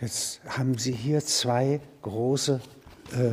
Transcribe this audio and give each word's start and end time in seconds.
Jetzt 0.00 0.40
haben 0.46 0.76
Sie 0.78 0.92
hier 0.92 1.20
zwei 1.20 1.80
große 2.02 2.60
äh, 3.12 3.32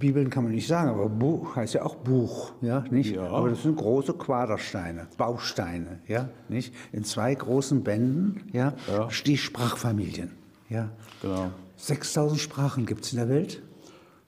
Bibeln 0.00 0.28
kann 0.28 0.42
man 0.44 0.52
nicht 0.52 0.66
sagen, 0.66 0.90
aber 0.90 1.08
Buch 1.08 1.54
heißt 1.54 1.74
ja 1.74 1.84
auch 1.84 1.94
Buch, 1.96 2.50
ja, 2.62 2.84
nicht? 2.90 3.14
Ja. 3.14 3.28
Aber 3.28 3.48
das 3.50 3.62
sind 3.62 3.76
große 3.76 4.14
Quadersteine, 4.14 5.06
Bausteine, 5.16 6.00
ja, 6.08 6.28
nicht? 6.48 6.74
In 6.92 7.04
zwei 7.04 7.32
großen 7.34 7.84
Bänden, 7.84 8.42
ja, 8.52 8.72
Ja. 8.88 9.08
die 9.24 9.36
Sprachfamilien, 9.38 10.32
ja. 10.68 10.88
Genau. 11.22 11.50
6000 11.76 12.40
Sprachen 12.40 12.86
gibt 12.86 13.04
es 13.04 13.12
in 13.12 13.18
der 13.18 13.28
Welt. 13.28 13.62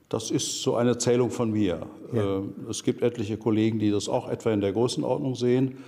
Das 0.09 0.31
ist 0.31 0.63
so 0.63 0.77
eine 0.77 0.99
Zählung 0.99 1.31
von 1.31 1.51
mir. 1.51 1.85
Ja. 2.13 2.39
Äh, 2.39 2.43
Es 2.69 2.85
gibt 2.85 3.03
etliche 3.03 3.37
Kollegen, 3.37 3.81
die 3.81 3.91
das 3.91 4.09
auch 4.09 4.29
etwa 4.29 4.53
in 4.53 4.61
der 4.61 4.73
Größenordnung 4.73 5.35
sehen. 5.35 5.79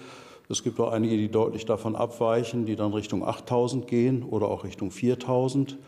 Es 0.49 0.63
gibt 0.63 0.79
auch 0.81 0.93
einige, 0.93 1.17
die 1.17 1.31
deutlich 1.31 1.65
davon 1.65 1.97
abweichen, 1.97 2.67
die 2.67 2.77
dann 2.77 2.93
Richtung 2.93 3.27
8000 3.27 3.87
gehen 3.87 4.23
oder 4.23 4.49
auch 4.49 4.65
Richtung 4.65 4.91
4000. 4.91 5.79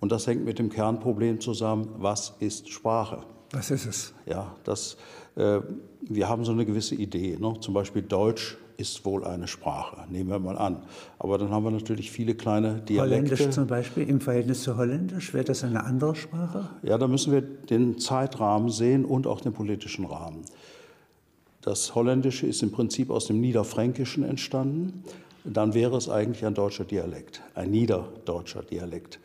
Und 0.00 0.12
das 0.12 0.26
hängt 0.26 0.44
mit 0.44 0.58
dem 0.58 0.70
Kernproblem 0.70 1.40
zusammen, 1.40 1.88
was 1.98 2.34
ist 2.40 2.70
Sprache? 2.70 3.24
Was 3.52 3.70
ist 3.70 3.86
es? 3.86 4.14
Ja, 4.26 4.54
das, 4.64 4.96
äh, 5.36 5.60
wir 6.08 6.28
haben 6.28 6.44
so 6.44 6.52
eine 6.52 6.64
gewisse 6.64 6.94
Idee. 6.94 7.36
Ne? 7.38 7.54
Zum 7.60 7.74
Beispiel 7.74 8.02
Deutsch 8.02 8.56
ist 8.80 9.04
wohl 9.04 9.24
eine 9.24 9.46
Sprache, 9.46 10.10
nehmen 10.10 10.30
wir 10.30 10.38
mal 10.38 10.56
an. 10.56 10.84
Aber 11.18 11.36
dann 11.36 11.50
haben 11.50 11.64
wir 11.64 11.70
natürlich 11.70 12.10
viele 12.10 12.34
kleine 12.34 12.82
Holländisch 12.88 13.38
Dialekte. 13.38 13.50
zum 13.50 13.66
Beispiel 13.66 14.08
im 14.08 14.20
Verhältnis 14.20 14.62
zu 14.62 14.78
Holländisch, 14.78 15.34
wäre 15.34 15.44
das 15.44 15.62
eine 15.64 15.84
andere 15.84 16.14
Sprache? 16.16 16.70
Ja, 16.82 16.96
da 16.96 17.06
müssen 17.06 17.32
wir 17.32 17.42
den 17.42 17.98
Zeitrahmen 17.98 18.70
sehen 18.70 19.04
und 19.04 19.26
auch 19.26 19.42
den 19.42 19.52
politischen 19.52 20.06
Rahmen. 20.06 20.42
Das 21.62 21.94
Holländische 21.94 22.46
ist 22.46 22.62
im 22.62 22.72
Prinzip 22.72 23.10
aus 23.10 23.26
dem 23.26 23.40
Niederfränkischen 23.40 24.24
entstanden. 24.24 25.04
Dann 25.44 25.74
wäre 25.74 25.96
es 25.96 26.08
eigentlich 26.08 26.44
ein 26.44 26.54
deutscher 26.54 26.84
Dialekt, 26.84 27.42
ein 27.54 27.70
niederdeutscher 27.70 28.62
Dialekt. 28.62 29.20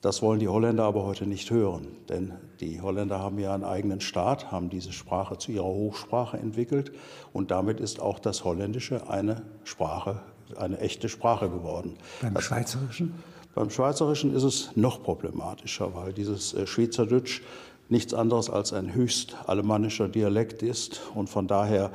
Das 0.00 0.20
wollen 0.20 0.38
die 0.38 0.48
Holländer 0.48 0.84
aber 0.84 1.04
heute 1.04 1.26
nicht 1.26 1.50
hören, 1.50 1.86
denn 2.08 2.34
die 2.60 2.80
Holländer 2.80 3.20
haben 3.20 3.38
ja 3.38 3.54
einen 3.54 3.64
eigenen 3.64 4.00
Staat, 4.02 4.52
haben 4.52 4.68
diese 4.68 4.92
Sprache 4.92 5.38
zu 5.38 5.50
ihrer 5.52 5.64
Hochsprache 5.64 6.36
entwickelt 6.36 6.92
und 7.32 7.50
damit 7.50 7.80
ist 7.80 8.00
auch 8.00 8.18
das 8.18 8.44
Holländische 8.44 9.08
eine 9.08 9.42
Sprache, 9.64 10.20
eine 10.56 10.78
echte 10.80 11.08
Sprache 11.08 11.48
geworden. 11.48 11.94
Beim 12.20 12.34
Das- 12.34 12.44
Schweizerischen? 12.44 13.14
beim 13.54 13.70
Schweizerischen 13.70 14.34
ist 14.34 14.42
es 14.42 14.70
noch 14.74 15.02
problematischer, 15.02 15.94
weil 15.94 16.12
dieses 16.12 16.52
äh, 16.54 16.66
Schweizerdeutsch 16.66 17.40
nichts 17.88 18.14
anderes 18.14 18.50
als 18.50 18.72
ein 18.72 18.94
höchst 18.94 19.36
alemannischer 19.46 20.08
Dialekt 20.08 20.62
ist 20.62 21.02
und 21.14 21.28
von 21.28 21.46
daher 21.46 21.90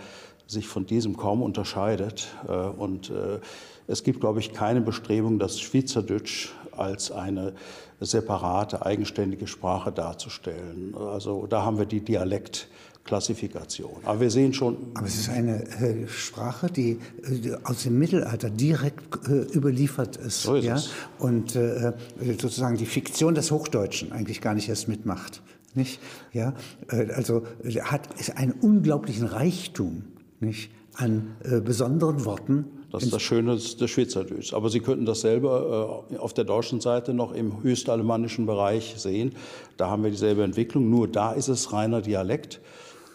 sich 0.48 0.68
von 0.68 0.86
diesem 0.86 1.16
kaum 1.18 1.42
unterscheidet. 1.42 2.28
Äh, 2.48 2.52
Und 2.52 3.10
äh, 3.10 3.40
es 3.88 4.04
gibt, 4.04 4.20
glaube 4.20 4.40
ich, 4.40 4.54
keine 4.54 4.82
Bestrebung, 4.82 5.40
das 5.40 5.60
Schweizerdeutsch 5.60 6.50
als 6.72 7.12
eine 7.12 7.54
separate, 8.00 8.86
eigenständige 8.86 9.48
Sprache 9.48 9.92
darzustellen. 9.92 10.96
Also 10.96 11.48
da 11.48 11.64
haben 11.66 11.78
wir 11.80 11.86
die 11.86 12.00
Dialektklassifikation. 12.02 13.98
Aber 14.04 14.22
wir 14.22 14.30
sehen 14.32 14.54
schon, 14.54 14.78
Aber 14.94 15.08
es 15.08 15.16
ist 15.16 15.30
eine 15.30 15.64
äh, 15.66 16.08
Sprache, 16.08 16.68
die 16.72 17.00
äh, 17.24 17.56
aus 17.64 17.84
dem 17.84 18.00
Mittelalter 18.00 18.50
direkt 18.50 19.28
äh, 19.28 19.42
überliefert 19.54 20.18
ist. 20.18 20.44
So 20.44 20.56
ist 20.56 20.66
ja? 20.66 20.76
es. 20.76 20.90
Und 21.18 21.56
äh, 21.56 21.94
sozusagen 22.40 22.78
die 22.78 22.86
Fiktion 22.86 23.36
des 23.36 23.52
Hochdeutschen 23.52 24.12
eigentlich 24.12 24.40
gar 24.40 24.54
nicht 24.54 24.70
erst 24.70 24.88
mitmacht. 24.88 25.42
Nicht? 25.76 26.00
Ja? 26.34 26.54
Äh, 26.90 27.12
also 27.12 27.44
äh, 27.64 27.82
hat 27.82 28.20
ist 28.20 28.36
einen 28.38 28.54
unglaublichen 28.54 29.26
Reichtum 29.26 30.04
nicht? 30.40 30.72
an 30.96 31.36
äh, 31.44 31.62
besonderen 31.62 32.26
Worten. 32.26 32.66
Das 32.92 33.04
ist 33.04 33.14
das 33.14 33.22
Schöne 33.22 33.54
des 33.54 33.78
des 33.78 33.90
Schweizerdeutsch. 33.92 34.54
Aber 34.54 34.70
Sie 34.70 34.80
könnten 34.80 35.06
dasselbe 35.06 36.04
äh, 36.12 36.18
auf 36.18 36.34
der 36.34 36.44
deutschen 36.44 36.82
Seite 36.82 37.14
noch 37.14 37.34
im 37.34 37.62
höchstalemannischen 37.62 38.46
Bereich 38.46 38.96
sehen. 38.98 39.36
Da 39.78 39.90
haben 39.90 40.04
wir 40.04 40.10
dieselbe 40.10 40.44
Entwicklung. 40.44 40.90
Nur 40.90 41.08
da 41.08 41.34
ist 41.34 41.50
es 41.50 41.72
reiner 41.72 42.02
Dialekt, 42.02 42.60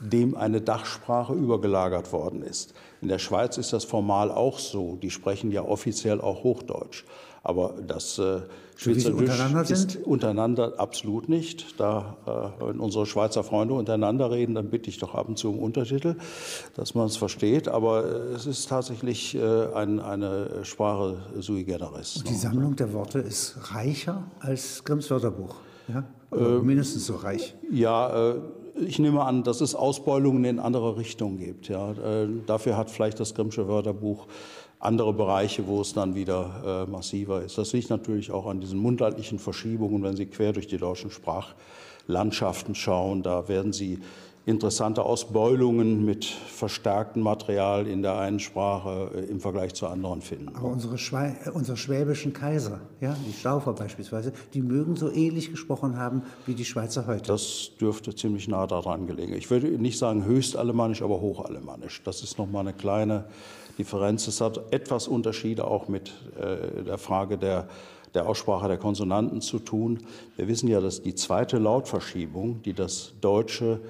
dem 0.00 0.36
eine 0.36 0.60
Dachsprache 0.60 1.34
übergelagert 1.34 2.12
worden 2.12 2.42
ist. 2.42 2.74
In 3.02 3.08
der 3.08 3.18
Schweiz 3.18 3.58
ist 3.58 3.72
das 3.72 3.84
formal 3.84 4.30
auch 4.30 4.58
so. 4.58 4.96
Die 5.02 5.10
sprechen 5.10 5.50
ja 5.50 5.62
offiziell 5.62 6.20
auch 6.20 6.44
Hochdeutsch. 6.44 7.04
Aber 7.44 7.74
das 7.86 8.18
äh, 8.18 8.40
sie 8.76 9.12
untereinander 9.12 9.62
ist 9.62 9.90
sind? 9.92 10.06
untereinander 10.06 10.72
absolut 10.78 11.28
nicht. 11.28 11.78
Da, 11.78 12.16
äh, 12.26 12.66
wenn 12.66 12.80
unsere 12.80 13.04
Schweizer 13.04 13.44
Freunde 13.44 13.74
untereinander 13.74 14.30
reden, 14.30 14.54
dann 14.54 14.70
bitte 14.70 14.88
ich 14.88 14.98
doch 14.98 15.14
ab 15.14 15.28
und 15.28 15.38
zu 15.38 15.50
um 15.50 15.58
Untertitel, 15.58 16.16
dass 16.74 16.94
man 16.94 17.06
es 17.06 17.18
versteht. 17.18 17.68
Aber 17.68 18.04
äh, 18.04 18.34
es 18.34 18.46
ist 18.46 18.66
tatsächlich 18.66 19.34
äh, 19.34 19.66
ein, 19.74 20.00
eine 20.00 20.64
Sprache 20.64 21.18
sui 21.38 21.64
generis. 21.64 22.24
Die 22.26 22.32
ne? 22.32 22.38
Sammlung 22.38 22.76
der 22.76 22.94
Worte 22.94 23.18
ist 23.18 23.56
reicher 23.74 24.24
als 24.40 24.82
Grimms 24.82 25.10
Wörterbuch. 25.10 25.56
Ja? 25.88 26.04
Äh, 26.32 26.60
mindestens 26.60 27.04
so 27.06 27.16
reich. 27.16 27.54
Ja, 27.70 28.34
ich 28.74 28.98
nehme 28.98 29.22
an, 29.22 29.44
dass 29.44 29.60
es 29.60 29.74
Ausbeulungen 29.74 30.44
in 30.44 30.58
andere 30.58 30.96
Richtungen 30.96 31.38
gibt. 31.38 31.68
Ja. 31.68 31.94
Dafür 32.46 32.76
hat 32.76 32.90
vielleicht 32.90 33.20
das 33.20 33.34
Grimmsche 33.34 33.68
Wörterbuch 33.68 34.26
andere 34.84 35.12
Bereiche, 35.12 35.66
wo 35.66 35.80
es 35.80 35.92
dann 35.92 36.14
wieder 36.14 36.84
äh, 36.86 36.90
massiver 36.90 37.42
ist. 37.42 37.56
Das 37.58 37.72
liegt 37.72 37.90
natürlich 37.90 38.30
auch 38.30 38.46
an 38.46 38.60
diesen 38.60 38.78
mundartlichen 38.78 39.38
Verschiebungen. 39.38 40.02
Wenn 40.02 40.16
Sie 40.16 40.26
quer 40.26 40.52
durch 40.52 40.66
die 40.66 40.78
deutschen 40.78 41.10
Sprachlandschaften 41.10 42.74
schauen, 42.74 43.22
da 43.22 43.48
werden 43.48 43.72
Sie 43.72 44.00
interessante 44.46 45.02
Ausbeulungen 45.02 46.04
mit 46.04 46.26
verstärktem 46.26 47.22
Material 47.22 47.86
in 47.86 48.02
der 48.02 48.18
einen 48.18 48.40
Sprache 48.40 49.10
äh, 49.14 49.30
im 49.30 49.40
Vergleich 49.40 49.72
zur 49.72 49.90
anderen 49.90 50.20
finden. 50.20 50.54
Aber 50.54 50.68
unsere, 50.68 50.98
Schwei 50.98 51.34
äh, 51.44 51.50
unsere 51.50 51.78
schwäbischen 51.78 52.34
Kaiser, 52.34 52.80
ja, 53.00 53.16
die 53.26 53.32
Staufer 53.32 53.72
beispielsweise, 53.72 54.32
die 54.52 54.60
mögen 54.60 54.96
so 54.96 55.10
ähnlich 55.10 55.50
gesprochen 55.50 55.96
haben 55.96 56.22
wie 56.44 56.54
die 56.54 56.66
Schweizer 56.66 57.06
heute. 57.06 57.22
Das 57.22 57.70
dürfte 57.80 58.14
ziemlich 58.14 58.46
nah 58.46 58.66
daran 58.66 59.06
gelegen. 59.06 59.32
Ich 59.32 59.50
würde 59.50 59.68
nicht 59.68 59.98
sagen 59.98 60.26
höchstalemannisch, 60.26 61.00
aber 61.00 61.22
hochalemannisch. 61.22 62.02
Das 62.04 62.22
ist 62.22 62.36
nochmal 62.36 62.60
eine 62.60 62.74
kleine 62.74 63.24
Differenz. 63.78 64.26
Es 64.26 64.40
hat 64.40 64.72
etwas 64.72 65.08
Unterschiede 65.08 65.66
auch 65.66 65.88
mit 65.88 66.12
äh, 66.38 66.82
der 66.82 66.98
Frage 66.98 67.38
der, 67.38 67.68
der 68.14 68.28
Aussprache 68.28 68.68
der 68.68 68.78
Konsonanten 68.78 69.40
zu 69.40 69.58
tun. 69.58 70.06
Wir 70.36 70.48
wissen 70.48 70.68
ja, 70.68 70.80
dass 70.80 71.02
die 71.02 71.14
zweite 71.14 71.58
Lautverschiebung, 71.58 72.62
die 72.62 72.72
das 72.72 73.12
Deutsche 73.20 73.80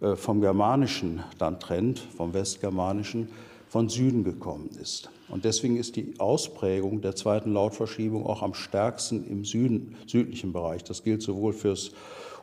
äh, 0.00 0.16
vom 0.16 0.40
Germanischen 0.40 1.22
dann 1.38 1.60
trennt, 1.60 1.98
vom 1.98 2.34
Westgermanischen, 2.34 3.28
von 3.68 3.88
Süden 3.88 4.24
gekommen 4.24 4.70
ist. 4.80 5.10
Und 5.28 5.44
deswegen 5.44 5.76
ist 5.76 5.96
die 5.96 6.14
Ausprägung 6.18 7.00
der 7.00 7.16
zweiten 7.16 7.52
Lautverschiebung 7.52 8.26
auch 8.26 8.42
am 8.42 8.54
stärksten 8.54 9.26
im 9.26 9.44
Süden, 9.44 9.96
südlichen 10.06 10.52
Bereich. 10.52 10.84
Das 10.84 11.02
gilt 11.02 11.22
sowohl 11.22 11.52
fürs 11.52 11.92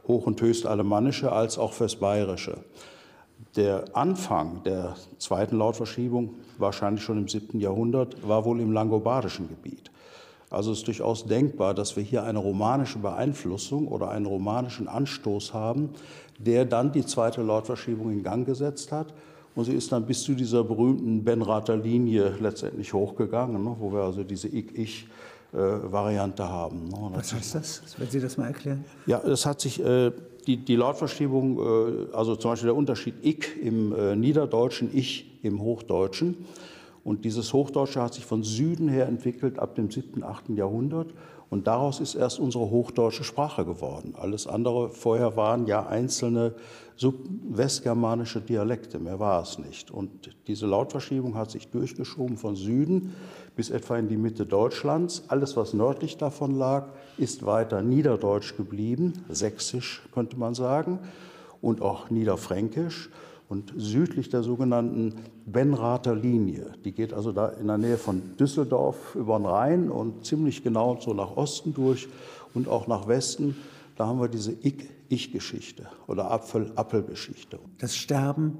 Hoch- 0.07 0.25
und 0.25 0.41
Höchstalemannische 0.41 1.31
als 1.31 1.57
auch 1.57 1.73
fürs 1.73 1.95
Bayerische. 1.95 2.57
Der 3.55 3.83
Anfang 3.93 4.63
der 4.63 4.95
zweiten 5.17 5.57
Lautverschiebung, 5.57 6.35
wahrscheinlich 6.57 7.03
schon 7.03 7.17
im 7.17 7.27
7. 7.27 7.59
Jahrhundert, 7.59 8.27
war 8.27 8.45
wohl 8.45 8.61
im 8.61 8.71
langobardischen 8.71 9.49
Gebiet. 9.49 9.91
Also 10.49 10.71
es 10.71 10.79
ist 10.79 10.87
durchaus 10.87 11.25
denkbar, 11.25 11.73
dass 11.73 11.95
wir 11.95 12.03
hier 12.03 12.23
eine 12.23 12.39
romanische 12.39 12.99
Beeinflussung 12.99 13.87
oder 13.87 14.09
einen 14.09 14.25
romanischen 14.25 14.87
Anstoß 14.87 15.53
haben, 15.53 15.89
der 16.37 16.65
dann 16.65 16.91
die 16.91 17.05
zweite 17.05 17.41
Lautverschiebung 17.41 18.11
in 18.11 18.23
Gang 18.23 18.45
gesetzt 18.45 18.91
hat. 18.91 19.13
Und 19.55 19.65
sie 19.65 19.73
ist 19.73 19.91
dann 19.91 20.05
bis 20.05 20.23
zu 20.23 20.33
dieser 20.33 20.63
berühmten 20.63 21.23
Benrather 21.23 21.75
Linie 21.75 22.35
letztendlich 22.39 22.93
hochgegangen, 22.93 23.63
ne, 23.63 23.75
wo 23.79 23.91
wir 23.91 24.03
also 24.03 24.23
diese 24.23 24.47
Ich-Ich-Variante 24.47 26.47
haben. 26.47 26.87
Ne. 26.87 27.11
Was 27.13 27.33
heißt 27.33 27.55
das? 27.55 27.81
Wenn 27.97 28.09
Sie 28.09 28.21
das 28.21 28.37
mal 28.37 28.47
erklären? 28.47 28.85
ja, 29.05 29.19
es 29.19 29.45
hat 29.45 29.59
sich 29.59 29.83
äh, 29.83 30.11
die, 30.47 30.57
die 30.57 30.75
Lautverschiebung, 30.75 31.59
äh, 31.59 32.15
also 32.15 32.35
zum 32.35 32.51
Beispiel 32.51 32.67
der 32.67 32.75
Unterschied 32.75 33.15
Ich 33.21 33.61
im 33.61 33.93
äh, 33.93 34.15
Niederdeutschen, 34.15 34.89
Ich 34.93 35.39
im 35.43 35.61
Hochdeutschen. 35.61 36.45
Und 37.03 37.25
dieses 37.25 37.51
Hochdeutsche 37.53 38.01
hat 38.01 38.13
sich 38.13 38.25
von 38.25 38.43
Süden 38.43 38.87
her 38.87 39.07
entwickelt 39.07 39.57
ab 39.57 39.75
dem 39.75 39.89
7., 39.89 40.23
8. 40.23 40.49
Jahrhundert. 40.49 41.13
Und 41.49 41.67
daraus 41.67 41.99
ist 41.99 42.15
erst 42.15 42.39
unsere 42.39 42.69
hochdeutsche 42.69 43.23
Sprache 43.23 43.65
geworden. 43.65 44.13
Alles 44.17 44.47
andere 44.47 44.89
vorher 44.89 45.35
waren 45.35 45.67
ja 45.67 45.85
einzelne 45.85 46.53
subwestgermanische 46.95 48.39
Dialekte, 48.39 48.99
mehr 48.99 49.19
war 49.19 49.41
es 49.41 49.57
nicht. 49.57 49.91
Und 49.91 50.29
diese 50.47 50.67
Lautverschiebung 50.67 51.35
hat 51.35 51.51
sich 51.51 51.67
durchgeschoben 51.67 52.37
von 52.37 52.55
Süden 52.55 53.15
bis 53.55 53.69
etwa 53.69 53.97
in 53.97 54.07
die 54.07 54.17
Mitte 54.17 54.45
Deutschlands. 54.45 55.23
Alles, 55.27 55.57
was 55.57 55.73
nördlich 55.73 56.17
davon 56.17 56.55
lag, 56.55 56.87
ist 57.17 57.45
weiter 57.45 57.81
Niederdeutsch 57.81 58.55
geblieben, 58.55 59.13
Sächsisch 59.29 60.01
könnte 60.13 60.37
man 60.37 60.55
sagen, 60.55 60.99
und 61.61 61.81
auch 61.81 62.09
Niederfränkisch. 62.09 63.09
Und 63.49 63.73
südlich 63.75 64.29
der 64.29 64.43
sogenannten 64.43 65.15
Benrather 65.45 66.15
Linie, 66.15 66.71
die 66.85 66.93
geht 66.93 67.11
also 67.13 67.33
da 67.33 67.49
in 67.49 67.67
der 67.67 67.77
Nähe 67.77 67.97
von 67.97 68.37
Düsseldorf 68.39 69.13
über 69.13 69.37
den 69.37 69.45
Rhein 69.45 69.91
und 69.91 70.25
ziemlich 70.25 70.63
genau 70.63 70.97
so 71.01 71.13
nach 71.13 71.35
Osten 71.35 71.73
durch 71.73 72.07
und 72.53 72.69
auch 72.69 72.87
nach 72.87 73.09
Westen, 73.09 73.57
da 73.97 74.07
haben 74.07 74.21
wir 74.21 74.29
diese 74.29 74.53
Ich-Ich-Geschichte 74.53 75.87
oder 76.07 76.31
Apfel-Appel-Geschichte. 76.31 77.59
Das 77.77 77.93
Sterben 77.95 78.57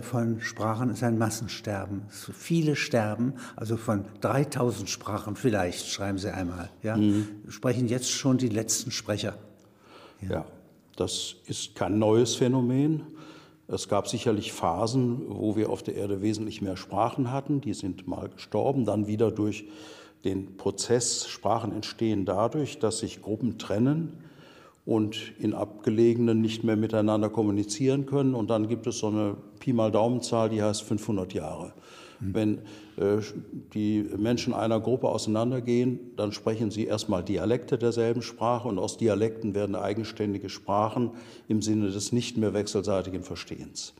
von 0.00 0.40
Sprachen 0.40 0.90
ist 0.90 1.02
ein 1.02 1.18
Massensterben. 1.18 2.02
Viele 2.08 2.76
sterben, 2.76 3.34
also 3.56 3.76
von 3.76 4.06
3000 4.22 4.88
Sprachen 4.88 5.36
vielleicht, 5.36 5.86
schreiben 5.86 6.18
Sie 6.18 6.32
einmal, 6.32 6.70
ja, 6.82 6.96
mhm. 6.96 7.28
sprechen 7.48 7.86
jetzt 7.86 8.10
schon 8.10 8.38
die 8.38 8.48
letzten 8.48 8.90
Sprecher. 8.90 9.34
Ja. 10.22 10.30
ja, 10.30 10.44
das 10.96 11.36
ist 11.46 11.74
kein 11.74 11.98
neues 11.98 12.36
Phänomen. 12.36 13.02
Es 13.68 13.88
gab 13.88 14.08
sicherlich 14.08 14.52
Phasen, 14.52 15.22
wo 15.28 15.56
wir 15.56 15.70
auf 15.70 15.82
der 15.82 15.96
Erde 15.96 16.22
wesentlich 16.22 16.62
mehr 16.62 16.76
Sprachen 16.76 17.30
hatten. 17.30 17.60
Die 17.60 17.74
sind 17.74 18.06
mal 18.06 18.28
gestorben, 18.28 18.84
dann 18.84 19.06
wieder 19.06 19.30
durch 19.30 19.66
den 20.24 20.56
Prozess. 20.56 21.26
Sprachen 21.26 21.72
entstehen 21.72 22.24
dadurch, 22.24 22.78
dass 22.78 23.00
sich 23.00 23.20
Gruppen 23.20 23.58
trennen 23.58 24.25
und 24.86 25.32
in 25.40 25.52
abgelegenen 25.52 26.40
nicht 26.40 26.62
mehr 26.62 26.76
miteinander 26.76 27.28
kommunizieren 27.28 28.06
können. 28.06 28.34
Und 28.34 28.48
dann 28.50 28.68
gibt 28.68 28.86
es 28.86 28.98
so 28.98 29.08
eine 29.08 29.36
Pi 29.58 29.72
mal 29.72 29.90
Daumenzahl, 29.90 30.48
die 30.48 30.62
heißt 30.62 30.82
500 30.84 31.34
Jahre. 31.34 31.74
Mhm. 32.20 32.34
Wenn 32.34 32.58
äh, 32.96 33.20
die 33.74 34.06
Menschen 34.16 34.54
einer 34.54 34.80
Gruppe 34.80 35.08
auseinandergehen, 35.08 35.98
dann 36.16 36.30
sprechen 36.30 36.70
sie 36.70 36.84
erstmal 36.84 37.24
Dialekte 37.24 37.78
derselben 37.78 38.22
Sprache 38.22 38.68
und 38.68 38.78
aus 38.78 38.96
Dialekten 38.96 39.54
werden 39.54 39.74
eigenständige 39.74 40.48
Sprachen 40.48 41.10
im 41.48 41.62
Sinne 41.62 41.90
des 41.90 42.12
nicht 42.12 42.36
mehr 42.36 42.54
wechselseitigen 42.54 43.22
Verstehens. 43.22 43.92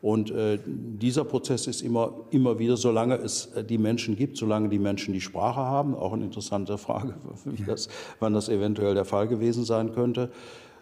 Und 0.00 0.30
äh, 0.30 0.58
dieser 0.66 1.24
Prozess 1.24 1.66
ist 1.66 1.82
immer, 1.82 2.12
immer 2.30 2.58
wieder, 2.58 2.76
solange 2.76 3.16
es 3.16 3.46
äh, 3.46 3.64
die 3.64 3.78
Menschen 3.78 4.16
gibt, 4.16 4.36
solange 4.36 4.68
die 4.68 4.78
Menschen 4.78 5.12
die 5.12 5.20
Sprache 5.20 5.60
haben, 5.60 5.94
auch 5.94 6.12
eine 6.12 6.24
interessante 6.24 6.78
Frage, 6.78 7.14
das, 7.66 7.88
wann 8.20 8.32
das 8.32 8.48
eventuell 8.48 8.94
der 8.94 9.04
Fall 9.04 9.26
gewesen 9.26 9.64
sein 9.64 9.92
könnte. 9.92 10.30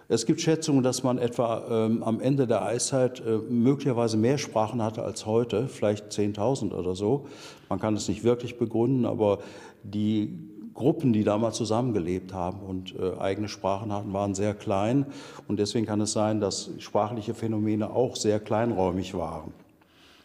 Es 0.09 0.25
gibt 0.25 0.41
Schätzungen, 0.41 0.85
dass 0.85 1.03
man 1.03 1.19
etwa 1.19 1.65
ähm, 1.69 2.05
am 2.05 2.21
Ende 2.21 2.47
der 2.47 2.65
Eiszeit 2.65 3.21
äh, 3.21 3.39
möglicherweise 3.49 4.17
mehr 4.17 4.39
Sprachen 4.39 4.81
hatte 4.81 5.03
als 5.03 5.27
heute, 5.27 5.67
vielleicht 5.67 6.13
10.000 6.13 6.73
oder 6.73 6.95
so. 6.95 7.27
Man 7.69 7.81
kann 7.81 7.97
es 7.97 8.07
nicht 8.07 8.23
wirklich 8.23 8.57
begründen, 8.57 9.05
aber 9.05 9.39
die 9.83 10.39
Gruppen, 10.77 11.13
die 11.13 11.25
damals 11.25 11.57
zusammengelebt 11.57 12.33
haben 12.33 12.61
und 12.61 12.95
äh, 12.99 13.19
eigene 13.19 13.49
Sprachen 13.49 13.93
hatten, 13.93 14.13
waren 14.13 14.35
sehr 14.35 14.55
klein. 14.55 15.07
Und 15.49 15.59
deswegen 15.59 15.87
kann 15.87 16.01
es 16.01 16.13
sein, 16.13 16.41
dass 16.41 16.71
sprachliche 16.79 17.35
Phänomene 17.35 17.91
auch 17.91 18.15
sehr 18.15 18.39
kleinräumig 18.39 19.15
waren. 19.15 19.53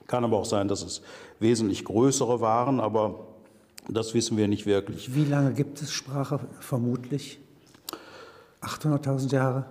Kann 0.07 0.24
aber 0.24 0.38
auch 0.38 0.45
sein, 0.45 0.68
dass 0.68 0.83
es 0.83 1.01
wesentlich 1.39 1.86
größere 1.86 2.42
waren, 2.42 2.80
aber 2.80 3.27
das 3.88 4.13
wissen 4.13 4.38
wir 4.38 4.48
nicht 4.48 4.65
wirklich. 4.65 5.15
Wie 5.15 5.25
lange 5.25 5.53
gibt 5.53 5.81
es 5.81 5.92
Sprache 5.92 6.39
vermutlich? 6.59 7.39
800.000 8.62 9.33
Jahre? 9.33 9.65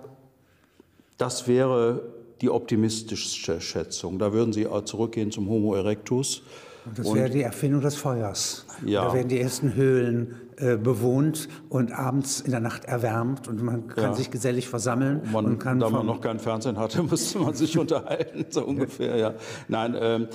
Das 1.17 1.47
wäre 1.47 2.01
die 2.41 2.49
optimistischste 2.49 3.61
Schätzung. 3.61 4.17
Da 4.17 4.33
würden 4.33 4.51
Sie 4.51 4.67
zurückgehen 4.85 5.31
zum 5.31 5.47
Homo 5.47 5.75
erectus. 5.75 6.41
Und 6.85 6.97
das 6.97 7.13
wäre 7.13 7.29
die 7.29 7.43
Erfindung 7.43 7.81
des 7.81 7.95
Feuers. 7.95 8.65
Ja. 8.83 9.05
Da 9.05 9.13
werden 9.13 9.29
die 9.29 9.39
ersten 9.39 9.75
Höhlen 9.75 10.35
äh, 10.61 10.77
bewohnt 10.77 11.49
und 11.69 11.91
abends 11.91 12.39
in 12.39 12.51
der 12.51 12.59
Nacht 12.59 12.85
erwärmt 12.85 13.47
und 13.47 13.63
man 13.63 13.87
kann 13.87 14.03
ja. 14.03 14.13
sich 14.13 14.29
gesellig 14.29 14.69
versammeln. 14.69 15.21
Man, 15.31 15.45
und 15.45 15.59
kann 15.59 15.79
da 15.79 15.89
man 15.89 16.05
noch 16.05 16.21
kein 16.21 16.39
Fernsehen 16.39 16.77
hatte, 16.77 17.01
musste 17.09 17.39
man 17.39 17.55
sich 17.55 17.79
unterhalten, 17.79 18.45
so 18.49 18.63
ungefähr. 18.67 19.17
Ja. 19.17 19.33
Nein, 19.67 19.95
ähm, 19.99 20.27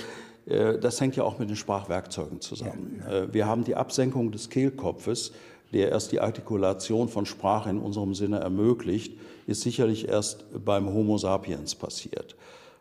äh, 0.47 0.79
das 0.79 1.01
hängt 1.01 1.15
ja 1.15 1.23
auch 1.23 1.39
mit 1.39 1.49
den 1.49 1.55
Sprachwerkzeugen 1.55 2.41
zusammen. 2.41 3.03
Ja, 3.07 3.13
äh, 3.13 3.33
wir 3.33 3.47
haben 3.47 3.63
die 3.63 3.77
Absenkung 3.77 4.33
des 4.33 4.51
Kehlkopfes, 4.51 5.33
der 5.73 5.91
erst 5.91 6.11
die 6.11 6.21
Artikulation 6.21 7.09
von 7.09 7.25
Sprache 7.25 7.71
in 7.71 7.79
unserem 7.79 8.15
Sinne 8.15 8.41
ermöglicht, 8.41 9.17
ist 9.47 9.61
sicherlich 9.61 10.09
erst 10.09 10.45
beim 10.65 10.93
Homo 10.93 11.19
sapiens 11.19 11.77
passiert. 11.77 12.35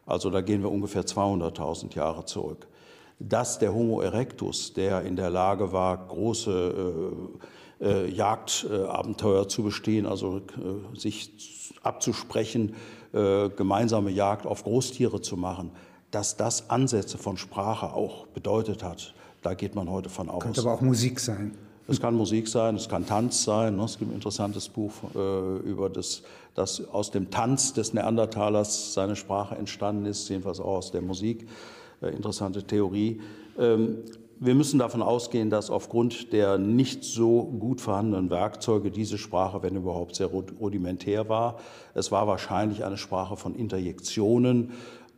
Also 0.08 0.32
da 0.32 0.42
gehen 0.42 0.64
wir 0.64 0.72
ungefähr 0.72 1.04
200.000 1.04 1.96
Jahre 1.96 2.26
zurück 2.26 2.68
dass 3.20 3.60
der 3.60 3.74
Homo 3.74 4.02
erectus, 4.02 4.74
der 4.74 5.04
in 5.04 5.16
der 5.16 5.30
Lage 5.30 5.72
war, 5.72 6.08
große 6.08 7.40
äh, 7.82 7.86
äh, 7.86 8.10
Jagdabenteuer 8.10 9.48
zu 9.48 9.64
bestehen, 9.64 10.06
also 10.06 10.38
äh, 10.38 10.98
sich 10.98 11.72
abzusprechen, 11.82 12.76
äh, 13.14 13.50
gemeinsame 13.50 14.12
Jagd 14.12 14.46
auf 14.46 14.64
Großtiere 14.64 15.22
zu 15.22 15.38
machen, 15.38 15.72
dass 16.12 16.38
das 16.38 16.70
Ansätze 16.70 17.18
von 17.18 17.38
Sprache 17.38 17.94
auch 17.94 18.28
bedeutet 18.28 18.84
hat. 18.84 19.14
Da 19.42 19.54
geht 19.54 19.76
man 19.76 19.90
heute 19.90 20.10
von 20.10 20.30
aus. 20.30 20.44
Könnte 20.44 20.62
aber 20.62 20.74
auch 20.74 20.82
Musik 20.82 21.20
sein. 21.20 21.58
Es 21.88 22.02
kann 22.02 22.16
Musik 22.16 22.48
sein, 22.48 22.76
es 22.76 22.90
kann 22.90 23.06
Tanz 23.06 23.44
sein. 23.44 23.76
Ne? 23.76 23.84
Es 23.84 24.00
gibt 24.00 24.10
ein 24.10 24.16
interessantes 24.16 24.70
Buch 24.70 24.92
äh, 25.14 25.58
über 25.60 25.90
das, 25.90 26.24
dass 26.56 26.84
aus 26.90 27.12
dem 27.12 27.30
Tanz 27.30 27.74
des 27.74 27.94
Neandertalers 27.94 28.94
seine 28.94 29.16
Sprache 29.16 29.56
entstanden 29.56 30.06
ist, 30.06 30.28
jedenfalls 30.30 30.60
auch 30.60 30.78
aus 30.78 30.92
der 30.92 31.02
Musik. 31.02 31.48
Äh, 32.06 32.10
interessante 32.12 32.64
Theorie. 32.64 33.22
Ähm, 33.58 33.98
wir 34.38 34.54
müssen 34.54 34.80
davon 34.80 35.02
ausgehen, 35.02 35.50
dass 35.50 35.70
aufgrund 35.70 36.34
der 36.34 36.58
nicht 36.58 37.06
so 37.06 37.44
gut 37.44 37.80
vorhandenen 37.80 38.30
Werkzeuge 38.30 38.92
diese 38.92 39.18
Sprache, 39.18 39.64
wenn 39.64 39.78
überhaupt, 39.78 40.16
sehr 40.16 40.28
rudimentär 40.28 41.30
war. 41.30 41.58
Es 41.94 42.12
war 42.12 42.28
wahrscheinlich 42.28 42.84
eine 42.84 42.98
Sprache 42.98 43.38
von 43.38 43.56
Interjektionen, 43.56 44.74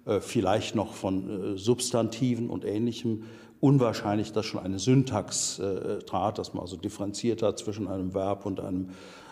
äh, 0.05 0.19
vielleicht 0.19 0.75
noch 0.75 0.93
von 0.93 1.55
äh, 1.55 1.57
Substantiven 1.57 2.49
und 2.51 2.63
Ähnlichem. 2.63 3.23
Unwahrscheinlich, 3.59 4.33
dass 4.33 4.45
schon 4.45 4.61
eine 4.61 4.77
Syntax 4.77 5.59
trat, 6.05 6.37
dass 6.37 6.53
man 6.53 6.61
also 6.61 6.77
differenziert 6.77 7.41
hat 7.41 7.57
zwischen 7.57 7.87
einem 7.87 8.13
Verb 8.13 8.45
und 8.45 8.59
einem 8.59 8.89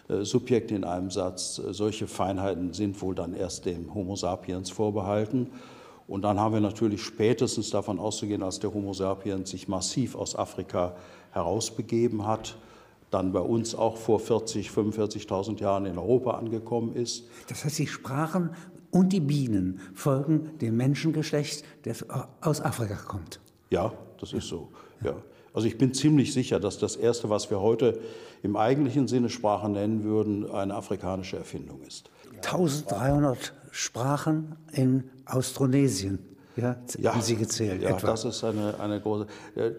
Subjekt 0.09 0.71
in 0.71 0.83
einem 0.83 1.11
Satz. 1.11 1.57
Solche 1.57 2.07
Feinheiten 2.07 2.73
sind 2.73 2.99
wohl 3.03 3.13
dann 3.13 3.35
erst 3.35 3.67
dem 3.67 3.93
Homo 3.93 4.15
sapiens 4.15 4.71
vorbehalten. 4.71 5.51
Und 6.07 6.21
dann 6.21 6.39
haben 6.39 6.53
wir 6.53 6.61
natürlich 6.61 7.03
spätestens 7.03 7.71
davon 7.71 7.99
auszugehen, 7.99 8.43
als 8.43 8.59
der 8.59 8.73
Homo 8.73 8.93
sapiens 8.93 9.49
sich 9.49 9.67
massiv 9.67 10.15
aus 10.15 10.35
Afrika 10.35 10.95
herausbegeben 11.31 12.27
hat, 12.27 12.57
dann 13.11 13.31
bei 13.31 13.39
uns 13.39 13.75
auch 13.75 13.97
vor 13.97 14.19
40, 14.19 14.69
45.000 14.69 15.59
Jahren 15.59 15.85
in 15.85 15.97
Europa 15.97 16.31
angekommen 16.31 16.95
ist. 16.95 17.25
Das 17.47 17.65
heißt, 17.65 17.79
die 17.79 17.87
Sprachen 17.87 18.51
und 18.91 19.13
die 19.13 19.19
Bienen 19.19 19.79
folgen 19.93 20.57
dem 20.59 20.77
Menschengeschlecht, 20.77 21.63
das 21.83 22.05
aus 22.41 22.61
Afrika 22.61 22.95
kommt. 22.95 23.39
Ja, 23.69 23.93
das 24.19 24.33
ist 24.33 24.47
so. 24.47 24.69
Ja. 25.03 25.15
Also 25.53 25.67
ich 25.67 25.77
bin 25.77 25.93
ziemlich 25.93 26.33
sicher, 26.33 26.59
dass 26.59 26.77
das 26.77 26.97
Erste, 26.97 27.29
was 27.29 27.49
wir 27.49 27.61
heute 27.61 27.99
im 28.43 28.57
eigentlichen 28.57 29.07
Sinne 29.07 29.29
Sprache 29.29 29.69
nennen 29.69 30.03
würden, 30.03 30.51
eine 30.51 30.75
afrikanische 30.75 31.37
Erfindung 31.37 31.81
ist. 31.81 32.09
1300 32.35 33.53
Sprachen 33.77 34.55
in 34.71 35.03
Austronesien. 35.25 36.19
Ja, 36.55 36.77
ja, 36.97 37.11
haben 37.11 37.21
Sie 37.21 37.35
gezählt? 37.35 37.81
Ja, 37.81 37.89
etwa. 37.89 38.07
das 38.07 38.23
ist 38.23 38.41
eine, 38.45 38.79
eine 38.79 39.01
große. 39.01 39.27
Äh, 39.55 39.71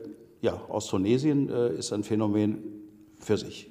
ja, 0.43 0.53
Austronesien 0.69 1.49
äh, 1.49 1.71
ist 1.77 1.95
ein 1.95 2.05
Phänomen 2.05 2.59
für 3.19 3.39
sich. 3.39 3.71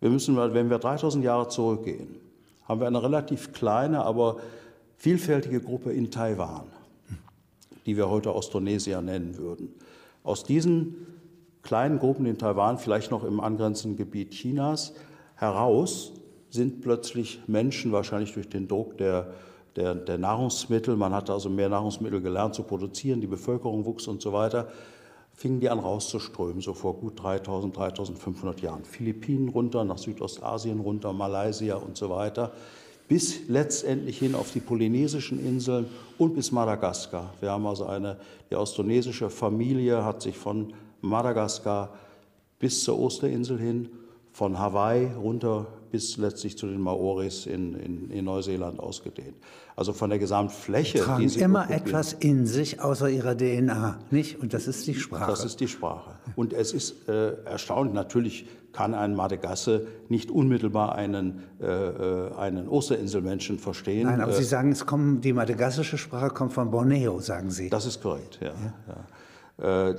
Wir 0.00 0.10
müssen, 0.10 0.36
wenn 0.36 0.68
wir 0.68 0.78
3000 0.78 1.24
Jahre 1.24 1.48
zurückgehen, 1.48 2.16
haben 2.64 2.80
wir 2.80 2.86
eine 2.86 3.02
relativ 3.02 3.54
kleine, 3.54 4.04
aber 4.04 4.36
vielfältige 4.98 5.62
Gruppe 5.62 5.92
in 5.92 6.10
Taiwan, 6.10 6.66
die 7.86 7.96
wir 7.96 8.10
heute 8.10 8.32
Austronesier 8.32 9.00
nennen 9.00 9.38
würden. 9.38 9.74
Aus 10.24 10.44
diesen 10.44 11.06
kleinen 11.62 11.98
Gruppen 11.98 12.26
in 12.26 12.36
Taiwan, 12.36 12.76
vielleicht 12.76 13.10
noch 13.10 13.24
im 13.24 13.40
angrenzenden 13.40 13.96
Gebiet 13.96 14.32
Chinas, 14.32 14.92
heraus 15.36 16.12
sind 16.50 16.80
plötzlich 16.80 17.40
Menschen, 17.46 17.92
wahrscheinlich 17.92 18.32
durch 18.32 18.48
den 18.48 18.68
Druck 18.68 18.96
der, 18.98 19.32
der, 19.76 19.94
der 19.94 20.18
Nahrungsmittel, 20.18 20.96
man 20.96 21.12
hat 21.12 21.30
also 21.30 21.50
mehr 21.50 21.68
Nahrungsmittel 21.68 22.20
gelernt 22.20 22.54
zu 22.54 22.62
produzieren, 22.62 23.20
die 23.20 23.26
Bevölkerung 23.26 23.84
wuchs 23.84 24.08
und 24.08 24.22
so 24.22 24.32
weiter, 24.32 24.68
fingen 25.34 25.60
die 25.60 25.70
an 25.70 25.78
rauszuströmen, 25.78 26.60
so 26.60 26.74
vor 26.74 26.94
gut 26.94 27.22
3000, 27.22 27.76
3500 27.76 28.60
Jahren. 28.60 28.84
Philippinen 28.84 29.48
runter, 29.48 29.84
nach 29.84 29.98
Südostasien 29.98 30.80
runter, 30.80 31.12
Malaysia 31.12 31.76
und 31.76 31.96
so 31.96 32.10
weiter, 32.10 32.52
bis 33.06 33.48
letztendlich 33.48 34.18
hin 34.18 34.34
auf 34.34 34.52
die 34.52 34.60
polynesischen 34.60 35.38
Inseln 35.38 35.86
und 36.18 36.34
bis 36.34 36.50
Madagaskar. 36.50 37.32
Wir 37.40 37.52
haben 37.52 37.66
also 37.66 37.86
eine, 37.86 38.18
die 38.50 38.56
austronesische 38.56 39.30
Familie 39.30 40.04
hat 40.04 40.22
sich 40.22 40.36
von 40.36 40.74
Madagaskar 41.00 41.90
bis 42.58 42.82
zur 42.82 42.98
Osterinsel 42.98 43.58
hin, 43.58 43.88
von 44.32 44.58
Hawaii 44.58 45.06
runter 45.14 45.66
bis 45.90 46.16
letztlich 46.16 46.56
zu 46.58 46.66
den 46.66 46.80
Maoris 46.80 47.46
in, 47.46 47.74
in, 47.74 48.10
in 48.10 48.24
Neuseeland 48.24 48.80
ausgedehnt. 48.80 49.36
Also 49.76 49.92
von 49.92 50.10
der 50.10 50.18
Gesamtfläche. 50.18 50.98
Tragen 50.98 51.28
die 51.28 51.38
immer 51.38 51.70
etwas 51.70 52.12
in 52.12 52.46
sich 52.46 52.80
außer 52.80 53.08
ihrer 53.08 53.36
DNA, 53.36 53.98
nicht? 54.10 54.40
Und 54.40 54.54
das 54.54 54.66
ist 54.66 54.86
die 54.86 54.94
Sprache. 54.94 55.30
Das 55.30 55.44
ist 55.44 55.60
die 55.60 55.68
Sprache. 55.68 56.10
Und 56.36 56.52
es 56.52 56.72
ist 56.72 57.08
äh, 57.08 57.34
erstaunlich, 57.44 57.94
natürlich 57.94 58.46
kann 58.72 58.94
ein 58.94 59.14
Madagasse 59.14 59.86
nicht 60.08 60.30
unmittelbar 60.30 60.94
einen, 60.94 61.42
äh, 61.60 61.66
äh 61.66 62.34
einen 62.34 62.68
Osterinselmenschen 62.68 63.58
verstehen. 63.58 64.06
Nein, 64.06 64.20
aber 64.20 64.32
äh, 64.32 64.36
Sie 64.36 64.44
sagen, 64.44 64.72
es 64.72 64.86
kommt, 64.86 65.24
die 65.24 65.32
madagassische 65.32 65.98
Sprache 65.98 66.30
kommt 66.30 66.52
von 66.52 66.70
Borneo, 66.70 67.18
sagen 67.20 67.50
Sie. 67.50 67.70
Das 67.70 67.86
ist 67.86 68.02
korrekt, 68.02 68.38
ja. 68.40 68.48
ja. 68.48 68.74
ja. 68.88 68.96
Äh, 69.60 69.94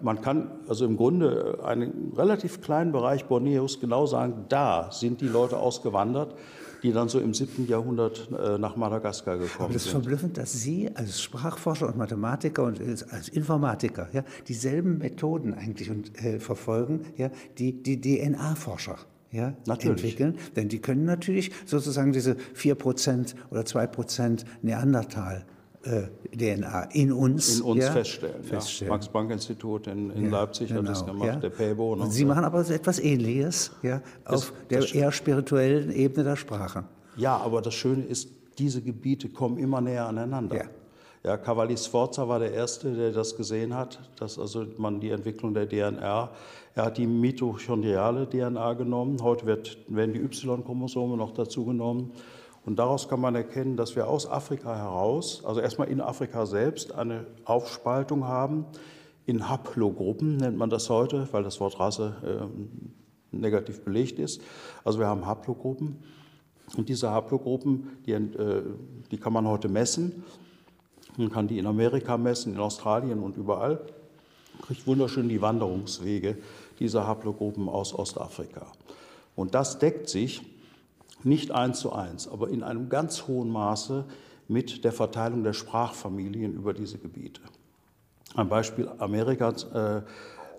man 0.00 0.20
kann 0.20 0.50
also 0.68 0.84
im 0.84 0.96
Grunde 0.96 1.58
einen 1.64 2.12
relativ 2.16 2.60
kleinen 2.60 2.92
Bereich 2.92 3.24
Borneos 3.24 3.80
genau 3.80 4.06
sagen, 4.06 4.44
da 4.48 4.92
sind 4.92 5.20
die 5.20 5.28
Leute 5.28 5.56
ausgewandert, 5.56 6.36
die 6.84 6.92
dann 6.92 7.08
so 7.08 7.18
im 7.18 7.34
7. 7.34 7.66
Jahrhundert 7.66 8.28
äh, 8.30 8.58
nach 8.58 8.76
Madagaskar 8.76 9.38
gekommen 9.38 9.50
sind. 9.50 9.60
Aber 9.64 9.72
das 9.72 9.86
ist 9.86 9.90
verblüffend, 9.90 10.38
dass 10.38 10.52
Sie 10.52 10.90
als 10.94 11.20
Sprachforscher 11.20 11.88
und 11.88 11.96
Mathematiker 11.96 12.62
und 12.64 12.80
als 13.10 13.28
Informatiker 13.28 14.08
ja, 14.12 14.24
dieselben 14.46 14.98
Methoden 14.98 15.54
eigentlich 15.54 15.90
und, 15.90 16.16
äh, 16.24 16.38
verfolgen, 16.38 17.06
ja, 17.16 17.30
die 17.58 17.82
die 17.82 18.00
DNA-Forscher 18.00 18.98
ja, 19.32 19.54
entwickeln. 19.66 20.38
Denn 20.54 20.68
die 20.68 20.80
können 20.80 21.04
natürlich 21.04 21.50
sozusagen 21.66 22.12
diese 22.12 22.36
4% 22.54 23.34
oder 23.50 23.62
2% 23.62 24.44
Neandertal 24.62 25.44
äh, 25.44 25.61
DNA 25.82 26.82
in 26.92 27.12
uns, 27.12 27.58
in 27.58 27.64
uns 27.64 27.84
ja, 27.84 27.92
feststellen. 27.92 28.42
feststellen. 28.44 28.90
Ja. 28.90 28.94
Max-Planck-Institut 28.96 29.88
in, 29.88 30.10
in 30.10 30.24
ja, 30.24 30.30
Leipzig 30.30 30.68
genau, 30.68 30.80
hat 30.80 30.88
das 30.88 31.04
genau, 31.04 31.18
gemacht, 31.18 31.42
der 31.42 31.50
Pebo. 31.50 31.94
Und 31.94 32.10
Sie 32.10 32.24
machen 32.24 32.44
aber 32.44 32.62
so 32.62 32.72
etwas 32.72 33.00
Ähnliches 33.00 33.72
ja, 33.82 34.00
auf 34.24 34.52
das, 34.68 34.90
der 34.90 34.94
eher 34.94 35.12
spirituellen 35.12 35.92
Ebene 35.92 36.24
der 36.24 36.36
Sprache. 36.36 36.84
Ja, 37.16 37.36
aber 37.36 37.62
das 37.62 37.74
Schöne 37.74 38.04
ist, 38.04 38.28
diese 38.58 38.80
Gebiete 38.80 39.28
kommen 39.28 39.58
immer 39.58 39.80
näher 39.80 40.06
aneinander. 40.06 40.56
Ja. 40.56 40.64
Ja, 41.24 41.36
Cavalli 41.36 41.76
Sforza 41.76 42.26
war 42.26 42.40
der 42.40 42.52
Erste, 42.52 42.92
der 42.94 43.12
das 43.12 43.36
gesehen 43.36 43.76
hat, 43.76 44.00
dass 44.18 44.40
also 44.40 44.66
man 44.76 44.98
die 44.98 45.10
Entwicklung 45.10 45.54
der 45.54 45.68
DNA, 45.68 46.30
er 46.74 46.84
hat 46.84 46.98
die 46.98 47.06
mitochondriale 47.06 48.28
DNA 48.28 48.72
genommen, 48.72 49.22
heute 49.22 49.46
wird, 49.46 49.78
werden 49.86 50.14
die 50.14 50.18
Y-Chromosome 50.20 51.16
noch 51.16 51.32
dazu 51.32 51.64
genommen 51.64 52.10
und 52.64 52.78
daraus 52.78 53.08
kann 53.08 53.20
man 53.20 53.34
erkennen, 53.34 53.76
dass 53.76 53.96
wir 53.96 54.06
aus 54.06 54.28
Afrika 54.28 54.76
heraus, 54.76 55.42
also 55.44 55.60
erstmal 55.60 55.88
in 55.88 56.00
Afrika 56.00 56.46
selbst, 56.46 56.94
eine 56.94 57.26
Aufspaltung 57.44 58.24
haben. 58.24 58.66
In 59.26 59.48
Haplogruppen 59.48 60.36
nennt 60.36 60.56
man 60.56 60.70
das 60.70 60.88
heute, 60.88 61.28
weil 61.32 61.42
das 61.42 61.58
Wort 61.60 61.80
Rasse 61.80 62.16
äh, 63.32 63.36
negativ 63.36 63.80
belegt 63.84 64.18
ist. 64.18 64.40
Also 64.84 65.00
wir 65.00 65.06
haben 65.06 65.26
Haplogruppen. 65.26 66.02
Und 66.76 66.88
diese 66.88 67.10
Haplogruppen, 67.10 67.98
die, 68.06 68.12
äh, 68.12 68.62
die 69.10 69.18
kann 69.18 69.32
man 69.32 69.46
heute 69.46 69.68
messen. 69.68 70.22
Man 71.16 71.30
kann 71.30 71.48
die 71.48 71.58
in 71.58 71.66
Amerika 71.66 72.16
messen, 72.16 72.54
in 72.54 72.60
Australien 72.60 73.18
und 73.20 73.36
überall. 73.36 73.84
Man 74.54 74.62
kriegt 74.62 74.86
wunderschön 74.86 75.28
die 75.28 75.42
Wanderungswege 75.42 76.38
dieser 76.78 77.06
Haplogruppen 77.06 77.68
aus 77.68 77.92
Ostafrika. 77.92 78.66
Und 79.34 79.54
das 79.54 79.78
deckt 79.78 80.08
sich 80.08 80.42
nicht 81.24 81.50
eins 81.50 81.80
zu 81.80 81.92
eins, 81.92 82.28
aber 82.28 82.48
in 82.48 82.62
einem 82.62 82.88
ganz 82.88 83.26
hohen 83.26 83.50
Maße 83.50 84.04
mit 84.48 84.84
der 84.84 84.92
Verteilung 84.92 85.44
der 85.44 85.52
Sprachfamilien 85.52 86.54
über 86.54 86.74
diese 86.74 86.98
Gebiete. 86.98 87.40
Ein 88.34 88.48
Beispiel 88.48 88.88
Amerikas, 88.98 89.64
äh, 89.64 90.02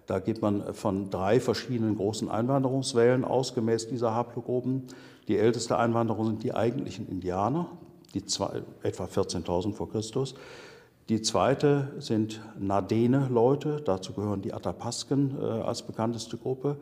da 0.05 0.19
geht 0.19 0.41
man 0.41 0.73
von 0.73 1.09
drei 1.09 1.39
verschiedenen 1.39 1.95
großen 1.95 2.29
Einwanderungswellen 2.29 3.23
aus, 3.23 3.53
gemäß 3.53 3.87
dieser 3.87 4.13
Haplogruppen. 4.13 4.83
Die 5.27 5.37
älteste 5.37 5.77
Einwanderung 5.77 6.25
sind 6.25 6.43
die 6.43 6.53
eigentlichen 6.53 7.07
Indianer, 7.07 7.69
die 8.13 8.25
zwei, 8.25 8.63
etwa 8.83 9.05
14.000 9.05 9.73
vor 9.73 9.89
Christus. 9.89 10.35
Die 11.09 11.21
zweite 11.21 11.93
sind 11.99 12.41
Nadene-Leute, 12.59 13.81
dazu 13.83 14.13
gehören 14.13 14.41
die 14.41 14.53
Atapasken 14.53 15.37
äh, 15.41 15.45
als 15.45 15.81
bekannteste 15.81 16.37
Gruppe. 16.37 16.77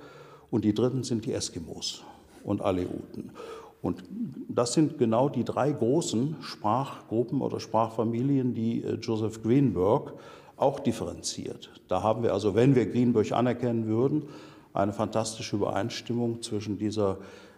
Und 0.51 0.65
die 0.65 0.73
dritten 0.73 1.03
sind 1.03 1.25
die 1.25 1.33
Eskimos 1.33 2.03
und 2.43 2.61
Aleuten. 2.61 3.31
Und 3.81 4.03
das 4.47 4.73
sind 4.73 4.97
genau 4.97 5.29
die 5.29 5.43
drei 5.43 5.71
großen 5.71 6.37
Sprachgruppen 6.41 7.41
oder 7.41 7.59
Sprachfamilien, 7.59 8.53
die 8.53 8.83
äh, 8.83 8.95
Joseph 8.95 9.41
Greenberg 9.41 10.13
auch 10.55 10.79
differenziert. 10.79 11.71
Da 11.87 12.03
haben 12.03 12.21
wir 12.21 12.33
also, 12.33 12.53
wenn 12.53 12.75
wir 12.75 12.85
Greenberg 12.85 13.31
anerkennen 13.31 13.87
würden, 13.87 14.23
eine 14.73 14.93
fantastische 14.93 15.55
Übereinstimmung 15.55 16.41
zwischen 16.41 16.77
dieser 16.77 17.17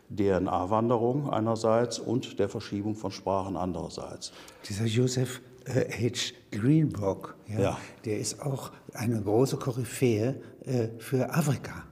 DNA-Wanderung 0.10 1.30
einerseits 1.30 2.00
und 2.00 2.40
der 2.40 2.50
Verschiebung 2.50 2.96
von 2.96 3.12
Sprachen 3.12 3.58
andererseits. 3.58 4.32
Dieser 4.68 4.86
Joseph 4.86 5.42
äh, 5.66 6.10
H. 6.10 6.34
Greenberg, 6.52 7.36
ja, 7.48 7.60
ja. 7.60 7.78
der 8.06 8.20
ist 8.20 8.42
auch 8.42 8.72
eine 8.94 9.22
große 9.22 9.58
Koryphäe 9.58 10.36
äh, 10.66 10.88
für 11.00 11.34
Afrika. 11.34 11.84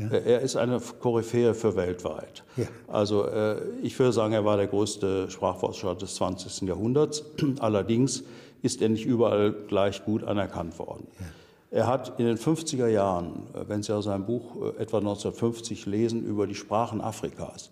Ja. 0.00 0.16
Äh, 0.16 0.32
er 0.32 0.40
ist 0.40 0.56
eine 0.56 0.80
Koryphäe 0.80 1.54
für 1.54 1.76
weltweit. 1.76 2.44
Ja. 2.56 2.66
Also 2.88 3.26
äh, 3.26 3.56
ich 3.82 3.98
würde 3.98 4.12
sagen, 4.12 4.32
er 4.32 4.44
war 4.44 4.56
der 4.56 4.66
größte 4.66 5.30
Sprachforscher 5.30 5.94
des 5.94 6.14
20. 6.16 6.68
Jahrhunderts. 6.68 7.24
Allerdings 7.60 8.24
ist 8.62 8.82
er 8.82 8.88
nicht 8.88 9.06
überall 9.06 9.52
gleich 9.52 10.04
gut 10.04 10.24
anerkannt 10.24 10.78
worden. 10.78 11.06
Ja. 11.18 11.26
Er 11.72 11.86
hat 11.86 12.18
in 12.18 12.26
den 12.26 12.36
50er 12.36 12.88
Jahren, 12.88 13.44
äh, 13.54 13.68
wenn 13.68 13.82
Sie 13.82 13.94
aus 13.94 14.04
seinem 14.04 14.26
Buch 14.26 14.56
etwa 14.78 14.98
1950 14.98 15.86
lesen, 15.86 16.24
über 16.24 16.46
die 16.46 16.54
Sprachen 16.54 17.00
Afrikas, 17.00 17.70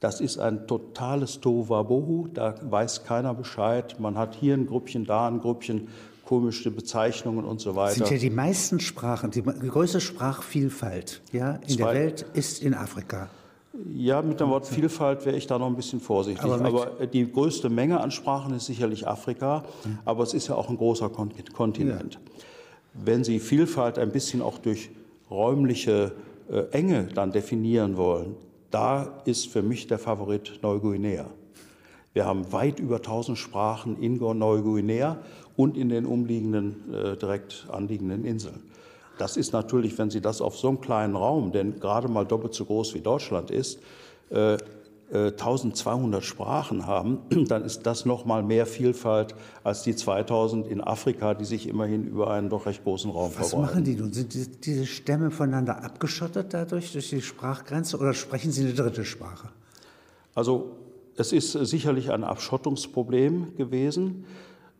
das 0.00 0.20
ist 0.20 0.38
ein 0.38 0.66
totales 0.66 1.40
Tohuwabohu, 1.40 2.28
da 2.32 2.54
weiß 2.60 3.04
keiner 3.04 3.32
Bescheid. 3.32 3.98
Man 3.98 4.18
hat 4.18 4.34
hier 4.34 4.54
ein 4.54 4.66
Grüppchen, 4.66 5.06
da 5.06 5.26
ein 5.26 5.40
Grüppchen 5.40 5.88
komische 6.26 6.70
Bezeichnungen 6.70 7.44
und 7.44 7.60
so 7.60 7.76
weiter. 7.76 7.94
Sind 7.94 8.10
ja 8.10 8.18
die 8.18 8.30
meisten 8.30 8.80
Sprachen, 8.80 9.30
die 9.30 9.42
größte 9.42 10.00
Sprachvielfalt 10.00 11.22
ja, 11.32 11.52
in 11.66 11.68
Zwei, 11.68 11.76
der 11.76 12.02
Welt 12.02 12.26
ist 12.34 12.62
in 12.62 12.74
Afrika. 12.74 13.30
Ja, 13.94 14.22
mit 14.22 14.40
dem 14.40 14.48
Wort 14.48 14.66
Vielfalt 14.66 15.24
wäre 15.24 15.36
ich 15.36 15.46
da 15.46 15.58
noch 15.58 15.66
ein 15.66 15.76
bisschen 15.76 16.00
vorsichtig. 16.00 16.44
Aber, 16.44 16.64
aber 16.64 17.06
die 17.06 17.30
größte 17.30 17.68
Menge 17.68 18.00
an 18.00 18.10
Sprachen 18.10 18.54
ist 18.54 18.66
sicherlich 18.66 19.06
Afrika, 19.06 19.64
mhm. 19.84 19.98
aber 20.04 20.22
es 20.22 20.34
ist 20.34 20.48
ja 20.48 20.54
auch 20.56 20.68
ein 20.68 20.76
großer 20.76 21.10
Kontinent. 21.10 22.14
Ja. 22.14 22.20
Wenn 22.94 23.22
Sie 23.22 23.38
Vielfalt 23.38 23.98
ein 23.98 24.10
bisschen 24.10 24.42
auch 24.42 24.58
durch 24.58 24.90
räumliche 25.30 26.12
äh, 26.50 26.62
Enge 26.70 27.04
dann 27.14 27.32
definieren 27.32 27.96
wollen, 27.96 28.34
da 28.70 29.20
ist 29.26 29.48
für 29.48 29.62
mich 29.62 29.86
der 29.86 29.98
Favorit 29.98 30.58
Neuguinea. 30.62 31.26
Wir 32.14 32.24
haben 32.24 32.50
weit 32.50 32.80
über 32.80 32.96
1000 32.96 33.36
Sprachen 33.36 34.00
in 34.00 34.16
Neuguinea 34.16 35.18
und 35.56 35.76
in 35.76 35.88
den 35.88 36.06
umliegenden, 36.06 36.92
äh, 36.92 37.16
direkt 37.16 37.66
anliegenden 37.70 38.24
Inseln. 38.24 38.62
Das 39.18 39.36
ist 39.36 39.52
natürlich, 39.52 39.96
wenn 39.98 40.10
Sie 40.10 40.20
das 40.20 40.40
auf 40.40 40.58
so 40.58 40.68
einem 40.68 40.80
kleinen 40.80 41.16
Raum, 41.16 41.52
der 41.52 41.64
gerade 41.64 42.08
mal 42.08 42.26
doppelt 42.26 42.54
so 42.54 42.64
groß 42.66 42.94
wie 42.94 43.00
Deutschland 43.00 43.50
ist, 43.50 43.80
äh, 44.30 44.58
1200 45.12 46.20
äh, 46.20 46.24
Sprachen 46.24 46.86
haben, 46.86 47.18
dann 47.48 47.64
ist 47.64 47.86
das 47.86 48.04
noch 48.06 48.24
mal 48.24 48.42
mehr 48.42 48.66
Vielfalt 48.66 49.34
als 49.62 49.82
die 49.82 49.94
2000 49.94 50.66
in 50.66 50.80
Afrika, 50.80 51.34
die 51.34 51.44
sich 51.44 51.68
immerhin 51.68 52.04
über 52.06 52.30
einen 52.30 52.50
doch 52.50 52.66
recht 52.66 52.82
großen 52.82 53.10
Raum 53.10 53.30
Was 53.36 53.50
verbreiten. 53.50 53.62
Was 53.62 53.70
machen 53.70 53.84
die 53.84 53.94
nun? 53.94 54.12
Sind 54.12 54.64
diese 54.66 54.84
Stämme 54.84 55.30
voneinander 55.30 55.82
abgeschottet 55.84 56.52
dadurch, 56.52 56.92
durch 56.92 57.08
die 57.10 57.22
Sprachgrenze, 57.22 57.98
oder 57.98 58.14
sprechen 58.14 58.50
sie 58.50 58.62
eine 58.62 58.74
dritte 58.74 59.04
Sprache? 59.04 59.48
Also 60.34 60.72
es 61.16 61.32
ist 61.32 61.52
sicherlich 61.52 62.10
ein 62.10 62.24
Abschottungsproblem 62.24 63.56
gewesen. 63.56 64.26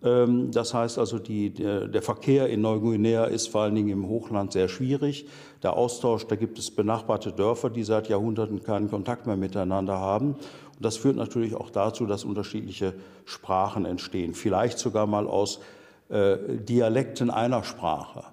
Ähm, 0.02 0.50
das 0.50 0.74
heißt 0.74 0.98
also, 0.98 1.18
die, 1.18 1.50
der, 1.50 2.02
Verkehr 2.02 2.48
in 2.48 2.60
Neuguinea 2.60 3.24
ist 3.24 3.48
vor 3.48 3.62
allen 3.62 3.74
Dingen 3.74 3.88
im 3.88 4.08
Hochland 4.08 4.52
sehr 4.52 4.68
schwierig. 4.68 5.26
Der 5.62 5.74
Austausch, 5.74 6.26
da 6.26 6.36
gibt 6.36 6.58
es 6.58 6.70
benachbarte 6.70 7.32
Dörfer, 7.32 7.70
die 7.70 7.82
seit 7.82 8.08
Jahrhunderten 8.08 8.62
keinen 8.62 8.88
Kontakt 8.90 9.26
mehr 9.26 9.36
miteinander 9.36 9.98
haben. 9.98 10.32
Und 10.34 10.84
das 10.84 10.96
führt 10.96 11.16
natürlich 11.16 11.54
auch 11.54 11.70
dazu, 11.70 12.06
dass 12.06 12.24
unterschiedliche 12.24 12.94
Sprachen 13.24 13.84
entstehen, 13.84 14.34
vielleicht 14.34 14.78
sogar 14.78 15.06
mal 15.06 15.26
aus 15.26 15.60
äh, 16.08 16.36
Dialekten 16.58 17.30
einer 17.30 17.64
Sprache. 17.64 18.24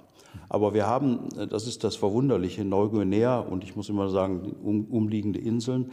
Aber 0.50 0.74
wir 0.74 0.86
haben, 0.86 1.29
das 1.50 1.67
ist 1.67 1.84
das 1.84 1.96
Verwunderliche, 1.96 2.62
in 2.62 2.70
Neuguinea 2.70 3.39
und 3.39 3.63
ich 3.63 3.75
muss 3.75 3.89
immer 3.89 4.10
sagen, 4.10 4.55
um, 4.63 4.86
umliegende 4.86 5.39
Inseln, 5.39 5.91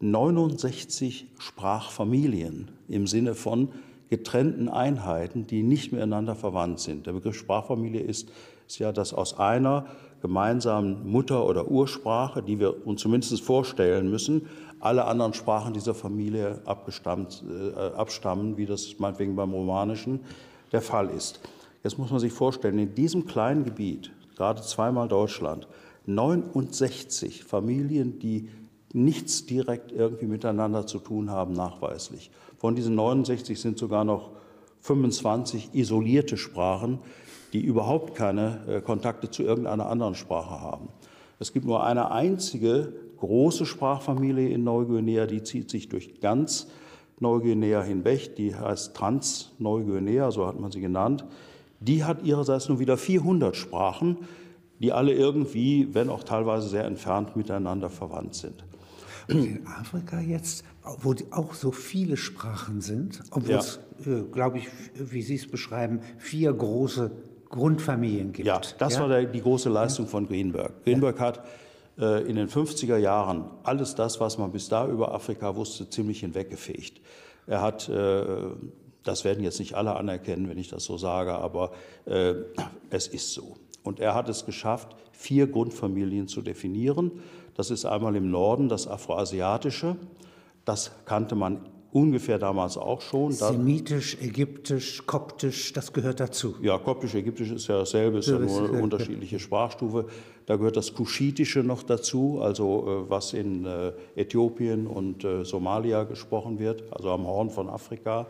69 0.00 1.26
Sprachfamilien 1.38 2.70
im 2.88 3.06
Sinne 3.06 3.34
von 3.34 3.68
getrennten 4.10 4.68
Einheiten, 4.68 5.46
die 5.46 5.62
nicht 5.62 5.92
miteinander 5.92 6.34
verwandt 6.34 6.80
sind. 6.80 7.06
Der 7.06 7.12
Begriff 7.12 7.36
Sprachfamilie 7.36 8.00
ist, 8.00 8.30
ist 8.66 8.78
ja, 8.78 8.92
dass 8.92 9.14
aus 9.14 9.38
einer 9.38 9.86
gemeinsamen 10.20 11.10
Mutter- 11.10 11.46
oder 11.46 11.68
Ursprache, 11.68 12.42
die 12.42 12.58
wir 12.58 12.86
uns 12.86 13.00
zumindest 13.00 13.40
vorstellen 13.40 14.10
müssen, 14.10 14.46
alle 14.80 15.04
anderen 15.04 15.32
Sprachen 15.32 15.72
dieser 15.72 15.94
Familie 15.94 16.60
abgestammt, 16.64 17.44
äh, 17.48 17.78
abstammen, 17.96 18.56
wie 18.56 18.66
das 18.66 18.98
meinetwegen 18.98 19.36
beim 19.36 19.52
Romanischen 19.52 20.20
der 20.72 20.82
Fall 20.82 21.08
ist. 21.10 21.40
Jetzt 21.82 21.98
muss 21.98 22.10
man 22.10 22.20
sich 22.20 22.32
vorstellen, 22.32 22.78
in 22.78 22.94
diesem 22.94 23.26
kleinen 23.26 23.64
Gebiet, 23.64 24.10
gerade 24.36 24.60
zweimal 24.62 25.08
Deutschland, 25.08 25.68
69 26.06 27.44
Familien, 27.44 28.18
die 28.18 28.48
nichts 28.92 29.46
direkt 29.46 29.92
irgendwie 29.92 30.26
miteinander 30.26 30.86
zu 30.86 30.98
tun 30.98 31.30
haben, 31.30 31.52
nachweislich. 31.52 32.30
Von 32.60 32.76
diesen 32.76 32.94
69 32.94 33.58
sind 33.58 33.78
sogar 33.78 34.04
noch 34.04 34.32
25 34.80 35.70
isolierte 35.72 36.36
Sprachen, 36.36 36.98
die 37.54 37.60
überhaupt 37.60 38.14
keine 38.14 38.60
äh, 38.68 38.80
Kontakte 38.82 39.30
zu 39.30 39.42
irgendeiner 39.42 39.86
anderen 39.86 40.14
Sprache 40.14 40.60
haben. 40.60 40.90
Es 41.38 41.54
gibt 41.54 41.64
nur 41.64 41.82
eine 41.82 42.10
einzige 42.10 42.92
große 43.16 43.64
Sprachfamilie 43.64 44.50
in 44.50 44.62
Neuguinea, 44.62 45.24
die 45.24 45.42
zieht 45.42 45.70
sich 45.70 45.88
durch 45.88 46.20
ganz 46.20 46.66
Neuguinea 47.18 47.82
hinweg, 47.82 48.36
die 48.36 48.54
heißt 48.54 48.94
Trans-Neuguinea, 48.94 50.30
so 50.30 50.46
hat 50.46 50.60
man 50.60 50.70
sie 50.70 50.82
genannt. 50.82 51.24
Die 51.80 52.04
hat 52.04 52.24
ihrerseits 52.24 52.68
nur 52.68 52.78
wieder 52.78 52.98
400 52.98 53.56
Sprachen, 53.56 54.18
die 54.80 54.92
alle 54.92 55.14
irgendwie, 55.14 55.88
wenn 55.94 56.10
auch 56.10 56.24
teilweise 56.24 56.68
sehr 56.68 56.84
entfernt, 56.84 57.36
miteinander 57.36 57.88
verwandt 57.88 58.34
sind. 58.34 58.62
In 59.30 59.66
Afrika 59.66 60.20
jetzt, 60.20 60.64
wo 61.00 61.14
auch 61.30 61.54
so 61.54 61.72
viele 61.72 62.16
Sprachen 62.16 62.80
sind, 62.80 63.22
obwohl 63.30 63.50
ja. 63.50 63.58
es, 63.58 63.80
äh, 64.06 64.22
glaube 64.32 64.58
ich, 64.58 64.68
wie 64.94 65.22
Sie 65.22 65.36
es 65.36 65.50
beschreiben, 65.50 66.00
vier 66.18 66.52
große 66.52 67.10
Grundfamilien 67.48 68.32
gibt. 68.32 68.46
Ja, 68.46 68.60
das 68.78 68.94
ja? 68.94 69.00
war 69.00 69.08
der, 69.08 69.24
die 69.24 69.40
große 69.40 69.68
Leistung 69.68 70.06
ja. 70.06 70.10
von 70.10 70.26
Greenberg. 70.26 70.84
Greenberg 70.84 71.18
hat 71.20 71.44
äh, 71.98 72.22
in 72.28 72.36
den 72.36 72.48
50er 72.48 72.96
Jahren 72.96 73.44
alles 73.62 73.94
das, 73.94 74.20
was 74.20 74.38
man 74.38 74.52
bis 74.52 74.68
da 74.68 74.88
über 74.88 75.14
Afrika 75.14 75.54
wusste, 75.54 75.88
ziemlich 75.90 76.20
hinweggefegt. 76.20 77.00
Er 77.46 77.60
hat, 77.60 77.88
äh, 77.88 78.24
das 79.02 79.24
werden 79.24 79.42
jetzt 79.42 79.58
nicht 79.58 79.74
alle 79.74 79.96
anerkennen, 79.96 80.48
wenn 80.48 80.58
ich 80.58 80.68
das 80.68 80.84
so 80.84 80.96
sage, 80.96 81.34
aber 81.34 81.72
äh, 82.06 82.34
es 82.90 83.08
ist 83.08 83.32
so. 83.32 83.56
Und 83.82 83.98
er 83.98 84.14
hat 84.14 84.28
es 84.28 84.46
geschafft, 84.46 84.94
vier 85.12 85.46
Grundfamilien 85.46 86.28
zu 86.28 86.42
definieren. 86.42 87.22
Das 87.60 87.70
ist 87.70 87.84
einmal 87.84 88.16
im 88.16 88.30
Norden 88.30 88.70
das 88.70 88.88
Afroasiatische. 88.88 89.94
Das 90.64 90.92
kannte 91.04 91.34
man 91.34 91.60
ungefähr 91.92 92.38
damals 92.38 92.78
auch 92.78 93.02
schon. 93.02 93.32
Semitisch, 93.32 94.16
ägyptisch, 94.22 95.06
koptisch, 95.06 95.74
das 95.74 95.92
gehört 95.92 96.20
dazu. 96.20 96.54
Ja, 96.62 96.78
koptisch, 96.78 97.14
ägyptisch 97.14 97.50
ist 97.50 97.66
ja 97.66 97.76
dasselbe, 97.80 98.20
ist 98.20 98.28
ja 98.28 98.38
nur 98.38 98.66
eine 98.66 98.82
unterschiedliche 98.82 99.38
Sprachstufe. 99.38 100.06
Da 100.46 100.56
gehört 100.56 100.78
das 100.78 100.94
Kuschitische 100.94 101.62
noch 101.62 101.82
dazu, 101.82 102.38
also 102.40 103.04
äh, 103.06 103.10
was 103.10 103.34
in 103.34 103.66
äh, 103.66 103.92
Äthiopien 104.16 104.86
und 104.86 105.22
äh, 105.24 105.44
Somalia 105.44 106.04
gesprochen 106.04 106.58
wird, 106.58 106.90
also 106.90 107.10
am 107.10 107.26
Horn 107.26 107.50
von 107.50 107.68
Afrika. 107.68 108.26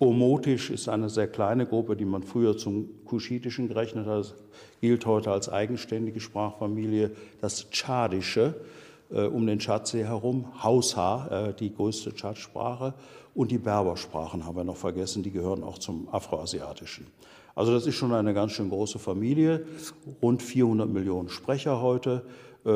Omotisch 0.00 0.70
ist 0.70 0.88
eine 0.88 1.08
sehr 1.08 1.28
kleine 1.28 1.66
Gruppe, 1.66 1.94
die 1.94 2.04
man 2.04 2.24
früher 2.24 2.56
zum 2.56 2.88
Kuschitischen 3.04 3.68
gerechnet 3.68 4.06
hat, 4.06 4.18
das 4.18 4.34
gilt 4.84 5.06
heute 5.06 5.32
als 5.32 5.48
eigenständige 5.48 6.20
Sprachfamilie. 6.20 7.10
Das 7.40 7.70
Tschadische, 7.70 8.54
äh, 9.10 9.22
um 9.22 9.46
den 9.46 9.58
Tschadsee 9.58 10.04
herum, 10.04 10.44
Hausa, 10.62 11.48
äh, 11.48 11.54
die 11.54 11.74
größte 11.74 12.12
Tschadsprache, 12.14 12.92
und 13.34 13.50
die 13.50 13.56
Berbersprachen 13.56 14.44
haben 14.44 14.56
wir 14.58 14.64
noch 14.64 14.76
vergessen, 14.76 15.22
die 15.22 15.30
gehören 15.30 15.62
auch 15.64 15.78
zum 15.78 16.06
Afroasiatischen. 16.12 17.06
Also 17.54 17.72
das 17.72 17.86
ist 17.86 17.94
schon 17.94 18.12
eine 18.12 18.34
ganz 18.34 18.52
schön 18.52 18.68
große 18.68 18.98
Familie, 18.98 19.64
rund 20.20 20.42
400 20.42 20.86
Millionen 20.86 21.30
Sprecher 21.30 21.80
heute, 21.80 22.26
äh, 22.66 22.70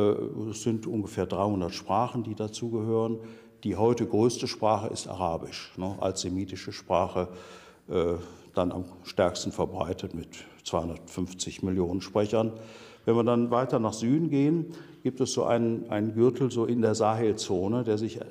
es 0.51 0.63
sind 0.63 0.87
ungefähr 0.87 1.27
300 1.27 1.75
Sprachen, 1.75 2.23
die 2.23 2.35
dazugehören. 2.35 3.19
Die 3.65 3.77
heute 3.77 4.07
größte 4.07 4.49
Sprache 4.49 4.87
ist 4.87 5.09
Arabisch, 5.09 5.73
ne, 5.77 5.95
als 6.01 6.23
semitische 6.23 6.73
Sprache, 6.73 7.29
äh, 7.91 8.15
dann 8.55 8.73
am 8.73 8.87
stärksten 9.05 9.53
verbreitet 9.53 10.15
mit 10.15 10.29
250 10.69 11.63
Millionen 11.63 12.01
Sprechern. 12.01 12.53
Wenn 13.05 13.17
wir 13.17 13.25
dann 13.25 13.51
weiter 13.51 13.79
nach 13.79 13.93
Süden 13.93 14.29
gehen, 14.31 14.67
gibt 15.03 15.21
es 15.21 15.33
so 15.33 15.45
einen, 15.45 15.89
einen 15.91 16.15
Gürtel 16.15 16.51
so 16.51 16.67
in 16.67 16.83
der 16.83 16.95
Sahelzone, 16.95 17.85
der 17.85 17.99
sich 17.99 18.21
äh, 18.21 18.25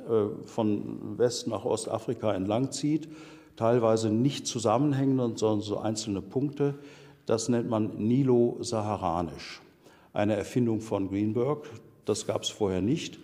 von 0.45 1.17
West 1.17 1.47
nach 1.47 1.65
Ostafrika 1.65 2.33
entlang 2.33 2.71
zieht, 2.71 3.09
teilweise 3.55 4.09
nicht 4.09 4.45
zusammenhängend, 4.45 5.39
sondern 5.39 5.61
so 5.61 5.79
einzelne 5.79 6.21
Punkte. 6.21 6.75
Das 7.25 7.49
nennt 7.49 7.69
man 7.69 7.97
Nilo-Saharanisch, 7.97 9.61
eine 10.13 10.35
Erfindung 10.35 10.81
von 10.81 11.09
Greenberg. 11.09 11.67
Das 12.05 12.27
gab 12.27 12.43
es 12.43 12.49
vorher 12.49 12.81
nicht. 12.81 13.19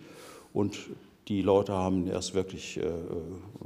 Und 0.52 0.78
die 1.28 1.42
Leute 1.42 1.72
haben 1.72 2.06
erst 2.06 2.34
wirklich 2.34 2.76
äh, 2.76 2.82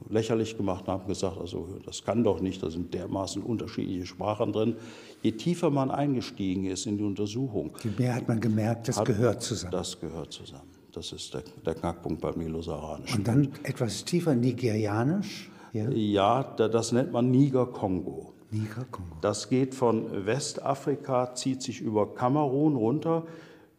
lächerlich 0.09 0.57
gemacht 0.57 0.87
und 0.87 0.93
haben 0.93 1.07
gesagt, 1.07 1.39
also 1.39 1.69
das 1.85 2.05
kann 2.05 2.23
doch 2.23 2.41
nicht, 2.41 2.63
da 2.63 2.71
sind 2.71 2.95
dermaßen 2.95 3.43
unterschiedliche 3.43 4.07
Sprachen 4.07 4.53
drin. 4.53 4.77
Je 5.23 5.33
tiefer 5.33 5.71
man 5.71 5.91
eingestiegen 5.91 6.67
ist 6.67 6.87
in 6.87 6.99
die 6.99 7.05
Untersuchung, 7.05 7.73
je 7.83 7.91
mehr 7.99 8.15
hat 8.15 8.29
man 8.29 8.41
gemerkt, 8.41 8.89
das 8.89 9.03
gehört 9.05 9.43
zusammen. 9.43 9.73
Das 9.73 10.01
gehört 10.01 10.33
zusammen. 10.33 10.69
Das 10.93 11.13
ist 11.13 11.35
der, 11.35 11.43
der 11.67 11.75
Knackpunkt 11.75 12.21
beim 12.21 12.39
Nilo-Saharanischen. 12.39 13.19
Und 13.19 13.29
dann 13.29 13.49
etwas 13.63 14.05
tiefer 14.05 14.35
nigerianisch? 14.35 15.51
Ja, 15.73 15.91
ja 15.91 16.43
das 16.43 16.93
nennt 16.93 17.13
man 17.13 17.31
Niger-Kongo. 17.31 18.33
Niger-Kongo. 18.51 19.17
Das 19.21 19.49
geht 19.49 19.75
von 19.75 20.27
Westafrika, 20.27 21.35
zieht 21.35 21.63
sich 21.63 21.81
über 21.81 22.15
Kamerun 22.15 22.77
runter 22.77 23.27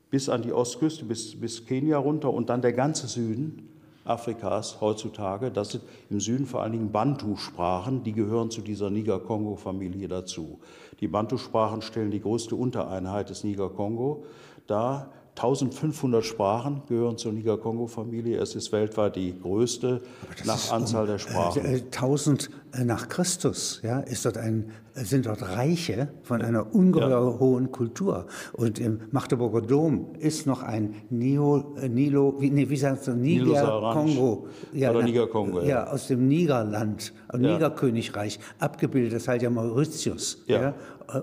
bis 0.10 0.30
an 0.30 0.42
die 0.42 0.54
Ostküste, 0.54 1.06
bis, 1.06 1.40
bis 1.40 1.66
Kenia 1.66 1.98
runter 1.98 2.32
und 2.34 2.50
dann 2.50 2.62
der 2.62 2.74
ganze 2.74 3.08
Süden 3.08 3.69
Afrikas 4.10 4.82
heutzutage. 4.82 5.52
Das 5.52 5.70
sind 5.70 5.84
im 6.10 6.20
Süden 6.20 6.46
vor 6.46 6.62
allen 6.62 6.72
Dingen 6.72 6.92
Bantu-Sprachen, 6.92 8.04
die 8.04 8.14
gehören 8.14 8.50
zu 8.50 8.62
dieser 8.62 8.90
Niger-Kongo-Familie 8.90 10.08
dazu. 10.08 10.60
Die 11.00 11.08
Bantu-Sprachen 11.08 11.82
stellen 11.82 12.12
die 12.12 12.22
größte 12.22 12.56
Untereinheit 12.56 13.30
des 13.30 13.44
Niger-Kongo 13.44 14.26
dar. 14.68 15.12
1500 15.40 16.26
Sprachen 16.26 16.82
gehören 16.90 17.18
zur 17.18 17.32
Niger-Kongo-Familie. 17.32 18.38
Es 18.40 18.56
ist 18.56 18.74
weltweit 18.74 19.16
die 19.16 19.40
größte 19.40 20.02
nach 20.44 20.70
Anzahl 20.70 21.04
um, 21.04 21.08
der 21.08 21.18
Sprachen. 21.18 21.62
1000 21.64 22.50
äh, 22.74 22.84
nach 22.84 23.08
Christus 23.08 23.80
ja, 23.82 24.02
ist 24.02 24.26
dort 24.26 24.38
ein, 24.38 24.72
sind 24.96 25.28
dort 25.28 25.42
Reiche 25.42 26.10
von 26.24 26.42
einer 26.42 26.76
ungeheuer 26.76 27.32
ja. 27.32 27.40
hohen 27.40 27.72
Kultur. 27.72 28.28
Und 28.52 28.80
im 28.80 29.00
Magdeburger 29.12 29.62
Dom 29.62 30.14
ist 30.20 30.46
noch 30.46 30.62
ein 30.62 30.96
Neo, 31.10 31.74
äh, 31.78 31.88
Nilo, 31.88 32.36
wie, 32.40 32.50
nee, 32.50 32.70
wie 32.70 32.76
sagst 32.76 33.08
du, 33.08 33.14
Niger-Kongo. 33.14 34.48
Ja, 34.74 34.92
Oder 34.92 35.04
Niger-Kongo, 35.04 35.62
ja. 35.62 35.68
ja. 35.68 35.88
aus 35.88 36.08
dem 36.08 36.28
Nigerland, 36.28 37.14
ja. 37.32 37.40
Nigerkönigreich, 37.40 38.40
abgebildet. 38.60 39.14
Das 39.14 39.28
heißt 39.30 39.42
ja 39.42 39.50
Mauritius. 39.50 40.44
Ja. 40.48 40.74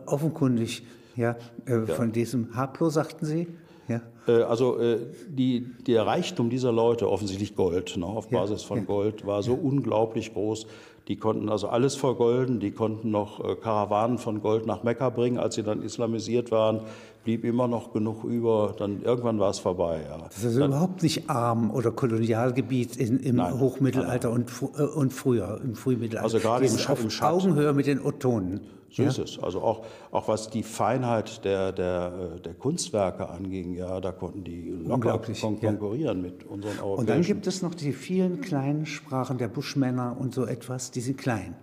Offenkundig 0.06 0.86
ja, 1.16 1.36
äh, 1.66 1.80
von 1.82 2.12
diesem 2.12 2.56
Haplo, 2.56 2.88
sagten 2.88 3.26
Sie? 3.26 3.46
Ja. 3.88 4.00
Äh, 4.26 4.42
also 4.42 4.78
äh, 4.78 4.98
die, 5.28 5.66
der 5.86 6.06
Reichtum 6.06 6.50
dieser 6.50 6.72
Leute, 6.72 7.10
offensichtlich 7.10 7.54
Gold, 7.56 7.96
ne, 7.96 8.06
auf 8.06 8.28
Basis 8.28 8.62
von 8.62 8.78
ja. 8.78 8.84
Gold, 8.84 9.26
war 9.26 9.42
so 9.42 9.54
unglaublich 9.54 10.32
groß. 10.32 10.66
Die 11.08 11.16
konnten 11.16 11.48
also 11.48 11.68
alles 11.68 11.94
vergolden, 11.94 12.58
die 12.58 12.72
konnten 12.72 13.12
noch 13.12 13.44
äh, 13.44 13.54
Karawanen 13.54 14.18
von 14.18 14.42
Gold 14.42 14.66
nach 14.66 14.82
Mekka 14.82 15.10
bringen. 15.10 15.38
Als 15.38 15.54
sie 15.54 15.62
dann 15.62 15.82
islamisiert 15.82 16.50
waren, 16.50 16.80
blieb 17.22 17.44
immer 17.44 17.68
noch 17.68 17.92
genug 17.92 18.24
über. 18.24 18.74
Dann 18.76 19.02
irgendwann 19.02 19.38
war 19.38 19.50
es 19.50 19.60
vorbei. 19.60 20.00
Ja. 20.08 20.18
Das 20.18 20.38
ist 20.38 20.46
also 20.46 20.60
dann, 20.60 20.70
überhaupt 20.70 21.04
nicht 21.04 21.30
arm 21.30 21.70
oder 21.70 21.92
Kolonialgebiet 21.92 22.96
in, 22.96 23.20
im 23.20 23.36
nein, 23.36 23.60
Hochmittelalter 23.60 24.30
nein, 24.30 24.46
nein. 24.46 24.70
Und, 24.88 24.96
und 24.96 25.12
früher, 25.12 25.60
im 25.62 25.76
Frühmittelalter. 25.76 26.24
Also 26.24 26.38
gerade 26.40 26.66
im, 26.66 26.72
im 26.72 26.78
Schatten. 26.78 27.10
Augenhöhe 27.20 27.72
mit 27.72 27.86
den 27.86 28.04
Ottonen. 28.04 28.60
So 28.96 29.02
ja? 29.02 29.10
ist 29.10 29.18
es. 29.18 29.38
Also 29.38 29.60
auch, 29.60 29.84
auch 30.10 30.26
was 30.28 30.48
die 30.48 30.62
Feinheit 30.62 31.44
der, 31.44 31.72
der, 31.72 32.36
äh, 32.36 32.40
der 32.40 32.54
Kunstwerke 32.54 33.28
anging, 33.28 33.74
ja, 33.74 34.00
da 34.00 34.10
konnten 34.10 34.42
die 34.42 34.70
locker 34.70 35.18
kon 35.18 35.60
konkurrieren 35.60 36.24
ja. 36.24 36.30
mit 36.30 36.44
unseren 36.44 36.78
europäischen. 36.78 37.00
Und 37.00 37.10
dann 37.10 37.20
gibt 37.20 37.46
es 37.46 37.60
noch 37.60 37.74
die 37.74 37.92
vielen 37.92 38.40
kleinen 38.40 38.86
Sprachen 38.86 39.36
der 39.36 39.48
Buschmänner 39.48 40.16
und 40.18 40.32
so 40.32 40.46
etwas, 40.46 40.92
die 40.92 41.02
sind 41.02 41.18
klein. 41.18 41.54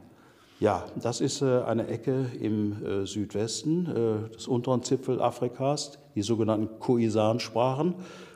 Ja, 0.60 0.86
das 1.02 1.22
ist 1.22 1.42
äh, 1.42 1.64
eine 1.64 1.88
Ecke 1.88 2.28
im 2.40 2.86
äh, 2.86 3.08
Südwesten 3.08 3.88
äh, 3.88 4.30
des 4.30 4.48
unteren 4.48 4.84
Zipfel 4.84 5.20
Afrikas, 5.20 5.98
die 6.14 6.22
sogenannten 6.22 6.80
Khoisan-Sprachen. 6.80 7.96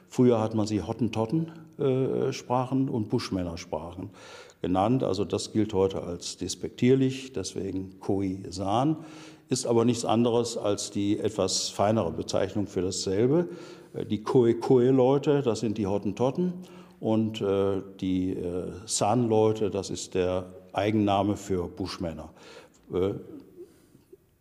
Früher 0.10 0.42
hat 0.42 0.56
man 0.56 0.66
sie 0.66 0.82
Hottentotten-Sprachen 0.82 2.90
und 2.90 3.10
Buschmännersprachen 3.10 4.10
genannt. 4.62 5.04
Also 5.04 5.26
das 5.26 5.52
gilt 5.52 5.74
heute 5.74 6.04
als 6.04 6.38
despektierlich, 6.38 7.34
deswegen 7.34 8.00
Khoisan, 8.00 8.98
ist 9.50 9.66
aber 9.66 9.86
nichts 9.86 10.06
anderes 10.06 10.58
als 10.58 10.92
die 10.92 11.20
etwas 11.20 11.70
feinere 11.70 12.12
Bezeichnung 12.12 12.68
für 12.68 12.82
dasselbe. 12.82 13.50
Äh, 13.94 14.06
die 14.06 14.24
Khoe-Khoe-Leute, 14.24 15.42
das 15.42 15.62
sind 15.62 15.78
die 15.78 15.88
Hottentotten 15.88 16.54
und 17.00 17.42
äh, 17.42 17.82
die 18.00 18.34
äh, 18.34 18.72
San-Leute, 18.86 19.70
das 19.70 19.90
ist 19.90 20.16
der 20.16 20.46
Eigenname 20.74 21.38
für 21.38 21.68
Buschmänner. 21.68 22.30
Äh, 22.94 23.14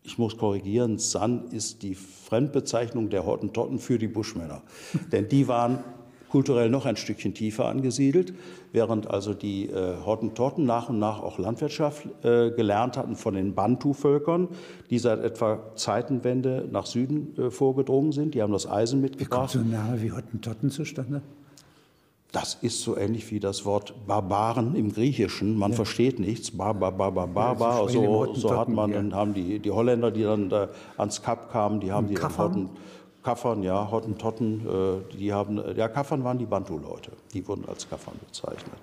ich 0.03 0.17
muss 0.17 0.37
korrigieren, 0.37 0.99
San 0.99 1.49
ist 1.51 1.83
die 1.83 1.93
Fremdbezeichnung 1.93 3.09
der 3.09 3.25
Hottentotten 3.25 3.77
für 3.77 3.99
die 3.99 4.07
Buschmänner. 4.07 4.61
Denn 5.11 5.27
die 5.27 5.47
waren 5.47 5.83
kulturell 6.29 6.69
noch 6.69 6.85
ein 6.85 6.97
Stückchen 6.97 7.33
tiefer 7.33 7.65
angesiedelt, 7.65 8.33
während 8.71 9.09
also 9.09 9.33
die 9.33 9.69
äh, 9.69 9.95
Hottentotten 10.05 10.65
nach 10.65 10.89
und 10.89 10.99
nach 10.99 11.21
auch 11.21 11.39
Landwirtschaft 11.39 12.07
äh, 12.23 12.51
gelernt 12.51 12.97
hatten 12.97 13.15
von 13.15 13.33
den 13.33 13.55
Bantu-Völkern, 13.55 14.49
die 14.89 14.99
seit 14.99 15.23
etwa 15.23 15.59
Zeitenwende 15.75 16.67
nach 16.71 16.85
Süden 16.85 17.37
äh, 17.37 17.49
vorgedrungen 17.49 18.11
sind. 18.11 18.35
Die 18.35 18.41
haben 18.41 18.53
das 18.53 18.69
Eisen 18.69 19.01
mitgebracht. 19.01 19.53
Wie 19.53 19.57
kommt 19.57 19.69
so 19.69 19.75
Name 19.75 20.01
wie 20.01 20.11
Hottentotten 20.11 20.69
zustande? 20.69 21.21
Das 22.33 22.55
ist 22.55 22.81
so 22.81 22.97
ähnlich 22.97 23.31
wie 23.31 23.39
das 23.39 23.63
Wort 23.63 23.95
Barbaren 24.05 24.75
im 24.75 24.91
Griechischen. 24.93 25.57
Man 25.57 25.71
ja. 25.71 25.77
versteht 25.77 26.19
nichts. 26.19 26.51
Barbar, 26.51 26.91
Barbar, 26.91 27.27
Barbar. 27.27 27.83
Ja, 27.85 27.89
so, 27.89 28.33
so 28.33 28.57
hat 28.57 28.67
man, 28.67 28.91
ja. 28.91 28.97
dann 28.97 29.15
haben 29.15 29.33
die, 29.33 29.59
die 29.59 29.71
Holländer, 29.71 30.11
die 30.11 30.23
dann 30.23 30.49
da 30.49 30.67
ans 30.97 31.21
Kap 31.21 31.51
kamen, 31.51 31.79
die 31.79 31.91
haben 31.91 32.07
die 32.07 32.17
Hotten, 32.17 32.69
Kaffern, 33.27 33.61
ja, 33.61 33.91
Hottentotten, 33.91 34.61
äh, 34.65 35.17
die 35.17 35.33
haben, 35.33 35.61
ja, 35.75 35.89
Kaffern 35.89 36.23
waren 36.23 36.37
die 36.37 36.45
Bantu-Leute. 36.45 37.11
Die 37.33 37.45
wurden 37.45 37.65
als 37.67 37.89
Kaffern 37.89 38.15
bezeichnet. 38.25 38.79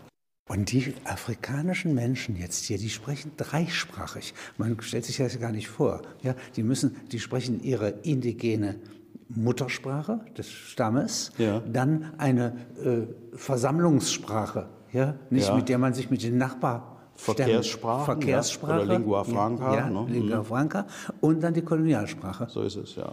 Und 0.51 0.71
die 0.71 0.93
afrikanischen 1.07 1.95
Menschen 1.95 2.37
jetzt 2.37 2.65
hier, 2.67 2.77
die 2.77 2.91
sprechen 2.91 3.33
dreisprachig. 3.39 4.35
Man 4.59 4.77
stellt 4.83 5.07
sich 5.07 5.17
das 5.17 5.41
gar 5.41 5.51
nicht 5.51 5.69
vor. 5.69 6.03
Ja, 6.23 6.35
die 6.57 6.63
müssen, 6.63 6.97
die 7.11 7.21
sprechen 7.21 7.63
ihre 7.63 7.89
indigene 8.03 8.77
Muttersprache 9.31 10.21
des 10.37 10.51
Stammes, 10.51 11.33
Ja. 11.39 11.61
dann 11.61 12.13
eine 12.19 12.45
äh, 12.85 13.37
Versammlungssprache, 13.37 14.69
ja, 14.93 15.15
nicht 15.31 15.49
Ja. 15.49 15.55
mit 15.57 15.71
der 15.71 15.79
man 15.79 15.95
sich 15.95 16.11
mit 16.11 16.23
den 16.23 16.37
Nachbarn 16.37 16.83
Verkehrssprachen, 17.17 18.05
Verkehrssprache, 18.05 18.73
ja, 18.81 18.85
oder 18.85 18.99
Lingua 18.99 19.25
Franca, 19.25 19.75
ja, 19.75 19.89
ne? 19.89 20.05
Lingua 20.11 20.43
Franca 20.45 20.87
und 21.23 21.43
dann 21.43 21.55
die 21.55 21.63
Kolonialsprache. 21.63 22.49
So 22.51 22.61
ist 22.61 22.77
es, 22.77 22.97
ja. 22.97 23.11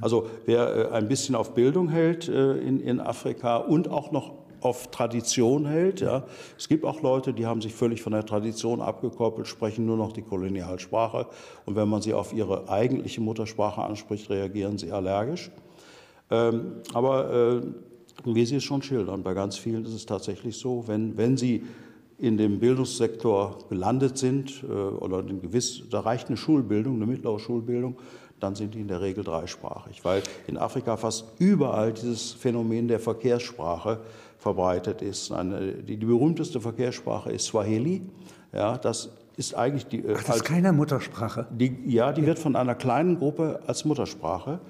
Also 0.00 0.28
wer 0.46 0.90
äh, 0.90 0.94
ein 0.94 1.08
bisschen 1.08 1.34
auf 1.34 1.54
Bildung 1.54 1.88
hält 1.88 2.28
äh, 2.28 2.58
in, 2.58 2.80
in 2.80 3.00
Afrika 3.00 3.56
und 3.56 3.88
auch 3.88 4.12
noch 4.12 4.32
auf 4.60 4.90
Tradition 4.90 5.66
hält, 5.66 6.00
ja. 6.00 6.24
Es 6.56 6.68
gibt 6.68 6.84
auch 6.84 7.02
Leute, 7.02 7.34
die 7.34 7.44
haben 7.44 7.60
sich 7.60 7.74
völlig 7.74 8.00
von 8.00 8.12
der 8.12 8.24
Tradition 8.24 8.80
abgekoppelt, 8.80 9.46
sprechen 9.46 9.84
nur 9.84 9.98
noch 9.98 10.12
die 10.12 10.22
Kolonialsprache. 10.22 11.26
Und 11.66 11.76
wenn 11.76 11.88
man 11.88 12.00
sie 12.00 12.14
auf 12.14 12.32
ihre 12.32 12.68
eigentliche 12.70 13.20
Muttersprache 13.20 13.82
anspricht, 13.82 14.30
reagieren 14.30 14.78
sie 14.78 14.90
allergisch. 14.90 15.50
Ähm, 16.30 16.76
aber 16.94 17.62
äh, 17.62 17.62
wie 18.24 18.46
Sie 18.46 18.56
es 18.56 18.64
schon 18.64 18.80
schildern, 18.80 19.22
bei 19.22 19.34
ganz 19.34 19.58
vielen 19.58 19.84
ist 19.84 19.92
es 19.92 20.06
tatsächlich 20.06 20.56
so, 20.56 20.84
wenn, 20.86 21.16
wenn 21.18 21.36
sie 21.36 21.64
in 22.24 22.38
dem 22.38 22.58
Bildungssektor 22.58 23.58
gelandet 23.68 24.16
sind 24.16 24.64
äh, 24.64 24.72
oder 24.72 25.18
ein 25.18 25.42
gewiss, 25.42 25.82
da 25.90 26.00
reicht 26.00 26.28
eine 26.28 26.36
Schulbildung, 26.36 26.96
eine 26.96 27.06
mittlere 27.06 27.38
Schulbildung, 27.38 27.96
dann 28.40 28.54
sind 28.54 28.74
die 28.74 28.80
in 28.80 28.88
der 28.88 29.00
Regel 29.00 29.24
dreisprachig, 29.24 30.04
weil 30.04 30.22
in 30.46 30.56
Afrika 30.56 30.96
fast 30.96 31.26
überall 31.38 31.92
dieses 31.92 32.32
Phänomen 32.32 32.88
der 32.88 32.98
Verkehrssprache 32.98 34.00
verbreitet 34.38 35.02
ist. 35.02 35.32
Eine, 35.32 35.72
die, 35.74 35.96
die 35.96 36.06
berühmteste 36.06 36.60
Verkehrssprache 36.60 37.30
ist 37.30 37.44
Swahili. 37.44 38.02
Ja, 38.52 38.78
das 38.78 39.10
ist 39.36 39.54
eigentlich 39.54 39.86
die, 39.86 39.98
äh, 39.98 40.14
Ach, 40.16 40.24
das 40.24 40.36
ist 40.36 40.44
keine 40.44 40.72
Muttersprache. 40.72 41.46
die, 41.50 41.76
ja, 41.86 42.12
die 42.12 42.24
wird 42.26 42.38
von 42.38 42.56
einer 42.56 42.74
kleinen 42.74 43.18
Gruppe 43.18 43.60
als 43.66 43.84
Muttersprache 43.84 44.60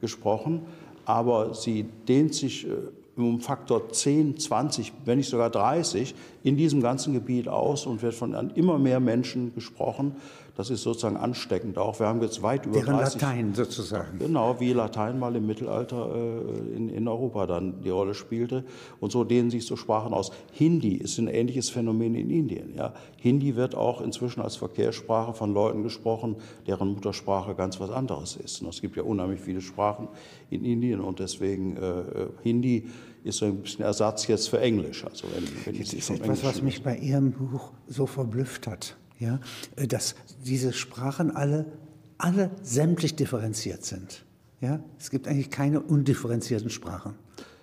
gesprochen, 0.00 0.62
aber 1.04 1.54
sie 1.54 1.84
dehnt 2.08 2.34
sich 2.34 2.66
äh, 2.66 2.70
um 3.16 3.40
Faktor 3.40 3.90
10, 3.90 4.38
20, 4.38 4.92
wenn 5.04 5.18
nicht 5.18 5.30
sogar 5.30 5.50
30 5.50 6.14
in 6.42 6.56
diesem 6.56 6.80
ganzen 6.80 7.12
Gebiet 7.12 7.48
aus 7.48 7.86
und 7.86 8.02
wird 8.02 8.14
von 8.14 8.50
immer 8.54 8.78
mehr 8.78 9.00
Menschen 9.00 9.54
gesprochen. 9.54 10.16
Das 10.56 10.70
ist 10.70 10.82
sozusagen 10.82 11.16
ansteckend 11.16 11.78
auch. 11.78 11.98
Wir 11.98 12.06
haben 12.06 12.22
jetzt 12.22 12.40
weit 12.42 12.66
über 12.66 12.78
Deren 12.78 12.96
30 12.98 13.20
Latein 13.20 13.54
sozusagen. 13.54 14.18
Genau, 14.20 14.60
wie 14.60 14.72
Latein 14.72 15.18
mal 15.18 15.34
im 15.34 15.46
Mittelalter 15.46 16.14
äh, 16.14 16.76
in, 16.76 16.88
in 16.88 17.08
Europa 17.08 17.46
dann 17.48 17.82
die 17.82 17.90
Rolle 17.90 18.14
spielte. 18.14 18.64
Und 19.00 19.10
so 19.10 19.24
dehnen 19.24 19.50
sich 19.50 19.66
so 19.66 19.74
Sprachen 19.74 20.14
aus. 20.14 20.30
Hindi 20.52 20.94
ist 20.94 21.18
ein 21.18 21.26
ähnliches 21.26 21.70
Phänomen 21.70 22.14
in 22.14 22.30
Indien. 22.30 22.72
Ja. 22.76 22.94
Hindi 23.16 23.56
wird 23.56 23.74
auch 23.74 24.00
inzwischen 24.00 24.42
als 24.42 24.54
Verkehrssprache 24.54 25.34
von 25.34 25.52
Leuten 25.52 25.82
gesprochen, 25.82 26.36
deren 26.68 26.94
Muttersprache 26.94 27.56
ganz 27.56 27.80
was 27.80 27.90
anderes 27.90 28.36
ist. 28.36 28.62
Und 28.62 28.68
es 28.68 28.80
gibt 28.80 28.96
ja 28.96 29.02
unheimlich 29.02 29.40
viele 29.40 29.60
Sprachen 29.60 30.06
in 30.50 30.64
Indien 30.64 31.00
und 31.00 31.18
deswegen 31.18 31.76
äh, 31.76 32.04
Hindi 32.44 32.86
ist 33.24 33.38
so 33.38 33.46
ein 33.46 33.56
bisschen 33.62 33.84
Ersatz 33.84 34.28
jetzt 34.28 34.50
für 34.50 34.60
Englisch. 34.60 35.04
Also 35.04 35.26
wenn, 35.34 35.44
wenn 35.64 35.82
ich 35.82 35.92
ist 35.92 36.10
etwas, 36.10 36.28
was 36.28 36.58
Englischen- 36.58 36.64
mich 36.64 36.82
bei 36.84 36.96
Ihrem 36.96 37.32
Buch 37.32 37.72
so 37.88 38.06
verblüfft 38.06 38.68
hat. 38.68 38.96
Ja? 39.24 39.40
Äh, 39.76 39.86
Dass 39.86 40.14
diese 40.44 40.72
Sprachen 40.72 41.34
alle, 41.34 41.66
alle 42.18 42.50
sämtlich 42.62 43.16
differenziert 43.16 43.84
sind. 43.84 44.24
Ja? 44.60 44.80
Es 44.98 45.10
gibt 45.10 45.26
eigentlich 45.28 45.50
keine 45.50 45.80
undifferenzierten 45.80 46.70
Sprachen. 46.70 47.14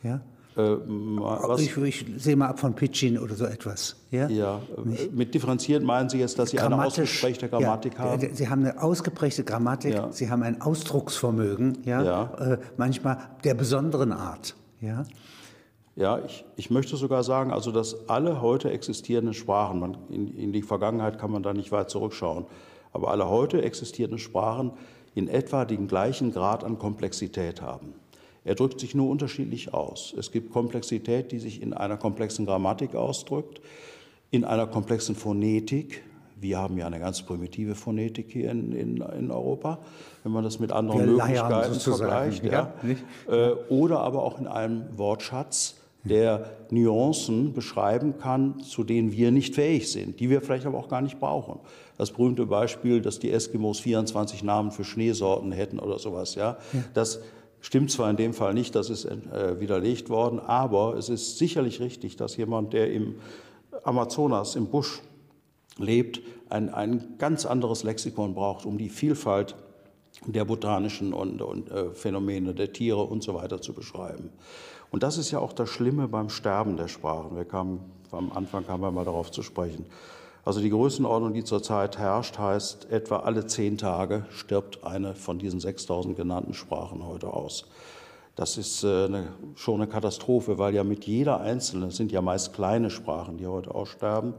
Ja? 0.04 0.22
äh, 0.58 0.62
was, 0.62 1.62
Ich, 1.62 1.78
ich 1.78 2.06
sehe 2.18 2.36
mal 2.36 2.48
ab 2.48 2.60
von 2.60 2.74
Pidgin 2.74 3.18
oder 3.18 3.36
so 3.36 3.46
etwas. 3.46 3.96
Ja? 4.12 4.28
ja, 4.28 4.62
äh, 4.78 5.08
mit 5.12 5.34
differenziert 5.34 5.84
meinen 5.84 6.10
Sie 6.10 6.20
jetzt, 6.20 6.38
dass 6.40 6.50
Sie 6.52 6.60
eine 6.60 6.84
ausgeprägte 6.84 7.50
Grammatik 7.50 7.94
ja, 7.94 8.00
haben? 8.00 8.36
Sie 8.36 8.50
haben 8.50 8.66
eine 8.66 8.82
ausgeprägte 8.82 9.44
Grammatik, 9.44 9.94
Ja. 9.94 10.12
Sie 10.12 10.30
haben 10.30 10.44
ein 10.44 10.62
Ausdrucksvermögen, 10.62 11.80
ja, 11.86 12.04
Ja. 12.04 12.54
Äh, 12.54 12.58
manchmal 12.78 13.18
der 13.44 13.54
besonderen 13.54 14.12
Art. 14.12 14.56
Ja? 14.82 15.06
Ja, 15.96 16.20
ich, 16.26 16.46
ich 16.56 16.70
möchte 16.70 16.96
sogar 16.96 17.24
sagen, 17.24 17.52
also 17.52 17.72
dass 17.72 18.10
alle 18.10 18.42
heute 18.42 18.72
existierenden 18.72 19.34
Sprachen, 19.34 19.80
man, 19.80 19.98
in, 20.10 20.38
in 20.38 20.54
die 20.54 20.62
Vergangenheit 20.62 21.20
kann 21.20 21.32
man 21.32 21.44
da 21.44 21.54
nicht 21.54 21.72
weit 21.72 21.90
zurückschauen, 21.90 22.46
aber 22.94 23.12
alle 23.12 23.30
heute 23.30 23.62
existierenden 23.62 24.20
Sprachen 24.20 24.72
in 25.16 25.28
etwa 25.28 25.66
den 25.66 25.88
gleichen 25.88 26.32
Grad 26.32 26.64
an 26.64 26.80
Komplexität 26.80 27.62
haben. 27.62 27.94
Er 28.44 28.56
drückt 28.56 28.80
sich 28.80 28.96
nur 28.96 29.10
unterschiedlich 29.10 29.74
aus. 29.74 30.16
Es 30.18 30.32
gibt 30.32 30.52
Komplexität, 30.52 31.32
die 31.32 31.40
sich 31.40 31.62
in 31.62 31.74
einer 31.74 31.98
komplexen 31.98 32.46
Grammatik 32.46 32.96
ausdrückt, 32.96 33.62
in 34.32 34.46
einer 34.46 34.68
komplexen 34.68 35.16
Phonetik. 35.16 36.04
Wir 36.40 36.58
haben 36.58 36.78
ja 36.78 36.88
eine 36.88 37.00
ganz 37.00 37.22
primitive 37.22 37.76
Phonetik 37.76 38.32
hier 38.32 38.50
in, 38.50 38.72
in, 38.72 38.98
in 38.98 39.30
Europa, 39.30 39.78
wenn 40.24 40.32
man 40.32 40.44
das 40.44 40.60
mit 40.60 40.72
anderen 40.72 41.02
Wir 41.02 41.08
Möglichkeiten 41.08 41.80
vergleicht. 41.80 42.44
ja, 42.44 42.74
Ja, 43.28 43.32
äh, 43.32 43.52
oder 43.70 44.00
aber 44.00 44.24
auch 44.24 44.40
in 44.40 44.48
einem 44.48 44.86
Wortschatz, 44.98 45.76
der 46.04 46.52
Nuancen 46.72 47.54
beschreiben 47.54 48.18
kann, 48.18 48.60
zu 48.60 48.84
denen 48.84 49.12
wir 49.12 49.32
nicht 49.32 49.56
fähig 49.56 49.92
sind, 49.92 50.20
die 50.20 50.30
wir 50.30 50.42
vielleicht 50.42 50.66
aber 50.66 50.78
auch 50.78 50.88
gar 50.88 51.02
nicht 51.02 51.20
brauchen. 51.20 51.60
Das 51.98 52.12
berühmte 52.12 52.46
Beispiel, 52.46 53.02
dass 53.02 53.20
die 53.20 53.32
Eskimos 53.32 53.80
24 53.80 54.44
Namen 54.44 54.72
für 54.72 54.84
Schneesorten 54.84 55.52
hätten 55.52 55.80
oder 55.80 56.00
sowas, 56.00 56.36
ja, 56.36 56.58
das 56.94 57.22
stimmt 57.60 57.92
zwar 57.92 58.10
in 58.10 58.18
dem 58.18 58.34
Fall 58.34 58.54
nicht, 58.54 58.74
das 58.74 58.90
ist 58.90 59.06
äh, 59.06 59.60
widerlegt 59.60 60.10
worden, 60.10 60.40
aber 60.40 60.96
es 60.96 61.10
ist 61.10 61.38
sicherlich 61.38 61.80
richtig, 61.80 62.16
dass 62.16 62.36
jemand, 62.38 62.74
der 62.74 62.92
im 62.92 63.16
Amazonas, 63.84 64.56
im 64.56 64.68
Busch 64.68 65.02
lebt, 65.78 66.22
ein, 66.50 66.70
ein 66.74 67.16
ganz 67.18 67.46
anderes 67.46 67.84
Lexikon 67.84 68.34
braucht, 68.34 68.66
um 68.66 68.78
die 68.78 68.90
Vielfalt 68.90 69.56
der 70.26 70.46
botanischen 70.46 71.14
und, 71.14 71.42
und 71.42 71.70
äh, 71.70 71.92
Phänomene 71.94 72.54
der 72.54 72.74
Tiere 72.74 73.04
und 73.04 73.24
so 73.24 73.34
weiter 73.34 73.62
zu 73.62 73.74
beschreiben. 73.74 74.30
Und 74.92 75.04
das 75.04 75.18
ist 75.18 75.32
ja 75.32 75.40
auch 75.40 75.54
das 75.54 75.70
Schlimme 75.70 76.08
beim 76.08 76.30
Sterben 76.30 76.78
der 76.78 76.90
Sprachen. 76.90 77.36
Wir 77.36 77.46
kamen, 77.46 77.80
am 78.12 78.32
Anfang 78.34 78.66
kamen 78.66 78.84
wir 78.84 78.92
mal 78.92 79.06
darauf 79.06 79.32
zu 79.32 79.42
sprechen. 79.42 79.86
Also 80.44 80.60
die 80.60 80.70
Größenordnung, 80.70 81.34
die 81.34 81.44
zurzeit 81.44 81.98
herrscht, 81.98 82.38
heißt, 82.38 82.92
etwa 82.92 83.20
alle 83.20 83.46
zehn 83.46 83.78
Tage 83.78 84.26
stirbt 84.32 84.84
eine 84.84 85.16
von 85.16 85.40
diesen 85.40 85.60
6000 85.60 86.18
genannten 86.18 86.54
Sprachen 86.54 87.06
heute 87.06 87.32
aus. 87.32 87.66
Das 88.36 88.58
ist 88.58 88.84
äh, 88.84 89.06
eine, 89.06 89.28
schon 89.56 89.76
eine 89.76 89.88
Katastrophe, 89.88 90.58
weil 90.58 90.74
ja 90.74 90.84
mit 90.84 91.06
jeder 91.06 91.42
einzelnen, 91.42 91.90
es 91.90 91.98
sind 91.98 92.12
ja 92.12 92.22
meist 92.22 92.54
kleine 92.54 92.90
Sprachen, 92.90 93.38
die 93.38 93.48
heute 93.48 93.74
aussterben, 93.74 94.34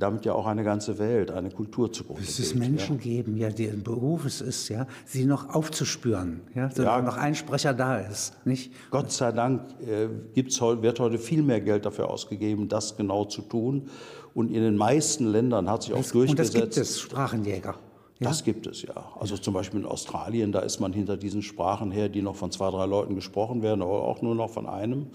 damit 0.00 0.24
ja 0.24 0.32
auch 0.32 0.46
eine 0.46 0.64
ganze 0.64 0.98
Welt, 0.98 1.30
eine 1.30 1.50
Kultur 1.50 1.92
zugrunde 1.92 2.22
Dass 2.22 2.38
es 2.38 2.50
geht. 2.52 2.58
Menschen 2.58 2.98
geben, 2.98 3.36
ja, 3.36 3.50
deren 3.50 3.82
Beruf 3.82 4.24
es 4.24 4.40
ist, 4.40 4.68
ja, 4.68 4.86
sie 5.06 5.24
noch 5.26 5.54
aufzuspüren, 5.54 6.40
ja, 6.54 6.70
solange 6.70 7.04
Ja. 7.06 7.10
noch 7.12 7.16
ein 7.16 7.34
Sprecher 7.34 7.74
da 7.74 7.98
ist, 7.98 8.34
nicht? 8.46 8.72
Gott 8.90 9.12
sei 9.12 9.30
Dank 9.32 9.62
äh, 9.86 10.08
gibt's 10.34 10.60
wird 10.60 10.98
heute 11.00 11.18
viel 11.18 11.42
mehr 11.42 11.60
Geld 11.60 11.84
dafür 11.86 12.10
ausgegeben, 12.10 12.68
das 12.68 12.96
genau 12.96 13.24
zu 13.26 13.42
tun. 13.42 13.88
Und 14.34 14.50
in 14.50 14.62
den 14.62 14.76
meisten 14.76 15.26
Ländern 15.26 15.68
hat 15.70 15.82
sich 15.82 15.92
auch 15.92 15.96
Und 15.98 16.04
das 16.04 16.12
durchgesetzt. 16.12 16.54
gibt 16.54 16.76
es, 16.76 17.00
Sprachenjäger. 17.00 17.74
Ja? 18.20 18.28
Das 18.28 18.44
gibt 18.44 18.66
es 18.66 18.82
ja. 18.82 18.92
Also 19.18 19.36
zum 19.38 19.54
Beispiel 19.54 19.80
in 19.80 19.86
Australien, 19.86 20.52
da 20.52 20.60
ist 20.60 20.78
man 20.78 20.92
hinter 20.92 21.16
diesen 21.16 21.40
Sprachen 21.42 21.90
her, 21.90 22.08
die 22.10 22.20
noch 22.22 22.36
von 22.36 22.50
zwei, 22.50 22.70
drei 22.70 22.84
Leuten 22.86 23.14
gesprochen 23.14 23.62
werden, 23.62 23.80
aber 23.82 24.02
auch 24.04 24.20
nur 24.22 24.34
noch 24.34 24.50
von 24.50 24.66
einem. 24.66 25.06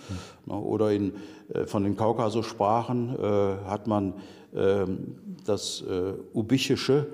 Ne, 0.48 0.56
Oder 0.56 0.92
in, 0.92 1.14
äh, 1.54 1.66
von 1.66 1.84
den 1.84 1.96
Kaukasussprachen 1.96 3.16
äh, 3.18 3.56
hat 3.70 3.86
man 3.88 4.14
das 5.46 5.84
äh, 5.90 6.14
Ubichische. 6.34 7.08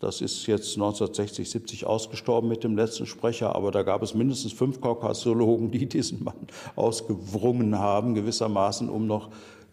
Das 0.00 0.20
ist 0.20 0.46
jetzt 0.46 0.74
1960, 0.74 1.48
70 1.48 1.86
ausgestorben 1.86 2.48
mit 2.48 2.62
dem 2.62 2.76
letzten 2.76 3.06
Sprecher, 3.06 3.54
aber 3.54 3.70
da 3.70 3.82
gab 3.82 4.02
es 4.02 4.14
mindestens 4.14 4.52
fünf 4.52 4.80
Kaukasologen, 4.80 5.70
die 5.70 5.86
diesen 5.88 6.22
Mann 6.24 6.34
ausgewrungen 6.76 7.78
haben, 7.78 8.14
gewissermaßen, 8.14 8.88
um 8.88 9.06
noch 9.06 9.30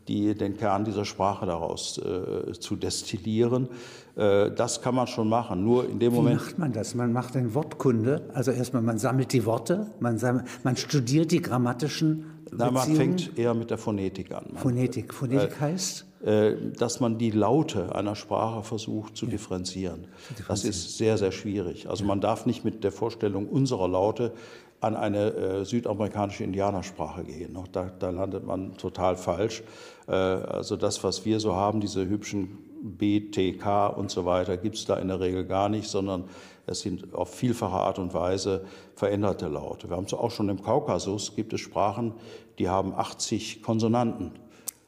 die, 0.07 0.33
den 0.33 0.57
Kern 0.57 0.85
dieser 0.85 1.05
Sprache 1.05 1.45
daraus 1.45 1.97
äh, 1.97 2.53
zu 2.53 2.75
destillieren. 2.75 3.67
Äh, 4.15 4.51
das 4.51 4.81
kann 4.81 4.95
man 4.95 5.07
schon 5.07 5.29
machen. 5.29 5.63
Nur 5.63 5.87
in 5.87 5.99
dem 5.99 6.13
Wie 6.13 6.17
Moment. 6.17 6.37
macht 6.37 6.57
man 6.57 6.73
das? 6.73 6.95
Man 6.95 7.13
macht 7.13 7.35
eine 7.35 7.53
Wortkunde, 7.53 8.29
also 8.33 8.51
erstmal 8.51 8.81
man 8.81 8.97
sammelt 8.97 9.33
die 9.33 9.45
Worte, 9.45 9.91
man, 9.99 10.17
sammelt, 10.17 10.45
man 10.63 10.77
studiert 10.77 11.31
die 11.31 11.41
grammatischen 11.41 12.25
Na, 12.51 12.71
man 12.71 12.73
Beziehungen. 12.75 13.19
fängt 13.19 13.37
eher 13.37 13.53
mit 13.53 13.69
der 13.69 13.77
Phonetik 13.77 14.33
an. 14.33 14.45
Man, 14.51 14.61
Phonetik. 14.61 15.13
Phonetik 15.13 15.59
heißt? 15.59 16.05
Äh, 16.23 16.53
dass 16.77 16.99
man 16.99 17.17
die 17.17 17.31
Laute 17.31 17.95
einer 17.95 18.15
Sprache 18.15 18.63
versucht 18.63 19.17
zu 19.17 19.25
differenzieren. 19.25 20.07
Das 20.47 20.63
ist 20.63 20.97
sehr, 20.97 21.17
sehr 21.17 21.31
schwierig. 21.31 21.89
Also 21.89 22.05
man 22.05 22.21
darf 22.21 22.45
nicht 22.45 22.63
mit 22.63 22.83
der 22.83 22.91
Vorstellung 22.91 23.47
unserer 23.47 23.87
Laute 23.87 24.33
an 24.81 24.95
eine 24.95 25.33
äh, 25.33 25.65
südamerikanische 25.65 26.43
Indianersprache 26.43 27.23
gehen. 27.23 27.53
Noch 27.53 27.67
Da, 27.67 27.91
da 27.97 28.09
landet 28.09 28.45
man 28.45 28.77
total 28.77 29.15
falsch. 29.15 29.63
Äh, 30.07 30.11
also 30.11 30.75
das, 30.75 31.03
was 31.03 31.25
wir 31.25 31.39
so 31.39 31.55
haben, 31.55 31.81
diese 31.81 32.07
hübschen 32.07 32.57
BTK 32.83 33.95
und 33.95 34.09
so 34.09 34.25
weiter, 34.25 34.57
gibt 34.57 34.75
es 34.75 34.85
da 34.85 34.97
in 34.97 35.07
der 35.07 35.19
Regel 35.19 35.45
gar 35.45 35.69
nicht, 35.69 35.87
sondern 35.87 36.25
es 36.65 36.81
sind 36.81 37.13
auf 37.13 37.33
vielfache 37.33 37.75
Art 37.75 37.99
und 37.99 38.13
Weise 38.13 38.65
veränderte 38.95 39.47
Laute. 39.47 39.89
Wir 39.89 39.97
haben 39.97 40.05
es 40.05 40.13
auch 40.13 40.31
schon 40.31 40.49
im 40.49 40.61
Kaukasus, 40.61 41.35
gibt 41.35 41.53
es 41.53 41.61
Sprachen, 41.61 42.13
die 42.59 42.69
haben 42.69 42.93
80 42.93 43.61
Konsonanten. 43.61 44.33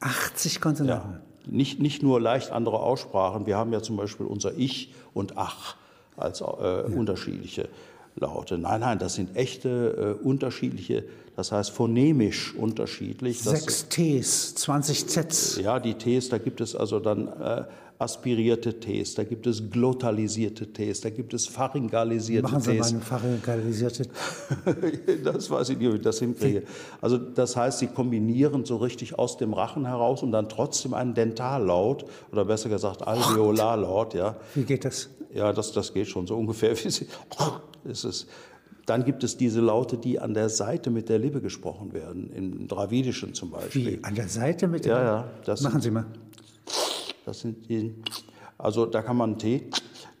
80 0.04 0.60
Konsonanten. 0.60 1.20
nicht, 1.46 1.80
nicht 1.80 2.02
nur 2.02 2.20
leicht 2.20 2.50
andere 2.50 2.80
Aussprachen. 2.80 3.46
Wir 3.46 3.56
haben 3.56 3.72
ja 3.72 3.82
zum 3.82 3.96
Beispiel 3.96 4.26
unser 4.26 4.56
Ich 4.56 4.92
und 5.14 5.36
Ach 5.36 5.76
als 6.16 6.40
äh, 6.40 6.44
ja. 6.44 6.82
unterschiedliche 6.82 7.68
Laute. 8.16 8.58
Nein, 8.58 8.80
nein, 8.80 8.98
das 8.98 9.14
sind 9.14 9.36
echte 9.36 10.16
äh, 10.20 10.24
unterschiedliche, 10.24 11.04
das 11.36 11.50
heißt 11.50 11.70
phonemisch 11.70 12.54
unterschiedlich. 12.54 13.42
Sechs 13.42 13.88
Ts, 13.88 14.54
20 14.54 15.06
Zs. 15.08 15.60
Ja, 15.60 15.80
die 15.80 15.94
Ts, 15.94 16.28
da 16.28 16.38
gibt 16.38 16.60
es 16.60 16.76
also 16.76 17.00
dann 17.00 17.26
äh, 17.26 17.64
aspirierte 18.04 18.78
Ts, 18.78 19.14
da 19.14 19.24
gibt 19.24 19.46
es 19.46 19.70
glotalisierte 19.70 20.72
Ts, 20.72 21.00
da 21.00 21.10
gibt 21.10 21.34
es 21.34 21.46
pharyngalisierte 21.46 22.42
Machen 22.48 22.60
Sie 22.60 22.76
Ts. 22.76 22.80
mal 22.92 22.96
eine 22.98 23.00
pharyngalisierte. 23.04 24.04
das 25.24 25.50
weiß 25.50 25.70
ich 25.70 25.78
nicht, 25.78 25.88
ob 25.88 25.94
ich 25.96 26.02
das 26.02 26.18
hinkriege. 26.20 26.62
Also 27.00 27.16
das 27.18 27.56
heißt, 27.56 27.78
Sie 27.80 27.86
kombinieren 27.88 28.64
so 28.64 28.76
richtig 28.76 29.18
aus 29.18 29.36
dem 29.38 29.54
Rachen 29.54 29.86
heraus 29.86 30.22
und 30.22 30.30
dann 30.32 30.48
trotzdem 30.48 30.94
einen 30.94 31.14
Dentallaut 31.14 32.04
oder 32.30 32.44
besser 32.44 32.68
gesagt 32.68 33.06
Alveolarlaut. 33.06 34.14
Ja. 34.14 34.36
Wie 34.54 34.62
geht 34.64 34.84
das? 34.84 35.08
Ja, 35.34 35.52
das, 35.52 35.72
das 35.72 35.92
geht 35.92 36.06
schon 36.06 36.26
so 36.26 36.36
ungefähr. 36.36 36.76
Wie 36.84 36.90
Sie, 36.90 37.06
ist 37.84 38.04
es. 38.04 38.26
Dann 38.86 39.04
gibt 39.06 39.24
es 39.24 39.38
diese 39.38 39.60
Laute, 39.62 39.96
die 39.96 40.20
an 40.20 40.34
der 40.34 40.50
Seite 40.50 40.90
mit 40.90 41.08
der 41.08 41.18
Lippe 41.18 41.40
gesprochen 41.40 41.94
werden, 41.94 42.30
im 42.36 42.68
Dravidischen 42.68 43.32
zum 43.32 43.50
Beispiel. 43.50 43.92
Wie? 43.98 44.04
An 44.04 44.14
der 44.14 44.28
Seite 44.28 44.68
mit 44.68 44.84
der 44.84 44.92
Ja, 44.92 44.98
Lippe? 44.98 45.28
ja. 45.38 45.44
Das 45.46 45.62
Machen 45.62 45.80
Sie 45.80 45.90
mal. 45.90 46.04
Das 47.24 47.40
sind 47.40 47.68
die, 47.68 47.94
also 48.58 48.86
da 48.86 49.02
kann 49.02 49.16
man 49.16 49.38
Tee, 49.38 49.70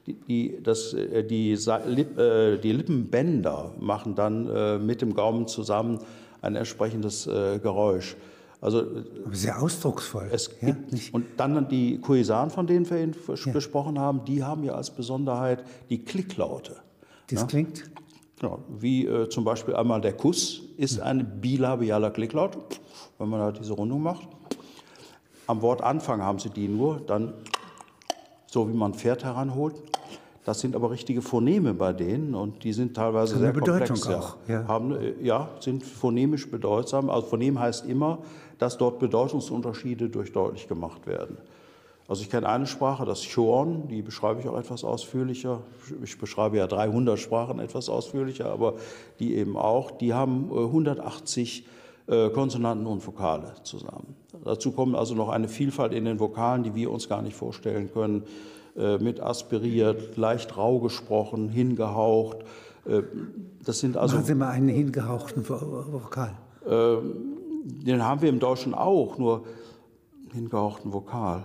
die, 0.06 0.14
die, 0.14 0.62
das, 0.62 0.92
äh, 0.94 1.24
die, 1.24 1.52
äh, 1.52 2.58
die 2.58 2.72
Lippenbänder 2.72 3.72
machen 3.78 4.14
dann 4.14 4.48
äh, 4.48 4.78
mit 4.78 5.02
dem 5.02 5.14
Gaumen 5.14 5.46
zusammen 5.46 5.98
ein 6.42 6.56
entsprechendes 6.56 7.24
Geräusch. 7.24 8.16
Also 8.60 8.80
Aber 8.80 9.34
sehr 9.34 9.62
ausdrucksvoll. 9.62 10.28
es 10.30 10.50
ja? 10.60 10.68
gibt, 10.68 10.92
Nicht? 10.92 11.14
und 11.14 11.24
dann 11.38 11.68
die 11.68 11.98
Koesan, 12.00 12.50
von 12.50 12.66
denen 12.66 12.88
wir 12.88 12.98
eben 12.98 13.12
gesprochen 13.50 13.98
haben, 13.98 14.26
die 14.26 14.42
haben 14.42 14.62
ja 14.62 14.74
als 14.74 14.90
Besonderheit 14.90 15.64
die 15.88 16.04
Klicklaute. 16.04 16.76
Das 17.30 17.46
klingt. 17.46 17.84
Ja, 18.42 18.58
wie 18.78 19.06
äh, 19.06 19.28
zum 19.30 19.44
Beispiel 19.44 19.74
einmal 19.74 20.00
der 20.00 20.12
Kuss 20.12 20.62
ist 20.76 21.00
ein 21.00 21.40
bilabialer 21.40 22.10
Klicklaut, 22.10 22.56
wenn 23.18 23.28
man 23.28 23.40
da 23.40 23.52
diese 23.52 23.72
Rundung 23.72 24.02
macht. 24.02 24.28
Am 25.46 25.62
Wortanfang 25.62 26.22
haben 26.22 26.38
sie 26.38 26.50
die 26.50 26.68
nur, 26.68 27.00
dann 27.06 27.34
so 28.46 28.68
wie 28.68 28.72
man 28.72 28.92
ein 28.92 28.94
Pferd 28.94 29.24
heranholt. 29.24 29.74
Das 30.44 30.60
sind 30.60 30.76
aber 30.76 30.90
richtige 30.90 31.22
Phoneme 31.22 31.72
bei 31.72 31.92
denen 31.92 32.34
und 32.34 32.64
die 32.64 32.72
sind 32.72 32.94
teilweise 32.94 33.38
sehr 33.38 33.52
Bedeutung 33.52 33.96
komplex. 33.96 34.06
auch, 34.06 34.36
ja. 34.46 34.68
Haben, 34.68 34.94
äh, 34.94 35.14
ja, 35.22 35.48
sind 35.60 35.82
phonemisch 35.82 36.50
bedeutsam. 36.50 37.08
Also 37.08 37.28
Phonem 37.28 37.58
heißt 37.58 37.86
immer, 37.86 38.18
dass 38.58 38.76
dort 38.76 38.98
Bedeutungsunterschiede 38.98 40.10
durch 40.10 40.32
deutlich 40.32 40.68
gemacht 40.68 41.06
werden. 41.06 41.38
Also 42.06 42.22
ich 42.22 42.30
kenne 42.30 42.46
eine 42.46 42.66
Sprache, 42.66 43.06
das 43.06 43.26
Chorn, 43.26 43.88
die 43.88 44.02
beschreibe 44.02 44.40
ich 44.40 44.48
auch 44.48 44.58
etwas 44.58 44.84
ausführlicher. 44.84 45.60
Ich 46.02 46.18
beschreibe 46.18 46.58
ja 46.58 46.66
300 46.66 47.18
Sprachen 47.18 47.58
etwas 47.58 47.88
ausführlicher, 47.88 48.50
aber 48.50 48.74
die 49.20 49.36
eben 49.36 49.56
auch. 49.56 49.90
Die 49.90 50.12
haben 50.12 50.50
äh, 50.50 50.64
180 50.64 51.62
äh, 51.62 51.83
Konsonanten 52.06 52.86
und 52.86 53.06
Vokale 53.06 53.52
zusammen. 53.62 54.14
Dazu 54.44 54.72
kommt 54.72 54.94
also 54.94 55.14
noch 55.14 55.30
eine 55.30 55.48
Vielfalt 55.48 55.92
in 55.94 56.04
den 56.04 56.20
Vokalen, 56.20 56.62
die 56.62 56.74
wir 56.74 56.90
uns 56.90 57.08
gar 57.08 57.22
nicht 57.22 57.34
vorstellen 57.36 57.90
können. 57.92 58.24
Äh, 58.76 58.98
Mit 58.98 59.20
aspiriert, 59.20 60.16
leicht 60.16 60.56
rau 60.56 60.80
gesprochen, 60.80 61.48
hingehaucht. 61.48 62.38
Äh, 62.86 63.02
Das 63.64 63.78
sind 63.78 63.96
also 63.96 64.16
Machen 64.16 64.26
Sie 64.26 64.34
mal 64.34 64.48
einen 64.50 64.68
hingehauchten 64.68 65.44
Vo- 65.44 65.92
Vokal. 65.92 66.32
Den 66.66 68.04
haben 68.04 68.20
wir 68.20 68.28
im 68.28 68.40
Deutschen 68.40 68.74
auch, 68.74 69.16
nur 69.16 69.44
hingehauchten 70.32 70.92
Vokal. 70.92 71.44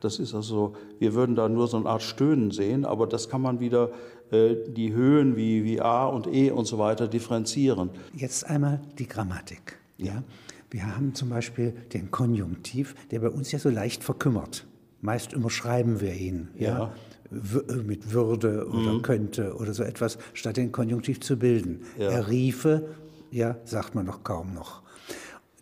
Das 0.00 0.18
ist 0.18 0.34
also, 0.34 0.74
wir 0.98 1.14
würden 1.14 1.34
da 1.36 1.48
nur 1.48 1.66
so 1.68 1.76
eine 1.78 1.88
Art 1.88 2.02
Stöhnen 2.02 2.50
sehen, 2.50 2.84
aber 2.84 3.06
das 3.06 3.28
kann 3.28 3.40
man 3.42 3.58
wieder 3.60 3.88
äh, 3.88 3.90
die 4.32 4.92
Höhen 4.92 5.36
wie, 5.36 5.64
wie 5.64 5.80
A 5.80 6.06
und 6.06 6.26
E 6.26 6.50
und 6.50 6.64
so 6.66 6.78
weiter 6.78 7.08
differenzieren. 7.08 7.90
Jetzt 8.14 8.44
einmal 8.44 8.80
die 8.98 9.06
Grammatik. 9.06 9.78
Ja? 9.98 10.22
Wir 10.70 10.96
haben 10.96 11.14
zum 11.14 11.28
Beispiel 11.28 11.72
den 11.94 12.10
Konjunktiv, 12.10 12.94
der 13.10 13.20
bei 13.20 13.28
uns 13.30 13.52
ja 13.52 13.58
so 13.58 13.70
leicht 13.70 14.02
verkümmert. 14.02 14.66
Meist 15.00 15.32
überschreiben 15.32 16.00
wir 16.00 16.14
ihn 16.14 16.48
ja? 16.58 16.68
Ja. 16.78 16.94
Äh, 17.68 17.74
mit 17.82 18.12
Würde 18.12 18.66
oder 18.68 19.00
könnte 19.02 19.54
oder 19.56 19.74
so 19.74 19.82
etwas, 19.82 20.18
statt 20.32 20.56
den 20.56 20.72
Konjunktiv 20.72 21.20
zu 21.20 21.36
bilden. 21.38 21.82
Ja. 21.98 22.10
Er 22.10 22.28
riefe, 22.28 22.88
ja, 23.30 23.56
sagt 23.64 23.94
man 23.94 24.06
noch 24.06 24.24
kaum 24.24 24.54
noch. 24.54 24.82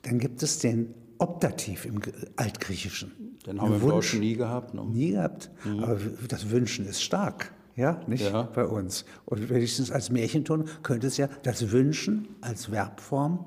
Dann 0.03 0.18
gibt 0.18 0.42
es 0.42 0.59
den 0.59 0.94
Optativ 1.18 1.85
im 1.85 2.00
Altgriechischen. 2.37 3.12
Den 3.46 3.61
haben 3.61 3.70
wir 3.70 3.77
im 3.77 3.83
Wunsch- 3.83 3.92
Deutschen 3.94 4.20
nie 4.20 4.35
gehabt. 4.37 4.74
Ne? 4.74 4.85
Nie 4.85 5.11
gehabt. 5.12 5.50
Aber 5.83 5.98
das 6.29 6.50
Wünschen 6.50 6.87
ist 6.87 7.03
stark, 7.03 7.53
ja, 7.76 8.00
nicht 8.06 8.24
Ja. 8.30 8.42
bei 8.42 8.64
uns. 8.64 9.04
Und 9.24 9.48
wenigstens 9.48 9.90
als 9.90 10.10
Märchenton 10.10 10.64
könnte 10.82 11.06
es 11.06 11.16
ja 11.16 11.28
das 11.42 11.70
Wünschen 11.70 12.28
als 12.40 12.66
Verbform 12.70 13.44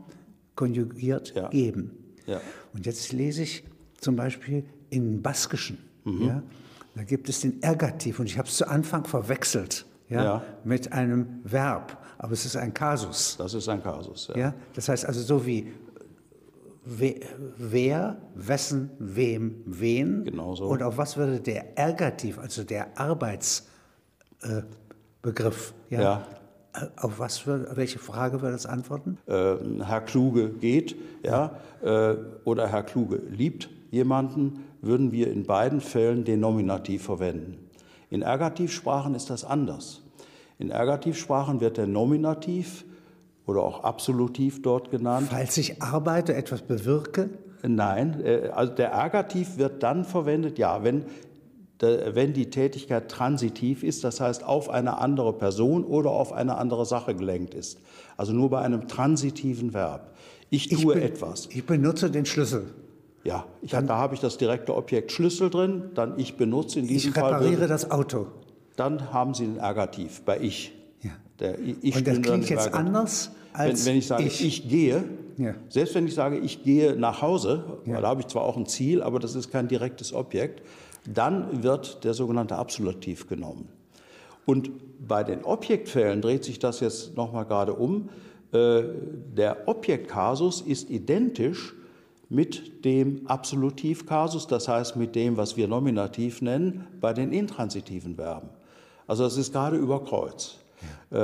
konjugiert 0.56 1.34
Ja. 1.36 1.50
geben. 1.50 1.92
Ja. 2.26 2.42
Und 2.74 2.86
jetzt 2.86 3.12
lese 3.14 3.44
ich 3.44 3.64
zum 4.00 4.16
Beispiel 4.16 4.66
in 4.90 5.22
Baskischen, 5.22 5.78
Mhm. 6.04 6.22
ja, 6.24 6.44
da 6.96 7.04
gibt 7.04 7.30
es 7.30 7.42
den 7.42 7.62
Ergativ 7.62 8.20
und 8.20 8.26
ich 8.26 8.38
habe 8.38 8.48
es 8.48 8.58
zu 8.58 8.68
Anfang 8.68 9.06
verwechselt 9.06 9.86
ja, 10.10 10.42
mit 10.64 10.92
einem 10.94 11.42
Verb, 11.44 11.98
aber 12.18 12.32
es 12.34 12.46
ist 12.46 12.56
ein 12.56 12.74
Kasus. 12.74 13.36
Das 13.38 13.54
ist 13.54 13.68
ein 13.70 13.84
Kasus. 13.84 14.32
Ja. 14.36 14.54
Das 14.74 14.88
heißt 14.90 15.06
also 15.06 15.22
so 15.22 15.46
wie 15.46 15.72
we, 16.86 17.16
wer, 17.58 18.18
wessen, 18.34 18.90
wem, 19.00 19.62
wen. 19.66 20.24
Genau 20.24 20.56
so. 20.56 20.66
Und 20.68 20.82
auf 20.82 20.98
was 20.98 21.18
würde 21.18 21.40
der 21.42 21.78
Ergativ, 21.78 22.40
also 22.40 22.64
der 22.64 22.98
Arbeitsbegriff, 23.00 23.74
äh, 24.44 24.62
Begriff, 25.22 25.74
ja, 25.90 26.02
Ja. 26.02 26.28
äh, 26.74 26.88
auf 26.98 27.20
was 27.20 27.46
würde, 27.48 27.72
welche 27.76 28.00
Frage 28.00 28.42
würde 28.42 28.54
das 28.54 28.66
antworten? 28.66 29.18
äh, 29.28 29.56
Herr 29.84 30.02
Kluge 30.02 30.50
geht, 30.50 30.96
ja, 31.24 31.58
äh, 31.82 32.16
oder 32.46 32.68
Herr 32.68 32.84
Kluge 32.84 33.22
liebt 33.30 33.70
jemanden, 33.92 34.64
würden 34.82 35.12
wir 35.12 35.32
in 35.32 35.44
beiden 35.46 35.82
Fällen 35.82 36.24
den 36.24 36.40
Nominativ 36.40 37.04
verwenden. 37.04 37.58
In 38.10 38.22
Ergativsprachen 38.22 39.16
ist 39.16 39.30
das 39.30 39.44
anders. 39.44 40.02
In 40.60 40.70
Ergativsprachen 40.72 41.60
wird 41.62 41.78
der 41.78 41.88
Nominativ 41.88 42.86
oder 43.46 43.62
auch 43.64 43.84
Absolutiv 43.84 44.62
dort 44.62 44.92
genannt. 44.92 45.28
Falls 45.32 45.58
ich 45.58 45.82
arbeite, 45.82 46.34
etwas 46.36 46.62
bewirke, 46.62 47.30
Nein, 47.64 48.22
äh, 48.24 48.50
also 48.54 48.72
der 48.74 48.90
Ergativ 48.92 49.58
wird 49.58 49.82
dann 49.82 50.06
verwendet, 50.06 50.60
ja, 50.60 50.84
wenn, 50.84 51.06
wenn 51.80 52.34
die 52.34 52.50
Tätigkeit 52.50 53.10
transitiv 53.10 53.84
ist, 53.84 54.04
das 54.04 54.20
heißt 54.20 54.44
auf 54.44 54.70
eine 54.70 54.98
andere 55.00 55.34
Person 55.34 55.84
oder 55.84 56.10
auf 56.12 56.34
eine 56.34 56.58
andere 56.58 56.86
Sache 56.86 57.14
gelenkt 57.16 57.54
ist. 57.54 57.80
Also 58.18 58.34
nur 58.34 58.50
bei 58.50 58.60
einem 58.62 58.88
transitiven 58.88 59.74
Verb. 59.74 60.14
Ich 60.50 60.72
ich, 60.72 60.82
tue 60.82 60.96
ben- 60.96 61.04
etwas. 61.04 61.48
ich 61.52 61.66
benutze 61.66 62.10
den 62.10 62.26
Schlüssel. 62.26 62.66
Ja, 63.24 63.46
ich, 63.62 63.72
da 63.72 63.88
habe 63.90 64.16
ich 64.16 64.22
das 64.22 64.38
direkte 64.38 64.74
Objekt 64.76 65.12
Schlüssel 65.12 65.50
drin, 65.50 65.84
dann 65.96 66.18
ich 66.18 66.38
benutze 66.38 66.80
in 66.80 66.88
diesem 66.88 67.10
Ich 67.12 67.16
Fall. 67.16 67.34
repariere 67.34 67.60
würde- 67.62 67.68
das 67.68 67.92
Auto. 67.92 68.28
Dann 68.78 69.12
haben 69.12 69.34
Sie 69.34 69.46
den 69.46 69.58
Ergativ 69.58 70.22
bei 70.22 70.40
ich. 70.40 70.72
Ja. 71.02 71.12
Der, 71.40 71.60
ich 71.60 71.76
ich 71.82 71.96
Und 71.98 72.08
das 72.08 72.14
dann 72.14 72.22
klingt 72.24 72.50
jetzt 72.50 72.66
Ergativ. 72.68 72.76
anders 72.88 73.32
Wenn, 73.54 73.62
als 73.62 73.86
wenn 73.86 73.98
ich 73.98 74.08
sage, 74.08 74.24
ich, 74.24 74.70
gehe, 74.70 75.04
Ja. 75.38 75.56
selbst 75.68 75.94
wenn 75.96 76.08
ich 76.08 76.14
sage, 76.14 76.38
ich 76.38 76.64
gehe 76.64 76.96
nach 76.96 77.22
Hause, 77.22 77.64
weil 77.86 78.02
da 78.02 78.08
habe 78.08 78.22
ich 78.22 78.28
zwar 78.28 78.44
auch 78.44 78.56
ein 78.56 78.66
Ziel, 78.68 79.02
aber 79.04 79.20
das 79.20 79.36
ist 79.36 79.52
kein 79.52 79.68
direktes 79.68 80.14
Objekt, 80.14 80.62
dann 81.06 81.64
wird 81.64 82.04
der 82.04 82.14
sogenannte 82.14 82.56
Absolutiv 82.56 83.28
genommen. 83.28 83.70
Und 84.46 84.72
bei 85.06 85.24
den 85.24 85.44
Objektfällen 85.44 86.22
dreht 86.22 86.44
sich 86.44 86.60
das 86.60 86.80
jetzt 86.80 87.16
nochmal 87.18 87.46
gerade 87.46 87.74
um. 87.74 88.10
Äh, 88.52 88.84
Der 89.36 89.68
Objektkasus 89.68 90.62
ist 90.62 90.90
identisch 90.90 91.74
mit 92.30 92.86
dem 92.86 93.28
Absolutivkasus, 93.28 94.48
das 94.48 94.68
heißt 94.68 94.96
mit 94.96 95.16
dem, 95.16 95.38
was 95.38 95.58
wir 95.58 95.68
Nominativ 95.68 96.42
nennen, 96.42 96.88
bei 97.00 97.14
den 97.14 97.32
intransitiven 97.32 98.16
Verben. 98.16 98.50
Also 99.06 99.24
das 99.24 99.38
ist 99.38 99.54
gerade 99.54 99.78
über 99.78 100.04
Kreuz. 100.04 100.58
Äh, 101.12 101.18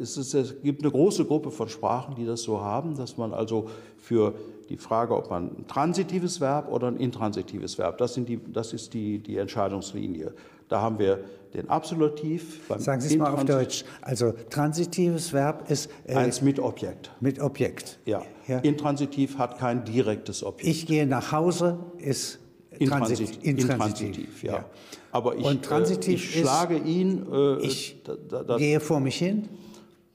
Es, 0.00 0.16
ist, 0.16 0.34
es 0.34 0.62
gibt 0.62 0.82
eine 0.82 0.90
große 0.90 1.24
Gruppe 1.24 1.50
von 1.50 1.68
Sprachen, 1.68 2.14
die 2.14 2.26
das 2.26 2.42
so 2.42 2.60
haben, 2.60 2.96
dass 2.96 3.16
man 3.16 3.32
also 3.32 3.68
für 3.96 4.34
die 4.68 4.76
Frage, 4.76 5.16
ob 5.16 5.30
man 5.30 5.50
ein 5.58 5.66
transitives 5.66 6.40
Verb 6.40 6.70
oder 6.70 6.88
ein 6.88 6.96
intransitives 6.96 7.78
Verb, 7.78 7.98
das, 7.98 8.14
sind 8.14 8.28
die, 8.28 8.40
das 8.52 8.72
ist 8.72 8.94
die, 8.94 9.18
die 9.18 9.36
Entscheidungslinie. 9.36 10.32
Da 10.68 10.80
haben 10.80 10.98
wir 10.98 11.24
den 11.52 11.68
Absolutiv. 11.68 12.66
Sagen 12.78 13.00
Sie 13.00 13.08
es 13.14 13.16
mal 13.16 13.32
auf 13.32 13.44
Deutsch. 13.44 13.84
Also 14.02 14.32
transitives 14.50 15.32
Verb 15.32 15.70
ist 15.70 15.88
äh, 16.06 16.14
Eins 16.14 16.42
mit 16.42 16.58
Objekt. 16.58 17.10
mit 17.20 17.40
Objekt. 17.40 17.98
Ja. 18.06 18.22
Ja. 18.48 18.58
Intransitiv 18.58 19.38
hat 19.38 19.58
kein 19.58 19.84
direktes 19.84 20.42
Objekt. 20.42 20.68
Ich 20.68 20.86
gehe 20.86 21.06
nach 21.06 21.32
Hause 21.32 21.78
ist 21.98 22.40
Intransit, 22.78 23.18
transit- 23.18 23.42
intransitiv, 23.42 24.42
ja. 24.42 24.64
Aber 25.12 25.36
ich, 25.36 25.44
Und 25.44 25.64
transitiv 25.64 26.20
äh, 26.20 26.38
ich 26.38 26.40
schlage 26.40 26.76
ihn. 26.78 27.26
Äh, 27.32 27.58
Ich 27.66 28.02
da, 28.04 28.42
da, 28.42 28.56
gehe 28.56 28.80
vor 28.80 29.00
mich 29.00 29.16
hin. 29.16 29.48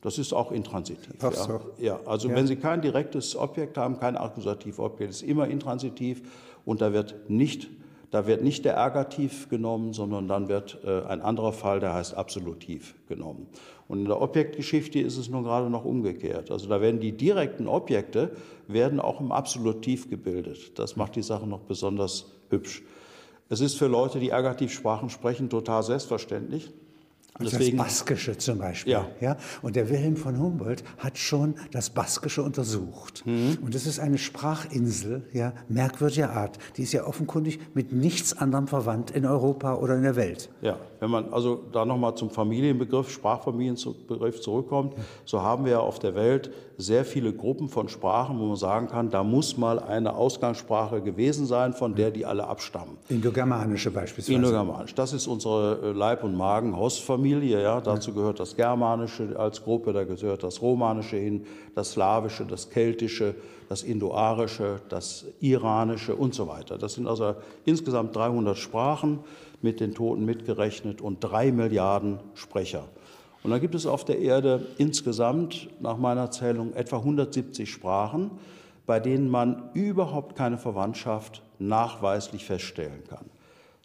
Das 0.01 0.17
ist 0.17 0.31
auch 0.33 0.51
intransitiv. 0.51 1.13
Ach 1.21 1.33
ja. 1.33 1.43
so. 1.43 1.59
ja, 1.77 1.99
also 2.05 2.29
Ja. 2.29 2.35
wenn 2.35 2.47
Sie 2.47 2.55
kein 2.55 2.81
direktes 2.81 3.35
Objekt 3.35 3.77
haben, 3.77 3.99
kein 3.99 4.15
Akkusativobjekt, 4.15 5.11
ist 5.11 5.23
immer 5.23 5.47
intransitiv 5.47 6.21
und 6.65 6.79
da 6.81 6.93
wird 6.93 7.29
nicht, 7.29 7.69
da 8.11 8.25
wird 8.25 8.43
nicht 8.43 8.65
der 8.65 8.73
Ergativ 8.73 9.49
genommen, 9.49 9.93
sondern 9.93 10.27
dann 10.27 10.47
wird 10.47 10.79
äh, 10.83 11.03
ein 11.03 11.21
anderer 11.21 11.53
Fall, 11.53 11.79
der 11.79 11.93
heißt 11.93 12.15
Absolutiv, 12.15 12.95
genommen. 13.07 13.47
Und 13.87 13.99
in 13.99 14.05
der 14.05 14.21
Objektgeschichte 14.21 14.99
ist 14.99 15.17
es 15.17 15.29
nun 15.29 15.43
gerade 15.43 15.69
noch 15.69 15.85
umgekehrt. 15.85 16.51
Also 16.51 16.67
da 16.67 16.81
werden 16.81 16.99
die 16.99 17.11
direkten 17.11 17.67
Objekte 17.67 18.31
werden 18.67 18.99
auch 18.99 19.19
im 19.19 19.31
Absolutiv 19.31 20.09
gebildet. 20.09 20.77
Das 20.79 20.95
macht 20.95 21.15
die 21.15 21.23
Sache 21.23 21.47
noch 21.47 21.61
besonders 21.61 22.31
hübsch. 22.49 22.83
Es 23.49 23.61
ist 23.61 23.75
für 23.75 23.87
Leute, 23.87 24.19
die 24.19 24.29
Ergativsprachen 24.29 25.09
sprechen, 25.09 25.49
total 25.49 25.83
selbstverständlich. 25.83 26.71
Also 27.39 27.57
Deswegen- 27.57 27.77
das 27.77 27.85
Baskische 27.87 28.37
zum 28.37 28.57
Beispiel. 28.57 28.91
Ja. 28.91 29.07
Ja. 29.21 29.37
Und 29.61 29.77
der 29.77 29.89
Wilhelm 29.89 30.17
von 30.17 30.37
Humboldt 30.37 30.83
hat 30.97 31.17
schon 31.17 31.55
das 31.71 31.89
Baskische 31.89 32.43
untersucht. 32.43 33.23
Mhm. 33.25 33.57
Und 33.63 33.73
das 33.73 33.85
ist 33.85 33.97
eine 33.99 34.17
Sprachinsel, 34.17 35.23
ja, 35.31 35.53
merkwürdiger 35.69 36.31
Art. 36.31 36.57
Die 36.75 36.83
ist 36.83 36.91
ja 36.91 37.05
offenkundig 37.05 37.59
mit 37.73 37.93
nichts 37.93 38.37
anderem 38.37 38.67
verwandt 38.67 39.11
in 39.11 39.25
Europa 39.25 39.75
oder 39.75 39.95
in 39.95 40.03
der 40.03 40.17
Welt. 40.17 40.49
Ja, 40.61 40.77
wenn 40.99 41.09
man 41.09 41.31
also 41.31 41.63
da 41.71 41.85
nochmal 41.85 42.15
zum 42.15 42.29
Familienbegriff, 42.29 43.09
Sprachfamilienbegriff 43.09 44.41
zurückkommt, 44.41 44.95
so 45.23 45.41
haben 45.41 45.63
wir 45.63 45.71
ja 45.73 45.79
auf 45.79 45.99
der 45.99 46.15
Welt 46.15 46.51
sehr 46.77 47.05
viele 47.05 47.31
Gruppen 47.33 47.69
von 47.69 47.87
Sprachen, 47.89 48.37
wo 48.39 48.45
man 48.47 48.55
sagen 48.57 48.87
kann, 48.87 49.09
da 49.09 49.23
muss 49.23 49.57
mal 49.57 49.79
eine 49.79 50.13
Ausgangssprache 50.15 51.01
gewesen 51.01 51.45
sein, 51.45 51.73
von 51.73 51.95
der 51.95 52.11
die 52.11 52.25
alle 52.25 52.47
abstammen. 52.47 52.97
Indogermanische 53.07 53.91
beispielsweise. 53.91 54.35
Indogermanisch, 54.35 54.93
das 54.93 55.13
ist 55.13 55.27
unsere 55.27 55.93
Leib- 55.93 56.23
und 56.23 56.35
Magen-Hostfamilie. 56.35 57.28
Ja? 57.37 57.81
Dazu 57.81 58.13
gehört 58.13 58.39
das 58.39 58.55
Germanische 58.55 59.37
als 59.37 59.63
Gruppe, 59.63 59.93
da 59.93 60.03
gehört 60.03 60.43
das 60.43 60.61
Romanische 60.61 61.17
hin, 61.17 61.45
das 61.75 61.91
Slawische, 61.91 62.45
das 62.45 62.69
Keltische, 62.69 63.35
das 63.67 63.83
Indoarische, 63.83 64.81
das 64.89 65.25
Iranische 65.39 66.15
und 66.15 66.33
so 66.33 66.47
weiter. 66.47 66.77
Das 66.77 66.95
sind 66.95 67.07
also 67.07 67.35
insgesamt 67.65 68.15
300 68.15 68.57
Sprachen 68.57 69.19
mit 69.61 69.79
den 69.79 69.93
Toten 69.93 70.25
mitgerechnet 70.25 71.01
und 71.01 71.19
drei 71.19 71.51
Milliarden 71.51 72.19
Sprecher. 72.33 72.85
Und 73.43 73.51
dann 73.51 73.61
gibt 73.61 73.75
es 73.75 73.85
auf 73.85 74.03
der 74.03 74.19
Erde 74.19 74.67
insgesamt, 74.77 75.69
nach 75.79 75.97
meiner 75.97 76.29
Zählung, 76.31 76.73
etwa 76.73 76.97
170 76.97 77.71
Sprachen, 77.71 78.31
bei 78.85 78.99
denen 78.99 79.29
man 79.29 79.69
überhaupt 79.73 80.35
keine 80.35 80.57
Verwandtschaft 80.57 81.41
nachweislich 81.59 82.43
feststellen 82.43 83.03
kann. 83.07 83.25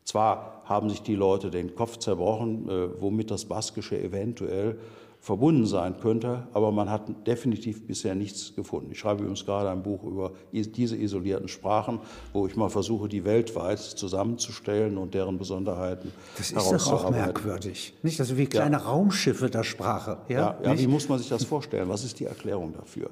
Zwar 0.04 0.53
haben 0.64 0.90
sich 0.90 1.02
die 1.02 1.14
Leute 1.14 1.50
den 1.50 1.74
Kopf 1.74 1.98
zerbrochen, 1.98 2.68
äh, 2.68 3.00
womit 3.00 3.30
das 3.30 3.44
Baskische 3.44 4.00
eventuell 4.00 4.78
verbunden 5.24 5.64
sein 5.64 5.98
könnte, 6.00 6.46
aber 6.52 6.70
man 6.70 6.90
hat 6.90 7.26
definitiv 7.26 7.86
bisher 7.86 8.14
nichts 8.14 8.54
gefunden. 8.54 8.90
Ich 8.92 8.98
schreibe 8.98 9.20
übrigens 9.22 9.46
gerade 9.46 9.70
ein 9.70 9.82
Buch 9.82 10.04
über 10.04 10.32
diese 10.52 10.96
isolierten 10.96 11.48
Sprachen, 11.48 12.00
wo 12.34 12.46
ich 12.46 12.56
mal 12.56 12.68
versuche, 12.68 13.08
die 13.08 13.24
weltweit 13.24 13.78
zusammenzustellen 13.78 14.98
und 14.98 15.14
deren 15.14 15.38
Besonderheiten 15.38 16.12
Das 16.36 16.50
ist 16.50 16.72
doch 16.72 16.92
auch 16.92 17.10
merkwürdig. 17.10 17.94
Nicht? 18.02 18.20
Also 18.20 18.36
wie 18.36 18.44
kleine 18.44 18.76
Raumschiffe 18.76 19.48
der 19.48 19.64
Sprache. 19.64 20.18
Ja, 20.28 20.58
Ja, 20.62 20.72
ja, 20.72 20.78
wie 20.78 20.86
muss 20.86 21.08
man 21.08 21.18
sich 21.18 21.30
das 21.30 21.44
vorstellen? 21.44 21.88
Was 21.88 22.04
ist 22.04 22.20
die 22.20 22.26
Erklärung 22.26 22.74
dafür? 22.74 23.08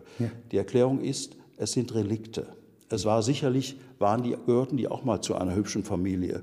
Die 0.50 0.58
Erklärung 0.58 1.00
ist, 1.00 1.34
es 1.56 1.72
sind 1.72 1.94
Relikte. 1.94 2.46
Es 2.90 3.06
war 3.06 3.22
sicherlich, 3.22 3.78
waren 3.98 4.22
die, 4.22 4.36
gehörten 4.44 4.76
die 4.76 4.86
auch 4.86 5.02
mal 5.02 5.22
zu 5.22 5.34
einer 5.34 5.54
hübschen 5.54 5.82
Familie. 5.82 6.42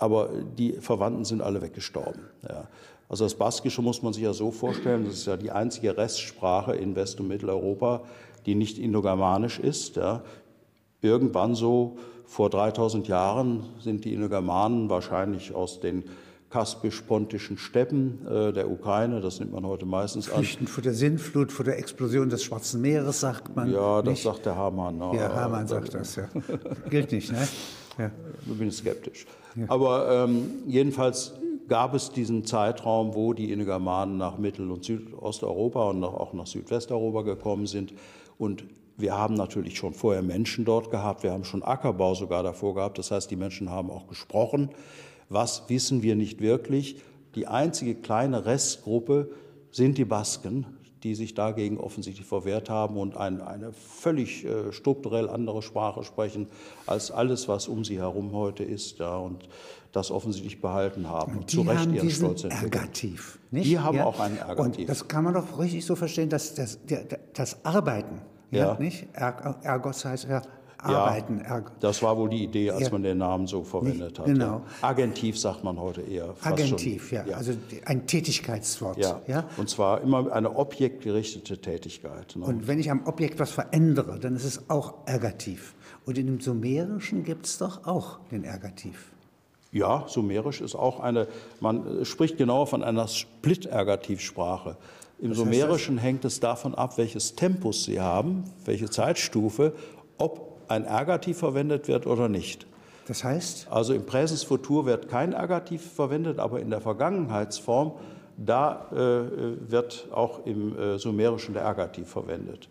Aber 0.00 0.30
die 0.58 0.72
Verwandten 0.72 1.24
sind 1.24 1.42
alle 1.42 1.60
weggestorben. 1.60 2.22
Ja. 2.48 2.64
Also 3.08 3.24
das 3.24 3.34
Baskische 3.34 3.82
muss 3.82 4.02
man 4.02 4.12
sich 4.12 4.22
ja 4.22 4.32
so 4.32 4.50
vorstellen, 4.50 5.04
das 5.04 5.14
ist 5.14 5.26
ja 5.26 5.36
die 5.36 5.50
einzige 5.50 5.96
Restsprache 5.96 6.74
in 6.74 6.96
West- 6.96 7.20
und 7.20 7.28
Mitteleuropa, 7.28 8.02
die 8.46 8.54
nicht 8.54 8.78
indogermanisch 8.78 9.58
ist. 9.58 9.96
Ja. 9.96 10.22
Irgendwann 11.02 11.54
so 11.54 11.98
vor 12.24 12.48
3000 12.48 13.08
Jahren 13.08 13.64
sind 13.80 14.04
die 14.04 14.14
Indogermanen 14.14 14.88
wahrscheinlich 14.88 15.54
aus 15.54 15.80
den 15.80 16.04
kaspisch-pontischen 16.48 17.58
Steppen 17.58 18.26
äh, 18.26 18.52
der 18.52 18.70
Ukraine, 18.70 19.20
das 19.20 19.38
nimmt 19.38 19.52
man 19.52 19.66
heute 19.66 19.86
meistens 19.86 20.28
an. 20.30 20.36
Flüchten 20.38 20.66
vor 20.66 20.82
der 20.82 20.94
Sintflut, 20.94 21.52
vor 21.52 21.64
der 21.64 21.78
Explosion 21.78 22.28
des 22.28 22.42
Schwarzen 22.42 22.80
Meeres, 22.80 23.20
sagt 23.20 23.54
man. 23.54 23.70
Ja, 23.70 24.02
das 24.02 24.12
nicht? 24.12 24.22
sagt 24.22 24.46
der 24.46 24.56
Hamann. 24.56 24.98
ne? 24.98 25.12
Ja, 25.14 25.32
Hamann 25.34 25.66
sagt 25.68 25.94
das, 25.94 26.16
ja. 26.16 26.28
Gilt 26.90 27.12
nicht, 27.12 27.30
ne? 27.30 27.46
Ja. 27.98 28.10
Ich 28.46 28.58
bin 28.58 28.70
skeptisch. 28.72 29.26
Aber 29.68 30.24
ähm, 30.24 30.62
jedenfalls 30.66 31.34
gab 31.68 31.94
es 31.94 32.10
diesen 32.10 32.44
Zeitraum, 32.44 33.14
wo 33.14 33.32
die 33.32 33.52
Indogermanen 33.52 34.16
nach 34.16 34.38
Mittel- 34.38 34.70
und 34.70 34.84
Südosteuropa 34.84 35.90
und 35.90 36.02
auch 36.02 36.32
nach 36.32 36.46
Südwesteuropa 36.46 37.22
gekommen 37.22 37.66
sind. 37.66 37.92
Und 38.38 38.64
wir 38.96 39.16
haben 39.16 39.34
natürlich 39.34 39.78
schon 39.78 39.94
vorher 39.94 40.22
Menschen 40.22 40.64
dort 40.64 40.90
gehabt. 40.90 41.22
Wir 41.22 41.32
haben 41.32 41.44
schon 41.44 41.62
Ackerbau 41.62 42.14
sogar 42.14 42.42
davor 42.42 42.74
gehabt. 42.74 42.98
Das 42.98 43.10
heißt, 43.10 43.30
die 43.30 43.36
Menschen 43.36 43.70
haben 43.70 43.90
auch 43.90 44.08
gesprochen. 44.08 44.70
Was 45.28 45.68
wissen 45.68 46.02
wir 46.02 46.16
nicht 46.16 46.40
wirklich? 46.40 47.00
Die 47.36 47.46
einzige 47.46 47.94
kleine 47.94 48.44
Restgruppe 48.44 49.30
sind 49.70 49.96
die 49.96 50.04
Basken, 50.04 50.66
die 51.02 51.14
sich 51.14 51.34
dagegen 51.34 51.78
offensichtlich 51.78 52.26
verwehrt 52.26 52.70
haben 52.70 52.96
und 52.96 53.16
ein, 53.16 53.40
eine 53.40 53.72
völlig 53.72 54.44
äh, 54.44 54.72
strukturell 54.72 55.28
andere 55.28 55.62
Sprache 55.62 56.04
sprechen 56.04 56.48
als 56.86 57.10
alles, 57.10 57.48
was 57.48 57.68
um 57.68 57.84
sie 57.84 57.98
herum 57.98 58.32
heute 58.32 58.64
ist, 58.64 58.98
ja, 58.98 59.16
und 59.16 59.48
das 59.92 60.10
offensichtlich 60.10 60.60
behalten 60.60 61.08
haben 61.08 61.38
und, 61.38 61.52
Die 61.52 61.56
zu 61.56 61.62
Recht 61.62 61.90
ihren 61.90 62.10
Stolz 62.10 62.44
entwickeln. 62.44 62.72
Ergativ. 62.72 63.38
Nicht? 63.50 63.66
Die 63.66 63.78
haben 63.78 63.98
auch 64.00 64.20
einen 64.20 64.38
Ergativ. 64.38 64.80
Und 64.80 64.88
das 64.88 65.08
kann 65.08 65.24
man 65.24 65.34
doch 65.34 65.58
richtig 65.58 65.84
so 65.84 65.96
verstehen, 65.96 66.28
dass 66.28 66.54
das, 66.54 66.78
das 67.32 67.64
Arbeiten, 67.64 68.20
ja. 68.50 68.72
Ja. 68.72 68.78
nicht? 68.78 69.08
Er, 69.12 69.58
Ergos 69.62 70.04
heißt 70.04 70.28
ja 70.28 70.42
Arbeiten. 70.84 71.40
Ergo. 71.40 71.70
Das 71.80 72.02
war 72.02 72.16
wohl 72.16 72.28
die 72.28 72.44
Idee, 72.44 72.70
als 72.70 72.84
Ja. 72.84 72.90
man 72.90 73.02
den 73.02 73.18
Namen 73.18 73.46
so 73.46 73.62
verwendet 73.62 74.18
hat. 74.18 74.26
genau. 74.26 74.62
Ja. 74.82 74.88
Agentiv 74.88 75.38
sagt 75.38 75.64
man 75.64 75.78
heute 75.78 76.02
eher. 76.02 76.34
Agentiv, 76.42 77.12
ja. 77.12 77.24
Also 77.34 77.52
ein 77.86 78.06
Tätigkeitswort. 78.06 78.98
ja. 78.98 79.20
ja? 79.26 79.44
Und 79.56 79.68
zwar 79.68 80.00
immer 80.00 80.32
eine 80.32 80.56
objektgerichtete 80.56 81.58
Tätigkeit. 81.60 82.36
Ne? 82.36 82.44
Und 82.44 82.66
wenn 82.66 82.78
ich 82.78 82.90
am 82.90 83.06
Objekt 83.06 83.38
was 83.38 83.50
verändere, 83.50 84.18
dann 84.18 84.36
ist 84.36 84.44
es 84.44 84.68
auch 84.70 84.94
Ergativ. 85.06 85.74
Und 86.06 86.18
in 86.18 86.26
dem 86.26 86.40
Sumerischen 86.40 87.24
gibt 87.24 87.46
es 87.46 87.58
doch 87.58 87.86
auch 87.86 88.18
den 88.30 88.44
Ergativ. 88.44 89.12
Ja, 89.72 90.04
Sumerisch 90.08 90.60
ist 90.60 90.74
auch 90.74 90.98
eine, 90.98 91.28
man 91.60 92.04
spricht 92.04 92.36
genauer 92.38 92.66
von 92.66 92.82
einer 92.82 93.06
Split-Ergativsprache. 93.06 94.76
Im 95.20 95.30
heißt 95.30 95.38
Sumerischen 95.38 95.98
hängt 95.98 96.24
es 96.24 96.40
davon 96.40 96.74
ab, 96.74 96.98
welches 96.98 97.36
Tempus 97.36 97.84
Sie 97.84 98.00
haben, 98.00 98.44
welche 98.64 98.90
Zeitstufe, 98.90 99.74
ob 100.18 100.49
ein 100.70 100.84
Ergativ 100.84 101.38
verwendet 101.38 101.88
wird 101.88 102.06
oder 102.06 102.28
nicht. 102.28 102.66
Das 103.06 103.24
heißt, 103.24 103.66
Also 103.70 103.92
im 103.92 104.06
Präsens 104.06 104.44
Futur 104.44 104.86
wird 104.86 105.08
kein 105.08 105.32
Ergativ 105.32 105.82
verwendet, 105.82 106.38
aber 106.38 106.60
in 106.60 106.70
der 106.70 106.80
Vergangenheitsform, 106.80 107.92
da 108.36 108.86
äh, 108.92 109.70
wird 109.70 110.08
auch 110.12 110.46
im 110.46 110.78
äh, 110.78 110.98
Sumerischen 110.98 111.54
der 111.54 111.64
Ergativ 111.64 112.08
verwendet. 112.08 112.68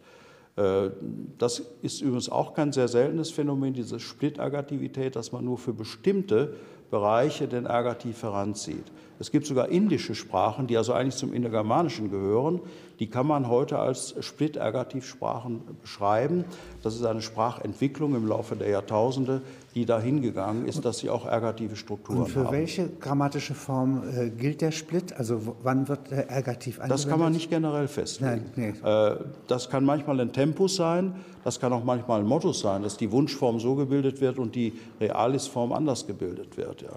Äh, 0.55 0.91
das 1.37 1.61
ist 1.81 2.01
übrigens 2.01 2.29
auch 2.29 2.53
kein 2.53 2.71
sehr 2.71 2.87
seltenes 2.87 3.31
Phänomen, 3.31 3.73
diese 3.73 3.99
Split-Ergativität, 3.99 5.15
dass 5.15 5.31
man 5.31 5.43
nur 5.43 5.57
für 5.57 5.73
bestimmte 5.73 6.55
Bereiche 6.89 7.47
den 7.47 7.65
Ergativ 7.65 8.23
heranzieht. 8.23 8.85
Es 9.21 9.31
gibt 9.31 9.45
sogar 9.45 9.67
indische 9.67 10.15
Sprachen, 10.15 10.67
die 10.67 10.77
also 10.77 10.93
eigentlich 10.93 11.17
zum 11.17 11.33
Indogermanischen 11.33 12.09
gehören. 12.09 12.61
Die 12.99 13.07
kann 13.09 13.27
man 13.27 13.49
heute 13.49 13.77
als 13.77 14.15
Split-Ergativsprachen 14.19 15.61
beschreiben. 15.81 16.45
Das 16.83 16.95
ist 16.95 17.03
eine 17.05 17.21
Sprachentwicklung 17.21 18.15
im 18.15 18.27
Laufe 18.27 18.55
der 18.55 18.69
Jahrtausende, 18.69 19.41
die 19.75 19.85
dahin 19.85 20.21
gegangen 20.21 20.67
ist, 20.67 20.83
dass 20.85 20.99
sie 20.99 21.09
auch 21.09 21.25
ergative 21.25 21.75
Strukturen 21.75 22.19
und 22.19 22.29
für 22.29 22.45
haben. 22.45 22.51
welche 22.55 22.87
grammatische 22.99 23.53
Form 23.55 24.03
äh, 24.15 24.29
gilt 24.29 24.61
der 24.61 24.71
Split? 24.71 25.13
Also 25.13 25.55
wann 25.63 25.87
wird 25.87 26.11
der 26.11 26.29
Ergativ 26.29 26.79
angewendet? 26.79 27.03
Das 27.05 27.09
kann 27.09 27.19
man 27.19 27.33
nicht 27.33 27.49
generell 27.49 27.87
festlegen. 27.87 28.45
Nein, 28.55 28.75
Äh, 28.83 29.15
Das 29.47 29.69
kann 29.69 29.83
manchmal 29.85 30.19
ein 30.21 30.31
Tempus 30.33 30.75
sein, 30.77 31.15
das 31.43 31.59
kann 31.59 31.73
auch 31.73 31.83
manchmal 31.83 32.21
ein 32.21 32.25
Modus 32.27 32.61
sein, 32.61 32.83
dass 32.83 32.97
die 32.97 33.11
Wunschform 33.11 33.59
so 33.59 33.75
gebildet 33.75 34.21
wird 34.21 34.39
und 34.39 34.55
die 34.55 34.73
Realisform 34.99 35.71
anders 35.73 36.07
gebildet 36.07 36.57
wird. 36.57 36.81
Ja. 36.83 36.89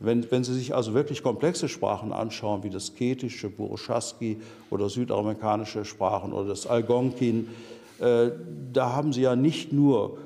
Wenn, 0.00 0.30
wenn 0.30 0.44
Sie 0.44 0.54
sich 0.54 0.74
also 0.74 0.94
wirklich 0.94 1.22
komplexe 1.22 1.68
Sprachen 1.68 2.12
anschauen, 2.12 2.62
wie 2.62 2.70
das 2.70 2.94
Ketische, 2.94 3.50
Burushaski 3.50 4.40
oder 4.70 4.88
südamerikanische 4.88 5.84
Sprachen 5.84 6.32
oder 6.32 6.48
das 6.48 6.66
Algonkin, 6.66 7.48
äh, 7.98 8.30
da 8.72 8.92
haben 8.92 9.12
Sie 9.12 9.22
ja 9.22 9.34
nicht 9.34 9.72
nur 9.72 10.18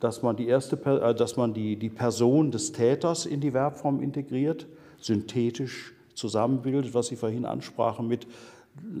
dass 0.00 0.22
man 0.22 0.36
die 0.36 0.46
erste, 0.46 0.76
äh, 0.84 1.14
dass 1.14 1.36
man 1.36 1.54
die, 1.54 1.76
die 1.76 1.88
Person 1.88 2.50
des 2.50 2.72
Täters 2.72 3.26
in 3.26 3.40
die 3.40 3.52
Verbform 3.52 4.00
integriert, 4.00 4.66
synthetisch 4.98 5.94
zusammenbildet, 6.14 6.94
was 6.94 7.08
Sie 7.08 7.16
vorhin 7.16 7.44
ansprachen 7.44 8.06
mit 8.06 8.26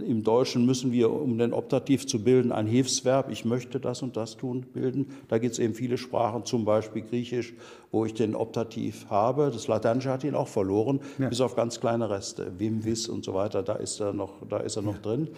im 0.06 0.22
Deutschen 0.22 0.66
müssen 0.66 0.92
wir, 0.92 1.10
um 1.10 1.36
den 1.38 1.52
Optativ 1.52 2.06
zu 2.06 2.22
bilden, 2.22 2.52
ein 2.52 2.66
Hilfsverb, 2.66 3.30
ich 3.30 3.44
möchte 3.44 3.80
das 3.80 4.02
und 4.02 4.16
das 4.16 4.36
tun, 4.36 4.62
bilden. 4.72 5.06
Da 5.28 5.38
gibt 5.38 5.54
es 5.54 5.58
eben 5.58 5.74
viele 5.74 5.98
Sprachen, 5.98 6.44
zum 6.44 6.64
Beispiel 6.64 7.02
Griechisch, 7.02 7.54
wo 7.90 8.04
ich 8.04 8.14
den 8.14 8.34
Optativ 8.34 9.06
habe. 9.10 9.50
Das 9.52 9.66
Lateinische 9.66 10.10
hat 10.10 10.24
ihn 10.24 10.34
auch 10.34 10.48
verloren, 10.48 11.00
bis 11.18 11.40
auf 11.40 11.56
ganz 11.56 11.80
kleine 11.80 12.08
Reste. 12.08 12.52
Wim, 12.58 12.84
Wis 12.84 13.08
und 13.08 13.24
so 13.24 13.34
weiter, 13.34 13.62
da 13.62 13.74
ist 13.74 14.00
er 14.00 14.12
noch, 14.12 14.46
da 14.48 14.58
ist 14.58 14.76
er 14.76 14.82
noch 14.82 14.98
drin. 14.98 15.28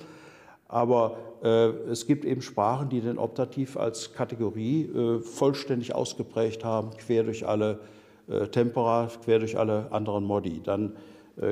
Aber 0.69 1.17
äh, 1.43 1.69
es 1.91 2.07
gibt 2.07 2.25
eben 2.25 2.43
Sprachen, 2.43 2.89
die 2.89 3.01
den 3.01 3.19
Optativ 3.19 3.77
als 3.77 4.13
Kategorie 4.13 4.83
äh, 4.83 5.21
vollständig 5.21 5.95
ausgeprägt 5.95 6.65
haben, 6.65 6.91
quer 6.97 7.23
durch 7.23 7.47
alle 7.47 7.79
äh, 8.29 8.49
Tempora, 8.49 9.09
quer 9.25 9.39
durch 9.39 9.57
alle 9.57 9.91
anderen 9.93 10.25
Modi. 10.25 10.61
Dann 10.63 10.93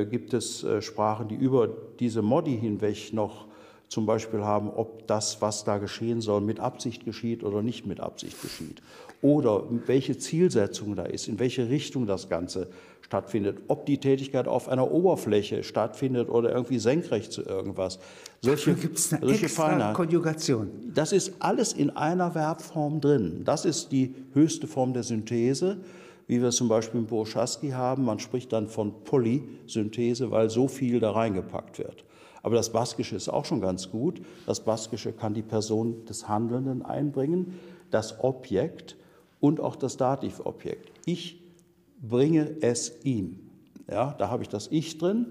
gibt 0.06 0.34
es 0.34 0.64
äh, 0.64 0.80
Sprachen, 0.82 1.28
die 1.28 1.34
über 1.34 1.68
diese 1.98 2.22
Modi 2.22 2.58
hinweg 2.58 3.12
noch 3.12 3.46
zum 3.88 4.06
Beispiel 4.06 4.40
haben, 4.40 4.70
ob 4.70 5.06
das, 5.06 5.40
was 5.40 5.64
da 5.64 5.78
geschehen 5.78 6.20
soll, 6.20 6.40
mit 6.40 6.58
Absicht 6.58 7.04
geschieht 7.04 7.44
oder 7.44 7.62
nicht 7.62 7.86
mit 7.86 8.00
Absicht 8.00 8.40
geschieht. 8.42 8.82
Oder 9.22 9.64
welche 9.86 10.18
Zielsetzung 10.18 10.96
da 10.96 11.04
ist, 11.04 11.28
in 11.28 11.38
welche 11.38 11.68
Richtung 11.68 12.06
das 12.06 12.28
Ganze 12.28 12.68
stattfindet, 13.02 13.58
ob 13.68 13.86
die 13.86 13.98
Tätigkeit 13.98 14.48
auf 14.48 14.68
einer 14.68 14.90
Oberfläche 14.90 15.62
stattfindet 15.62 16.28
oder 16.28 16.52
irgendwie 16.52 16.78
senkrecht 16.78 17.32
zu 17.32 17.42
irgendwas. 17.42 17.98
Solche, 18.40 18.74
gibt 18.74 18.98
es 18.98 19.12
eine 19.12 19.26
solche 19.26 19.44
extra 19.44 19.68
Feinheit. 19.68 19.94
Konjugation. 19.94 20.70
Das 20.94 21.12
ist 21.12 21.34
alles 21.38 21.72
in 21.72 21.90
einer 21.90 22.32
Verbform 22.32 23.00
drin. 23.00 23.42
Das 23.44 23.64
ist 23.64 23.92
die 23.92 24.14
höchste 24.32 24.66
Form 24.66 24.92
der 24.94 25.02
Synthese, 25.02 25.78
wie 26.26 26.40
wir 26.40 26.48
es 26.48 26.56
zum 26.56 26.68
Beispiel 26.68 27.00
im 27.00 27.06
Burschasky 27.06 27.70
haben. 27.70 28.04
Man 28.04 28.18
spricht 28.18 28.52
dann 28.52 28.68
von 28.68 29.04
Polysynthese, 29.04 30.30
weil 30.30 30.50
so 30.50 30.68
viel 30.68 31.00
da 31.00 31.10
reingepackt 31.12 31.78
wird. 31.78 32.04
Aber 32.42 32.56
das 32.56 32.70
Baskische 32.70 33.16
ist 33.16 33.28
auch 33.28 33.46
schon 33.46 33.60
ganz 33.60 33.90
gut. 33.90 34.20
Das 34.46 34.60
Baskische 34.60 35.12
kann 35.12 35.32
die 35.32 35.42
Person 35.42 36.04
des 36.04 36.28
Handelnden 36.28 36.82
einbringen, 36.82 37.58
das 37.90 38.22
Objekt 38.22 38.96
und 39.40 39.60
auch 39.60 39.76
das 39.76 39.96
Dativobjekt. 39.96 40.92
Ich 41.06 41.40
bringe 42.02 42.56
es 42.60 43.04
ihm. 43.04 43.40
Ja, 43.90 44.14
da 44.18 44.28
habe 44.28 44.42
ich 44.42 44.48
das 44.48 44.68
Ich 44.70 44.98
drin, 44.98 45.26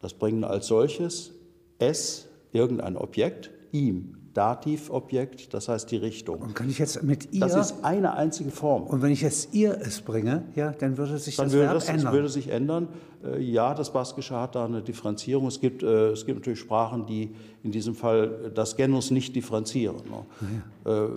das 0.00 0.14
Bringen 0.14 0.44
als 0.44 0.66
solches, 0.66 1.32
es, 1.78 2.28
irgendein 2.52 2.96
Objekt, 2.96 3.50
ihm. 3.72 4.17
Dativobjekt, 4.38 5.52
das 5.52 5.68
heißt 5.68 5.90
die 5.90 5.96
Richtung. 5.96 6.38
Und 6.38 6.54
kann 6.54 6.70
ich 6.70 6.78
jetzt 6.78 7.02
mit 7.02 7.32
ihr. 7.32 7.40
Das 7.40 7.56
ist 7.56 7.82
eine 7.82 8.14
einzige 8.14 8.52
Form. 8.52 8.84
Und 8.84 9.02
wenn 9.02 9.10
ich 9.10 9.20
jetzt 9.20 9.52
ihr 9.52 9.76
es 9.80 10.00
bringe, 10.00 10.44
ja, 10.54 10.70
dann 10.70 10.96
würde 10.96 11.18
sich 11.18 11.34
dann 11.34 11.46
das 11.46 11.54
würde 11.54 11.64
Verb 11.64 11.74
das, 11.74 11.88
ändern. 11.88 12.04
Das 12.04 12.14
würde 12.14 12.28
sich 12.28 12.48
ändern. 12.48 12.88
Äh, 13.24 13.42
ja, 13.42 13.74
das 13.74 13.92
Baskische 13.92 14.36
hat 14.36 14.54
da 14.54 14.64
eine 14.64 14.80
Differenzierung. 14.80 15.48
Es 15.48 15.58
gibt, 15.58 15.82
äh, 15.82 16.10
es 16.10 16.24
gibt 16.24 16.38
natürlich 16.38 16.60
Sprachen, 16.60 17.04
die 17.06 17.34
in 17.64 17.72
diesem 17.72 17.96
Fall 17.96 18.52
das 18.54 18.76
Genus 18.76 19.10
nicht 19.10 19.34
differenzieren. 19.34 19.96
Ne? 19.96 20.62
Ja. 20.84 21.04
Äh, 21.06 21.08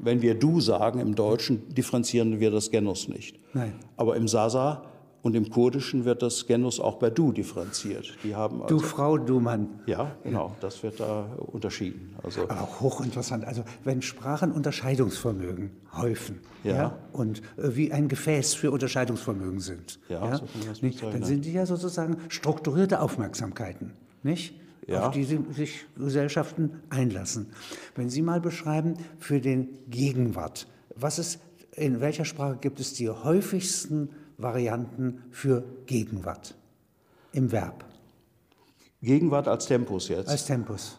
wenn 0.00 0.22
wir 0.22 0.36
du 0.36 0.60
sagen 0.60 1.00
im 1.00 1.16
Deutschen, 1.16 1.68
differenzieren 1.74 2.38
wir 2.38 2.52
das 2.52 2.70
Genus 2.70 3.08
nicht. 3.08 3.40
Nein. 3.54 3.72
Aber 3.96 4.14
im 4.14 4.28
Sasa 4.28 4.84
und 5.22 5.34
im 5.34 5.50
Kurdischen 5.50 6.04
wird 6.04 6.22
das 6.22 6.46
Genus 6.46 6.78
auch 6.78 6.96
bei 6.96 7.10
du 7.10 7.32
differenziert. 7.32 8.16
Die 8.22 8.34
haben 8.34 8.62
also, 8.62 8.76
du 8.76 8.82
Frau, 8.82 9.18
du 9.18 9.40
Mann. 9.40 9.80
Ja, 9.86 10.16
genau, 10.22 10.54
das 10.60 10.82
wird 10.82 11.00
da 11.00 11.26
unterschieden. 11.38 12.14
Also, 12.22 12.42
Aber 12.42 12.62
auch 12.62 12.80
hochinteressant. 12.80 13.44
Also 13.44 13.64
wenn 13.84 14.00
Sprachen 14.02 14.52
Unterscheidungsvermögen 14.52 15.70
häufen 15.96 16.40
ja. 16.62 16.74
ja 16.74 16.98
und 17.12 17.42
äh, 17.56 17.74
wie 17.76 17.92
ein 17.92 18.08
Gefäß 18.08 18.54
für 18.54 18.70
Unterscheidungsvermögen 18.70 19.60
sind, 19.60 19.98
ja, 20.08 20.24
ja? 20.24 20.36
So 20.36 20.44
nicht, 20.80 21.02
dann 21.02 21.24
sind 21.24 21.44
die 21.44 21.52
ja 21.52 21.66
sozusagen 21.66 22.18
strukturierte 22.28 23.00
Aufmerksamkeiten, 23.00 23.92
nicht? 24.22 24.54
Ja. 24.86 25.08
auf 25.08 25.12
die 25.12 25.24
sich 25.24 25.84
Gesellschaften 25.98 26.80
einlassen. 26.88 27.48
Wenn 27.94 28.08
Sie 28.08 28.22
mal 28.22 28.40
beschreiben 28.40 28.94
für 29.18 29.38
den 29.38 29.68
Gegenwart, 29.90 30.66
was 30.94 31.18
ist, 31.18 31.40
in 31.72 32.00
welcher 32.00 32.24
Sprache 32.24 32.56
gibt 32.58 32.80
es 32.80 32.94
die 32.94 33.10
häufigsten 33.10 34.08
Varianten 34.38 35.24
für 35.30 35.64
Gegenwart 35.86 36.54
im 37.32 37.52
Verb. 37.52 37.84
Gegenwart 39.02 39.48
als 39.48 39.66
Tempus 39.66 40.08
jetzt? 40.08 40.28
Als 40.28 40.46
Tempus. 40.46 40.98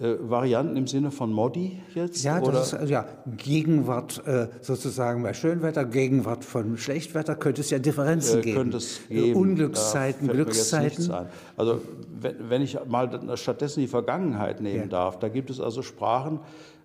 Äh, 0.00 0.16
Varianten 0.18 0.76
im 0.76 0.86
Sinne 0.86 1.10
von 1.10 1.32
Modi 1.32 1.80
jetzt? 1.94 2.22
Ja, 2.24 2.40
das 2.40 2.72
ist, 2.72 2.88
ja 2.88 3.06
Gegenwart 3.36 4.26
äh, 4.26 4.48
sozusagen 4.62 5.22
bei 5.22 5.34
Schönwetter, 5.34 5.84
Gegenwart 5.84 6.44
von 6.44 6.78
Schlechtwetter 6.78 7.36
könnte 7.36 7.60
es 7.60 7.70
ja 7.70 7.78
Differenzen 7.78 8.38
äh, 8.38 8.42
geben. 8.42 8.56
Könnte 8.56 8.76
es 8.78 9.00
geben. 9.08 9.38
Unglückszeiten, 9.38 10.28
Glückszeiten. 10.28 11.12
Also 11.56 11.82
wenn, 12.18 12.48
wenn, 12.48 12.62
ich 12.62 12.78
mal 12.86 13.36
stattdessen 13.36 13.80
die 13.80 13.88
Vergangenheit 13.88 14.60
nehmen 14.60 14.84
ja. 14.84 14.88
darf, 14.88 15.18
da 15.18 15.28
gibt 15.28 15.50
es 15.50 15.60
also 15.60 15.82
Sprachen, 15.82 16.40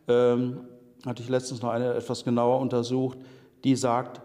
ähm, 0.08 0.58
hatte 1.06 1.24
ich 1.24 1.30
letztens 1.30 1.62
noch 1.62 1.70
eine 1.70 1.94
etwas 1.94 2.26
genauer 2.26 2.60
untersucht, 2.60 3.18
die 3.64 3.76
sagt, 3.78 4.22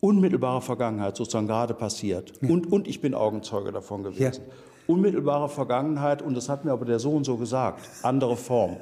unmittelbare 0.00 0.60
Vergangenheit 0.60 1.16
sozusagen 1.16 1.46
gerade 1.46 1.74
passiert. 1.74 2.32
Ja. 2.40 2.48
Und, 2.48 2.72
und 2.72 2.88
ich 2.88 3.00
bin 3.00 3.14
Augenzeuge 3.14 3.72
davon 3.72 4.02
gewesen. 4.02 4.42
Ja. 4.46 4.52
Unmittelbare 4.86 5.48
Vergangenheit, 5.48 6.20
und 6.22 6.36
das 6.36 6.48
hat 6.48 6.64
mir 6.64 6.72
aber 6.72 6.84
der 6.84 6.98
Sohn 6.98 7.22
so 7.22 7.36
gesagt, 7.36 7.88
andere 8.02 8.36
Form. 8.36 8.78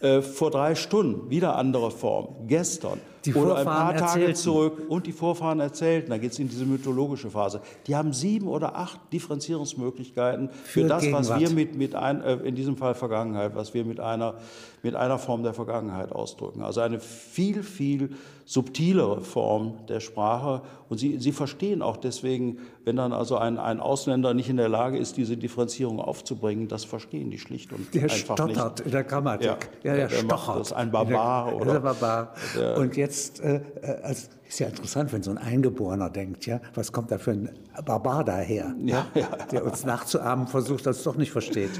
Äh, 0.00 0.22
vor 0.22 0.50
drei 0.50 0.74
Stunden 0.74 1.30
wieder 1.30 1.56
andere 1.56 1.90
Form. 1.90 2.28
Gestern 2.46 3.00
die 3.24 3.34
oder 3.34 3.56
ein 3.56 3.64
paar 3.64 3.94
Tage 3.94 4.02
erzählten. 4.04 4.34
zurück 4.34 4.82
und 4.88 5.06
die 5.06 5.12
Vorfahren 5.12 5.60
erzählten. 5.60 6.10
Da 6.10 6.18
geht 6.18 6.32
es 6.32 6.38
in 6.38 6.48
diese 6.48 6.64
mythologische 6.64 7.30
Phase. 7.30 7.60
Die 7.86 7.96
haben 7.96 8.12
sieben 8.12 8.48
oder 8.48 8.76
acht 8.76 9.00
Differenzierungsmöglichkeiten 9.12 10.50
für, 10.50 10.82
für 10.82 10.88
das, 10.88 11.02
Gegenwart. 11.02 11.28
was 11.28 11.40
wir 11.40 11.50
mit, 11.50 11.76
mit 11.76 11.94
ein, 11.94 12.22
äh, 12.22 12.34
in 12.36 12.54
diesem 12.54 12.76
Fall 12.76 12.94
Vergangenheit, 12.94 13.54
was 13.54 13.74
wir 13.74 13.84
mit 13.84 14.00
einer, 14.00 14.34
mit 14.82 14.94
einer 14.94 15.18
Form 15.18 15.42
der 15.42 15.54
Vergangenheit 15.54 16.12
ausdrücken. 16.12 16.62
Also 16.62 16.80
eine 16.80 17.00
viel, 17.00 17.62
viel 17.62 18.10
subtilere 18.48 19.20
Form 19.20 19.74
der 19.88 20.00
Sprache. 20.00 20.62
Und 20.88 20.96
sie, 20.96 21.18
sie 21.18 21.32
verstehen 21.32 21.82
auch 21.82 21.98
deswegen, 21.98 22.60
wenn 22.86 22.96
dann 22.96 23.12
also 23.12 23.36
ein, 23.36 23.58
ein 23.58 23.78
Ausländer 23.78 24.32
nicht 24.32 24.48
in 24.48 24.56
der 24.56 24.70
Lage 24.70 24.96
ist, 24.96 25.18
diese 25.18 25.36
Differenzierung 25.36 26.00
aufzubringen, 26.00 26.66
das 26.66 26.84
verstehen 26.84 27.30
die 27.30 27.38
schlicht 27.38 27.74
und 27.74 27.94
der 27.94 28.04
einfach 28.04 28.16
stottert 28.16 28.78
nicht. 28.78 28.86
in 28.86 28.92
der 28.92 29.04
Grammatik. 29.04 29.46
Ja, 29.46 29.90
ja 29.90 29.96
der, 29.96 30.08
der 30.08 30.16
stottert. 30.16 30.60
Das 30.60 30.66
ist 30.68 30.72
ein 30.72 30.90
Barbar. 30.90 31.46
Der, 31.50 31.56
oder, 31.56 31.72
der 31.72 31.80
Barbar. 31.80 32.34
Der, 32.56 32.78
und 32.78 32.96
jetzt, 32.96 33.07
äh, 33.40 33.60
also 34.02 34.28
ist 34.48 34.58
ja 34.60 34.68
interessant, 34.68 35.12
wenn 35.12 35.22
so 35.22 35.30
ein 35.30 35.38
Eingeborener 35.38 36.10
denkt, 36.10 36.46
ja, 36.46 36.60
was 36.74 36.92
kommt 36.92 37.10
da 37.10 37.18
für 37.18 37.32
ein 37.32 37.50
Barbar 37.84 38.24
daher, 38.24 38.74
ja, 38.82 39.06
ja, 39.14 39.28
der 39.52 39.64
uns 39.64 39.84
nachzuahmen 39.84 40.46
versucht, 40.46 40.86
das 40.86 41.02
doch 41.02 41.16
nicht 41.16 41.30
versteht. 41.30 41.70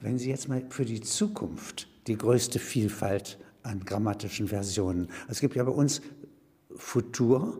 Wenn 0.00 0.18
Sie 0.18 0.30
jetzt 0.30 0.48
mal 0.48 0.62
für 0.68 0.84
die 0.84 1.00
Zukunft 1.00 1.88
die 2.06 2.16
größte 2.16 2.58
Vielfalt 2.58 3.38
an 3.62 3.84
grammatischen 3.84 4.48
Versionen. 4.48 5.08
Es 5.28 5.40
gibt 5.40 5.54
ja 5.54 5.64
bei 5.64 5.70
uns 5.70 6.00
Futur 6.74 7.58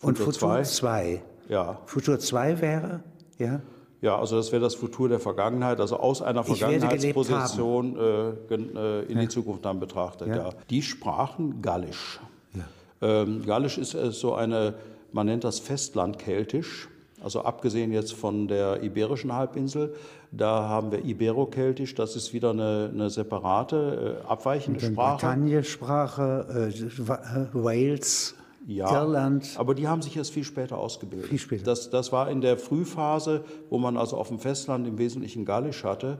und 0.00 0.18
Futur 0.18 0.62
2. 0.62 1.22
Ja. 1.48 1.80
Futur 1.86 2.18
2 2.18 2.60
wäre, 2.60 3.02
ja? 3.38 3.60
Ja, 4.00 4.18
also 4.18 4.36
das 4.36 4.50
wäre 4.50 4.62
das 4.62 4.74
Futur 4.74 5.10
der 5.10 5.20
Vergangenheit, 5.20 5.78
also 5.78 5.98
aus 5.98 6.22
einer 6.22 6.42
Vergangenheitsposition 6.42 7.96
äh, 7.96 8.54
äh, 8.54 9.04
in 9.06 9.16
ja. 9.16 9.20
die 9.20 9.28
Zukunft 9.28 9.64
dann 9.64 9.78
betrachtet. 9.78 10.28
Ja. 10.28 10.36
ja. 10.36 10.50
Die 10.70 10.80
sprachen 10.80 11.60
Gallisch. 11.60 12.18
Ähm, 13.02 13.44
Gallisch 13.44 13.78
ist 13.78 13.94
äh, 13.94 14.10
so 14.12 14.34
eine, 14.34 14.74
man 15.12 15.26
nennt 15.26 15.44
das 15.44 15.58
Festlandkeltisch. 15.58 16.88
Also 17.22 17.42
abgesehen 17.42 17.92
jetzt 17.92 18.14
von 18.14 18.48
der 18.48 18.82
iberischen 18.82 19.34
Halbinsel, 19.34 19.94
da 20.32 20.68
haben 20.68 20.90
wir 20.90 21.04
Iberokeltisch, 21.04 21.94
das 21.94 22.16
ist 22.16 22.32
wieder 22.32 22.50
eine, 22.50 22.90
eine 22.92 23.10
separate, 23.10 24.20
äh, 24.24 24.26
abweichende 24.26 24.80
Sprache. 24.80 25.16
Bretagne-Sprache, 25.16 26.70
äh, 26.72 27.12
äh, 27.12 27.46
Wales, 27.52 28.34
ja, 28.66 29.02
Irland. 29.02 29.54
Aber 29.56 29.74
die 29.74 29.86
haben 29.86 30.00
sich 30.00 30.16
erst 30.16 30.32
viel 30.32 30.44
später 30.44 30.78
ausgebildet. 30.78 31.28
Viel 31.28 31.38
später. 31.38 31.64
Das, 31.64 31.90
das 31.90 32.12
war 32.12 32.30
in 32.30 32.40
der 32.40 32.56
Frühphase, 32.56 33.44
wo 33.68 33.78
man 33.78 33.96
also 33.96 34.16
auf 34.16 34.28
dem 34.28 34.38
Festland 34.38 34.86
im 34.86 34.96
Wesentlichen 34.96 35.44
Gallisch 35.44 35.84
hatte, 35.84 36.18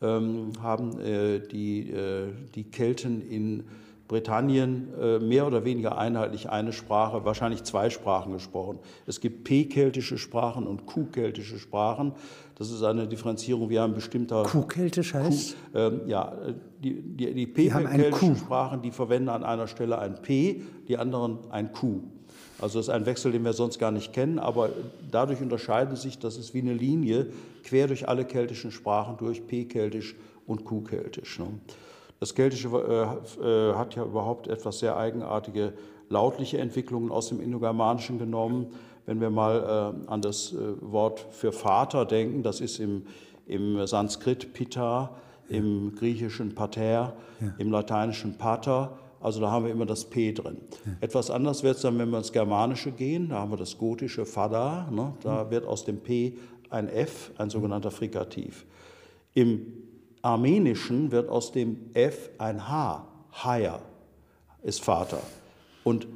ähm, 0.00 0.52
haben 0.62 1.00
äh, 1.00 1.40
die, 1.40 1.90
äh, 1.90 2.28
die 2.54 2.64
Kelten 2.64 3.20
in 3.20 3.64
Britannien 4.08 4.88
äh, 4.98 5.18
mehr 5.18 5.46
oder 5.46 5.64
weniger 5.64 5.98
einheitlich 5.98 6.48
eine 6.48 6.72
Sprache, 6.72 7.26
wahrscheinlich 7.26 7.62
zwei 7.64 7.90
Sprachen 7.90 8.32
gesprochen. 8.32 8.78
Es 9.06 9.20
gibt 9.20 9.44
P-keltische 9.44 10.16
Sprachen 10.16 10.66
und 10.66 10.86
Q-keltische 10.86 11.58
Sprachen. 11.58 12.12
Das 12.56 12.70
ist 12.70 12.82
eine 12.82 13.06
Differenzierung 13.06 13.68
wie 13.68 13.78
ein 13.78 13.92
bestimmter. 13.92 14.44
Q-keltisch 14.44 15.12
heißt? 15.12 15.56
Q, 15.72 15.78
ähm, 15.78 16.00
ja, 16.06 16.32
die, 16.82 16.94
die, 16.94 17.34
die 17.34 17.46
P-keltischen 17.46 18.36
Sprachen, 18.36 18.80
die 18.80 18.90
verwenden 18.90 19.28
an 19.28 19.44
einer 19.44 19.66
Stelle 19.66 19.98
ein 19.98 20.20
P, 20.22 20.62
die 20.88 20.96
anderen 20.96 21.38
ein 21.50 21.72
Q. 21.72 22.00
Also 22.60 22.78
das 22.78 22.88
ist 22.88 22.94
ein 22.94 23.06
Wechsel, 23.06 23.30
den 23.30 23.44
wir 23.44 23.52
sonst 23.52 23.78
gar 23.78 23.92
nicht 23.92 24.12
kennen, 24.12 24.38
aber 24.38 24.70
dadurch 25.10 25.40
unterscheiden 25.40 25.94
sich, 25.96 26.18
das 26.18 26.36
ist 26.36 26.54
wie 26.54 26.60
eine 26.60 26.72
Linie 26.72 27.26
quer 27.62 27.86
durch 27.86 28.08
alle 28.08 28.24
keltischen 28.24 28.72
Sprachen 28.72 29.16
durch 29.18 29.46
P-keltisch 29.46 30.16
und 30.46 30.64
Q-keltisch. 30.64 31.38
Ne? 31.38 31.46
Das 32.20 32.34
Keltische 32.34 32.68
äh, 32.68 33.46
äh, 33.46 33.74
hat 33.74 33.94
ja 33.94 34.04
überhaupt 34.04 34.48
etwas 34.48 34.80
sehr 34.80 34.96
eigenartige 34.96 35.72
lautliche 36.08 36.58
Entwicklungen 36.58 37.10
aus 37.10 37.28
dem 37.28 37.40
Indogermanischen 37.40 38.18
genommen. 38.18 38.72
Wenn 39.06 39.20
wir 39.20 39.30
mal 39.30 39.94
äh, 40.06 40.10
an 40.10 40.22
das 40.22 40.52
äh, 40.52 40.56
Wort 40.80 41.24
für 41.30 41.52
Vater 41.52 42.04
denken, 42.04 42.42
das 42.42 42.60
ist 42.60 42.78
im, 42.78 43.04
im 43.46 43.86
Sanskrit 43.86 44.52
Pitta, 44.52 45.10
im 45.48 45.94
Griechischen 45.94 46.54
Pater, 46.54 47.14
ja. 47.40 47.54
im 47.58 47.70
Lateinischen 47.70 48.36
Pater. 48.36 48.98
Also 49.20 49.40
da 49.40 49.50
haben 49.50 49.64
wir 49.64 49.72
immer 49.72 49.86
das 49.86 50.04
P 50.04 50.32
drin. 50.32 50.58
Ja. 50.84 50.92
Etwas 51.00 51.30
anders 51.30 51.62
wird 51.62 51.76
es 51.76 51.82
dann, 51.82 51.98
wenn 51.98 52.10
wir 52.10 52.18
ins 52.18 52.32
Germanische 52.32 52.92
gehen. 52.92 53.30
Da 53.30 53.36
haben 53.36 53.50
wir 53.50 53.56
das 53.56 53.78
gotische 53.78 54.26
Fada. 54.26 54.88
Ne? 54.90 55.14
Da 55.22 55.50
wird 55.50 55.66
aus 55.66 55.84
dem 55.84 56.00
P 56.00 56.36
ein 56.70 56.88
F, 56.88 57.32
ein 57.38 57.50
sogenannter 57.50 57.90
Frikativ. 57.90 58.66
Im 59.34 59.87
Armenischen 60.22 61.12
wird 61.12 61.28
aus 61.28 61.52
dem 61.52 61.90
F 61.94 62.30
ein 62.38 62.68
H. 62.68 63.06
Haya 63.32 63.80
ist 64.62 64.82
Vater. 64.82 65.20
Und 65.84 66.06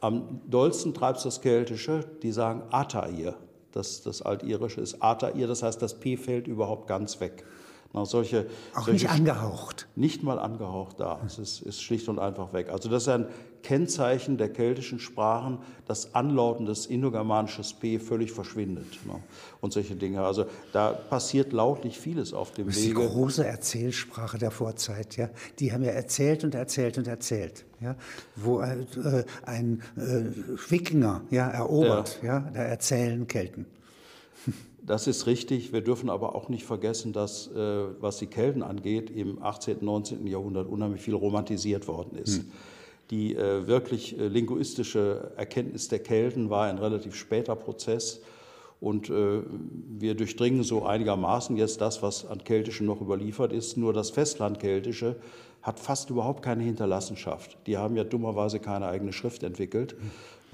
am 0.00 0.40
dollsten 0.46 0.94
treibt 0.94 1.18
es 1.18 1.24
das 1.24 1.40
Keltische, 1.40 2.04
die 2.22 2.32
sagen 2.32 2.62
Atair. 2.70 3.34
Das, 3.72 4.02
das 4.02 4.22
Altirische 4.22 4.80
ist 4.80 5.02
Atair, 5.02 5.46
das 5.46 5.62
heißt, 5.62 5.80
das 5.82 5.98
P 5.98 6.16
fällt 6.16 6.46
überhaupt 6.46 6.86
ganz 6.86 7.20
weg. 7.20 7.44
Solche, 8.04 8.46
Auch 8.74 8.84
solche 8.84 8.92
nicht 8.92 9.10
angehaucht. 9.10 9.88
Nicht 9.96 10.22
mal 10.22 10.38
angehaucht 10.38 11.00
da. 11.00 11.20
Es 11.24 11.38
ist, 11.38 11.62
ist, 11.62 11.82
schlicht 11.82 12.08
und 12.08 12.18
einfach 12.18 12.52
weg. 12.52 12.68
Also 12.70 12.88
das 12.88 13.04
ist 13.04 13.08
ein 13.08 13.26
Kennzeichen 13.62 14.36
der 14.36 14.52
keltischen 14.52 14.98
Sprachen, 14.98 15.58
dass 15.86 16.14
Anlauten 16.14 16.66
des 16.66 16.86
indogermanisches 16.86 17.72
P 17.72 17.98
völlig 17.98 18.32
verschwindet. 18.32 18.86
Ne? 19.06 19.14
Und 19.60 19.72
solche 19.72 19.96
Dinge. 19.96 20.22
Also 20.22 20.46
da 20.72 20.90
passiert 20.92 21.52
lautlich 21.52 21.98
vieles 21.98 22.32
auf 22.32 22.52
dem 22.52 22.66
das 22.66 22.76
ist 22.76 22.84
Wege. 22.84 23.00
Die 23.00 23.06
große 23.06 23.46
Erzählsprache 23.46 24.38
der 24.38 24.50
Vorzeit. 24.50 25.16
Ja? 25.16 25.30
Die 25.58 25.72
haben 25.72 25.82
ja 25.82 25.92
erzählt 25.92 26.44
und 26.44 26.54
erzählt 26.54 26.98
und 26.98 27.08
erzählt. 27.08 27.64
Ja? 27.80 27.96
Wo 28.36 28.60
äh, 28.60 29.24
ein 29.44 29.82
äh, 29.96 30.70
Wikinger 30.70 31.22
ja, 31.30 31.48
erobert, 31.48 32.20
ja. 32.22 32.38
ja, 32.38 32.50
da 32.52 32.60
erzählen 32.60 33.26
Kelten. 33.26 33.66
Das 34.86 35.08
ist 35.08 35.26
richtig. 35.26 35.72
Wir 35.72 35.80
dürfen 35.80 36.08
aber 36.08 36.36
auch 36.36 36.48
nicht 36.48 36.64
vergessen, 36.64 37.12
dass, 37.12 37.48
äh, 37.48 37.84
was 38.00 38.18
die 38.18 38.28
Kelten 38.28 38.62
angeht, 38.62 39.10
im 39.10 39.42
18., 39.42 39.78
19. 39.80 40.26
Jahrhundert 40.28 40.68
unheimlich 40.68 41.02
viel 41.02 41.14
romantisiert 41.14 41.88
worden 41.88 42.16
ist. 42.16 42.38
Hm. 42.38 42.52
Die 43.10 43.34
äh, 43.34 43.66
wirklich 43.66 44.18
äh, 44.18 44.28
linguistische 44.28 45.32
Erkenntnis 45.36 45.88
der 45.88 45.98
Kelten 45.98 46.50
war 46.50 46.66
ein 46.66 46.78
relativ 46.78 47.16
später 47.16 47.56
Prozess. 47.56 48.20
Und 48.80 49.10
äh, 49.10 49.42
wir 49.98 50.14
durchdringen 50.14 50.62
so 50.62 50.84
einigermaßen 50.84 51.56
jetzt 51.56 51.80
das, 51.80 52.02
was 52.02 52.26
an 52.26 52.44
Keltischen 52.44 52.86
noch 52.86 53.00
überliefert 53.00 53.52
ist. 53.52 53.76
Nur 53.76 53.92
das 53.92 54.10
Festlandkeltische 54.10 55.16
hat 55.62 55.80
fast 55.80 56.10
überhaupt 56.10 56.42
keine 56.42 56.62
Hinterlassenschaft. 56.62 57.56
Die 57.66 57.76
haben 57.76 57.96
ja 57.96 58.04
dummerweise 58.04 58.60
keine 58.60 58.86
eigene 58.86 59.12
Schrift 59.12 59.42
entwickelt. 59.42 59.96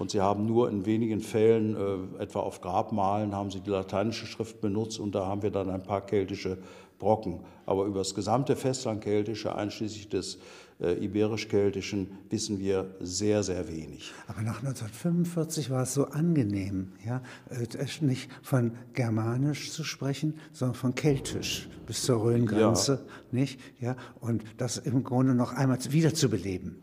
Und 0.03 0.11
sie 0.11 0.21
haben 0.21 0.47
nur 0.47 0.69
in 0.69 0.85
wenigen 0.85 1.21
Fällen, 1.21 1.77
äh, 1.77 2.23
etwa 2.25 2.41
auf 2.41 2.61
Grabmalen, 2.61 3.37
haben 3.37 3.53
sie 3.53 3.61
die 3.61 3.71
lateinische 3.71 4.27
Schrift 4.27 4.61
benutzt 4.61 4.99
und 4.99 5.15
da 5.15 5.27
haben 5.27 5.43
wir 5.43 5.53
dann 5.53 5.71
ein 5.71 5.85
paar 5.85 6.05
keltische 6.05 6.59
Brocken. 6.99 7.39
Aber 7.67 7.85
über 7.85 8.01
das 8.01 8.13
gesamte 8.13 8.57
Festlandkeltische, 8.57 9.55
einschließlich 9.55 10.09
des 10.09 10.41
äh, 10.81 10.95
iberisch-keltischen, 11.05 12.19
wissen 12.31 12.59
wir 12.59 12.97
sehr, 12.99 13.45
sehr 13.45 13.69
wenig. 13.69 14.13
Aber 14.27 14.43
nach 14.43 14.59
1945 14.59 15.71
war 15.71 15.85
es 15.85 15.95
so 15.95 16.07
angenehm, 16.07 16.95
ja, 17.07 17.23
äh, 17.51 18.05
nicht 18.05 18.29
von 18.43 18.73
Germanisch 18.95 19.71
zu 19.71 19.85
sprechen, 19.85 20.35
sondern 20.53 20.75
von 20.75 20.97
Keltisch 20.97 21.69
bis 21.87 22.03
zur 22.03 22.25
Rhöngrenze, 22.25 23.05
ja. 23.07 23.39
nicht? 23.39 23.61
Ja, 23.81 23.95
und 24.19 24.43
das 24.57 24.79
im 24.79 25.05
Grunde 25.05 25.37
noch 25.37 25.53
einmal 25.53 25.79
wiederzubeleben. 25.91 26.83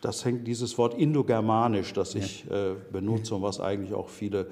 Das 0.00 0.24
hängt 0.24 0.46
dieses 0.46 0.78
Wort 0.78 0.94
indogermanisch, 0.94 1.92
das 1.92 2.14
ich 2.14 2.44
ja. 2.48 2.72
äh, 2.72 2.74
benutze 2.92 3.34
und 3.34 3.42
was 3.42 3.60
eigentlich 3.60 3.94
auch 3.94 4.08
viele 4.08 4.46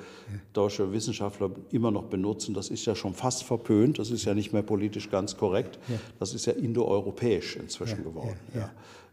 deutsche 0.53 0.93
Wissenschaftler 0.93 1.51
immer 1.71 1.91
noch 1.91 2.05
benutzen, 2.05 2.55
das 2.55 2.69
ist 2.69 2.85
ja 2.85 2.95
schon 2.95 3.15
fast 3.15 3.45
verpönt, 3.45 3.99
das 3.99 4.11
ist 4.11 4.25
ja 4.25 4.35
nicht 4.35 4.53
mehr 4.53 4.63
politisch 4.63 5.11
ganz 5.11 5.37
korrekt, 5.37 5.79
ja. 5.89 5.99
das 6.19 6.35
ist 6.35 6.47
ja 6.47 6.53
indoeuropäisch 6.53 7.57
inzwischen 7.57 8.03
geworden. 8.03 8.37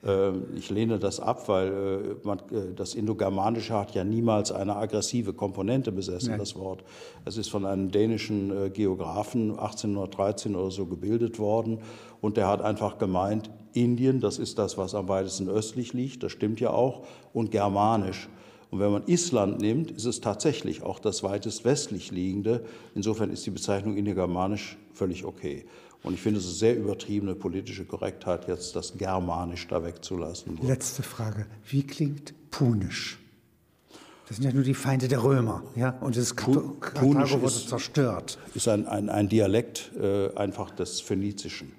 Ähm, 0.05 0.47
ich 0.55 0.69
lehne 0.69 0.99
das 0.99 1.19
ab, 1.19 1.47
weil 1.47 1.67
äh, 1.67 2.27
man, 2.27 2.39
äh, 2.51 2.73
das 2.75 2.93
Indogermanische 2.93 3.73
hat 3.73 3.95
ja 3.95 4.03
niemals 4.03 4.51
eine 4.51 4.75
aggressive 4.75 5.33
Komponente 5.33 5.91
besessen, 5.91 6.31
Nein. 6.31 6.39
das 6.39 6.55
Wort. 6.55 6.83
Es 7.25 7.37
ist 7.37 7.49
von 7.49 7.65
einem 7.65 7.91
dänischen 7.91 8.65
äh, 8.65 8.69
Geografen 8.69 9.51
1813 9.51 10.55
oder 10.55 10.71
so 10.71 10.85
gebildet 10.85 11.39
worden 11.39 11.79
und 12.19 12.37
der 12.37 12.47
hat 12.47 12.61
einfach 12.61 12.97
gemeint, 12.97 13.49
Indien, 13.73 14.19
das 14.19 14.39
ist 14.39 14.57
das, 14.57 14.77
was 14.77 14.95
am 14.95 15.07
weitesten 15.07 15.49
östlich 15.49 15.93
liegt, 15.93 16.23
das 16.23 16.31
stimmt 16.31 16.59
ja 16.59 16.69
auch, 16.69 17.05
und 17.33 17.51
Germanisch. 17.51 18.29
Und 18.71 18.79
wenn 18.79 18.91
man 18.91 19.03
Island 19.05 19.61
nimmt, 19.61 19.91
ist 19.91 20.05
es 20.05 20.19
tatsächlich 20.19 20.81
auch 20.81 20.97
das 20.97 21.21
weitest 21.21 21.63
westlich 21.63 22.09
liegende. 22.09 22.65
Insofern 22.95 23.29
ist 23.29 23.45
die 23.45 23.51
Bezeichnung 23.51 23.97
Indogermanisch 23.97 24.77
völlig 24.93 25.25
okay. 25.25 25.65
Und 26.01 26.15
ich 26.15 26.21
finde 26.21 26.39
es 26.39 26.45
eine 26.45 26.55
sehr 26.55 26.75
übertriebene 26.75 27.35
politische 27.35 27.85
Korrektheit, 27.85 28.47
jetzt 28.47 28.75
das 28.75 28.97
Germanisch 28.97 29.67
da 29.67 29.85
wegzulassen. 29.85 30.57
Letzte 30.63 31.03
Frage. 31.03 31.45
Wie 31.69 31.83
klingt 31.83 32.33
Punisch? 32.49 33.19
Das 34.27 34.37
sind 34.37 34.45
ja 34.45 34.53
nur 34.53 34.63
die 34.63 34.73
Feinde 34.73 35.07
der 35.07 35.23
Römer. 35.23 35.63
Ja? 35.75 35.91
Und 36.01 36.17
das 36.17 36.35
Karthago 36.35 37.41
wurde 37.41 37.53
zerstört. 37.53 38.39
Ist 38.55 38.67
ein, 38.67 38.87
ein, 38.87 39.09
ein 39.09 39.29
Dialekt 39.29 39.91
äh, 39.99 40.33
einfach 40.35 40.71
des 40.71 40.99
Phönizischen. 40.99 41.73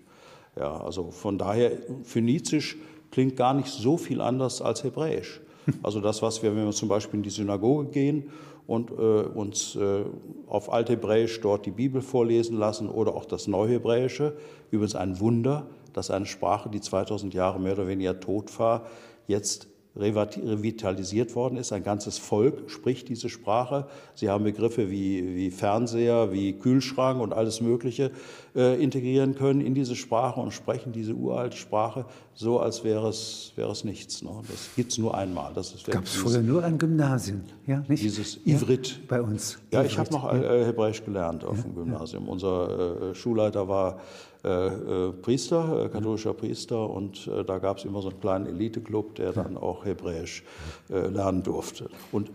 Ja, 0.56 0.80
also 0.80 1.10
von 1.10 1.38
daher, 1.38 1.72
Phönizisch 2.04 2.76
klingt 3.10 3.36
gar 3.36 3.54
nicht 3.54 3.68
so 3.68 3.96
viel 3.96 4.20
anders 4.20 4.62
als 4.62 4.84
Hebräisch. 4.84 5.40
Also 5.82 6.00
das, 6.00 6.20
was 6.20 6.42
wir, 6.42 6.54
wenn 6.54 6.66
wir 6.66 6.72
zum 6.72 6.90
Beispiel 6.90 7.20
in 7.20 7.22
die 7.22 7.30
Synagoge 7.30 7.88
gehen 7.88 8.30
und 8.66 8.90
äh, 8.90 8.94
uns 8.94 9.76
äh, 9.76 10.04
auf 10.46 10.70
Althebräisch 10.70 11.40
dort 11.40 11.64
die 11.64 11.70
Bibel 11.70 12.02
vorlesen 12.02 12.58
lassen 12.58 12.90
oder 12.90 13.14
auch 13.14 13.24
das 13.24 13.46
Neuhebräische. 13.46 14.36
Übrigens 14.70 14.94
ein 14.94 15.20
Wunder, 15.20 15.66
dass 15.94 16.10
eine 16.10 16.26
Sprache, 16.26 16.68
die 16.68 16.82
2000 16.82 17.32
Jahre 17.32 17.60
mehr 17.60 17.72
oder 17.72 17.86
weniger 17.86 18.20
tot 18.20 18.58
war, 18.58 18.86
jetzt 19.26 19.68
revitalisiert 19.96 21.36
worden 21.36 21.56
ist. 21.56 21.72
Ein 21.72 21.84
ganzes 21.84 22.18
Volk 22.18 22.68
spricht 22.68 23.08
diese 23.08 23.28
Sprache. 23.28 23.86
Sie 24.14 24.28
haben 24.28 24.42
Begriffe 24.42 24.90
wie, 24.90 25.36
wie 25.36 25.50
Fernseher, 25.50 26.32
wie 26.32 26.52
Kühlschrank 26.54 27.20
und 27.20 27.32
alles 27.32 27.60
Mögliche 27.60 28.10
äh, 28.56 28.82
integrieren 28.82 29.36
können 29.36 29.60
in 29.60 29.74
diese 29.74 29.94
Sprache 29.94 30.40
und 30.40 30.52
sprechen 30.52 30.92
diese 30.92 31.14
uralte 31.14 31.56
Sprache 31.56 32.06
so, 32.34 32.58
als 32.58 32.82
wäre 32.82 33.08
es, 33.08 33.52
wäre 33.54 33.70
es 33.70 33.84
nichts. 33.84 34.22
Ne? 34.22 34.30
Das 34.48 34.70
gibt 34.74 34.90
es 34.90 34.98
nur 34.98 35.16
einmal. 35.16 35.52
Das 35.54 35.72
Gab 35.84 36.04
es 36.04 36.16
früher 36.16 36.42
nur 36.42 36.64
an 36.64 36.78
Gymnasien, 36.78 37.44
ja? 37.66 37.84
Nicht? 37.86 38.02
Dieses 38.02 38.38
Ivrit. 38.44 38.88
Ja, 38.88 38.96
bei 39.08 39.22
uns. 39.22 39.58
Ja, 39.70 39.80
Ivrit. 39.80 39.92
ich 39.92 39.98
habe 39.98 40.10
noch 40.12 40.32
äh, 40.32 40.64
Hebräisch 40.64 41.04
gelernt 41.04 41.44
auf 41.44 41.58
ja, 41.58 41.62
dem 41.62 41.74
Gymnasium. 41.76 42.24
Ja. 42.24 42.32
Unser 42.32 43.10
äh, 43.10 43.14
Schulleiter 43.14 43.68
war 43.68 44.00
äh, 44.44 44.66
äh, 44.66 45.12
Priester, 45.12 45.86
äh, 45.86 45.88
katholischer 45.88 46.34
Priester, 46.34 46.90
und 46.90 47.30
da 47.46 47.58
gab 47.58 47.78
es 47.78 47.84
immer 47.84 48.02
so 48.02 48.10
einen 48.10 48.20
kleinen 48.20 48.46
Eliteclub, 48.46 49.14
der 49.14 49.32
dann 49.32 49.56
auch 49.56 49.84
Hebräisch 49.84 50.44
lernen 50.88 51.42
durfte. 51.42 51.88
Und 52.12 52.30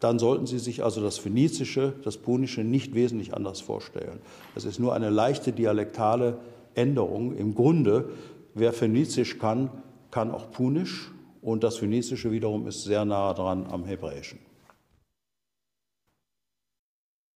dann 0.00 0.18
sollten 0.18 0.46
Sie 0.46 0.58
sich 0.58 0.84
also 0.84 1.00
das 1.00 1.18
Phönizische, 1.18 1.94
das 2.04 2.16
Punische 2.16 2.62
nicht 2.62 2.94
wesentlich 2.94 3.34
anders 3.34 3.60
vorstellen. 3.60 4.20
Es 4.54 4.64
ist 4.64 4.78
nur 4.78 4.94
eine 4.94 5.10
leichte 5.10 5.52
dialektale 5.52 6.38
Änderung. 6.74 7.36
Im 7.36 7.54
Grunde, 7.54 8.10
wer 8.54 8.72
Phönizisch 8.72 9.38
kann, 9.38 9.70
kann 10.10 10.30
auch 10.30 10.50
Punisch 10.50 11.10
und 11.40 11.64
das 11.64 11.76
Phönizische 11.76 12.30
wiederum 12.30 12.66
ist 12.66 12.84
sehr 12.84 13.04
nah 13.04 13.34
dran 13.34 13.66
am 13.70 13.84
Hebräischen. 13.84 14.38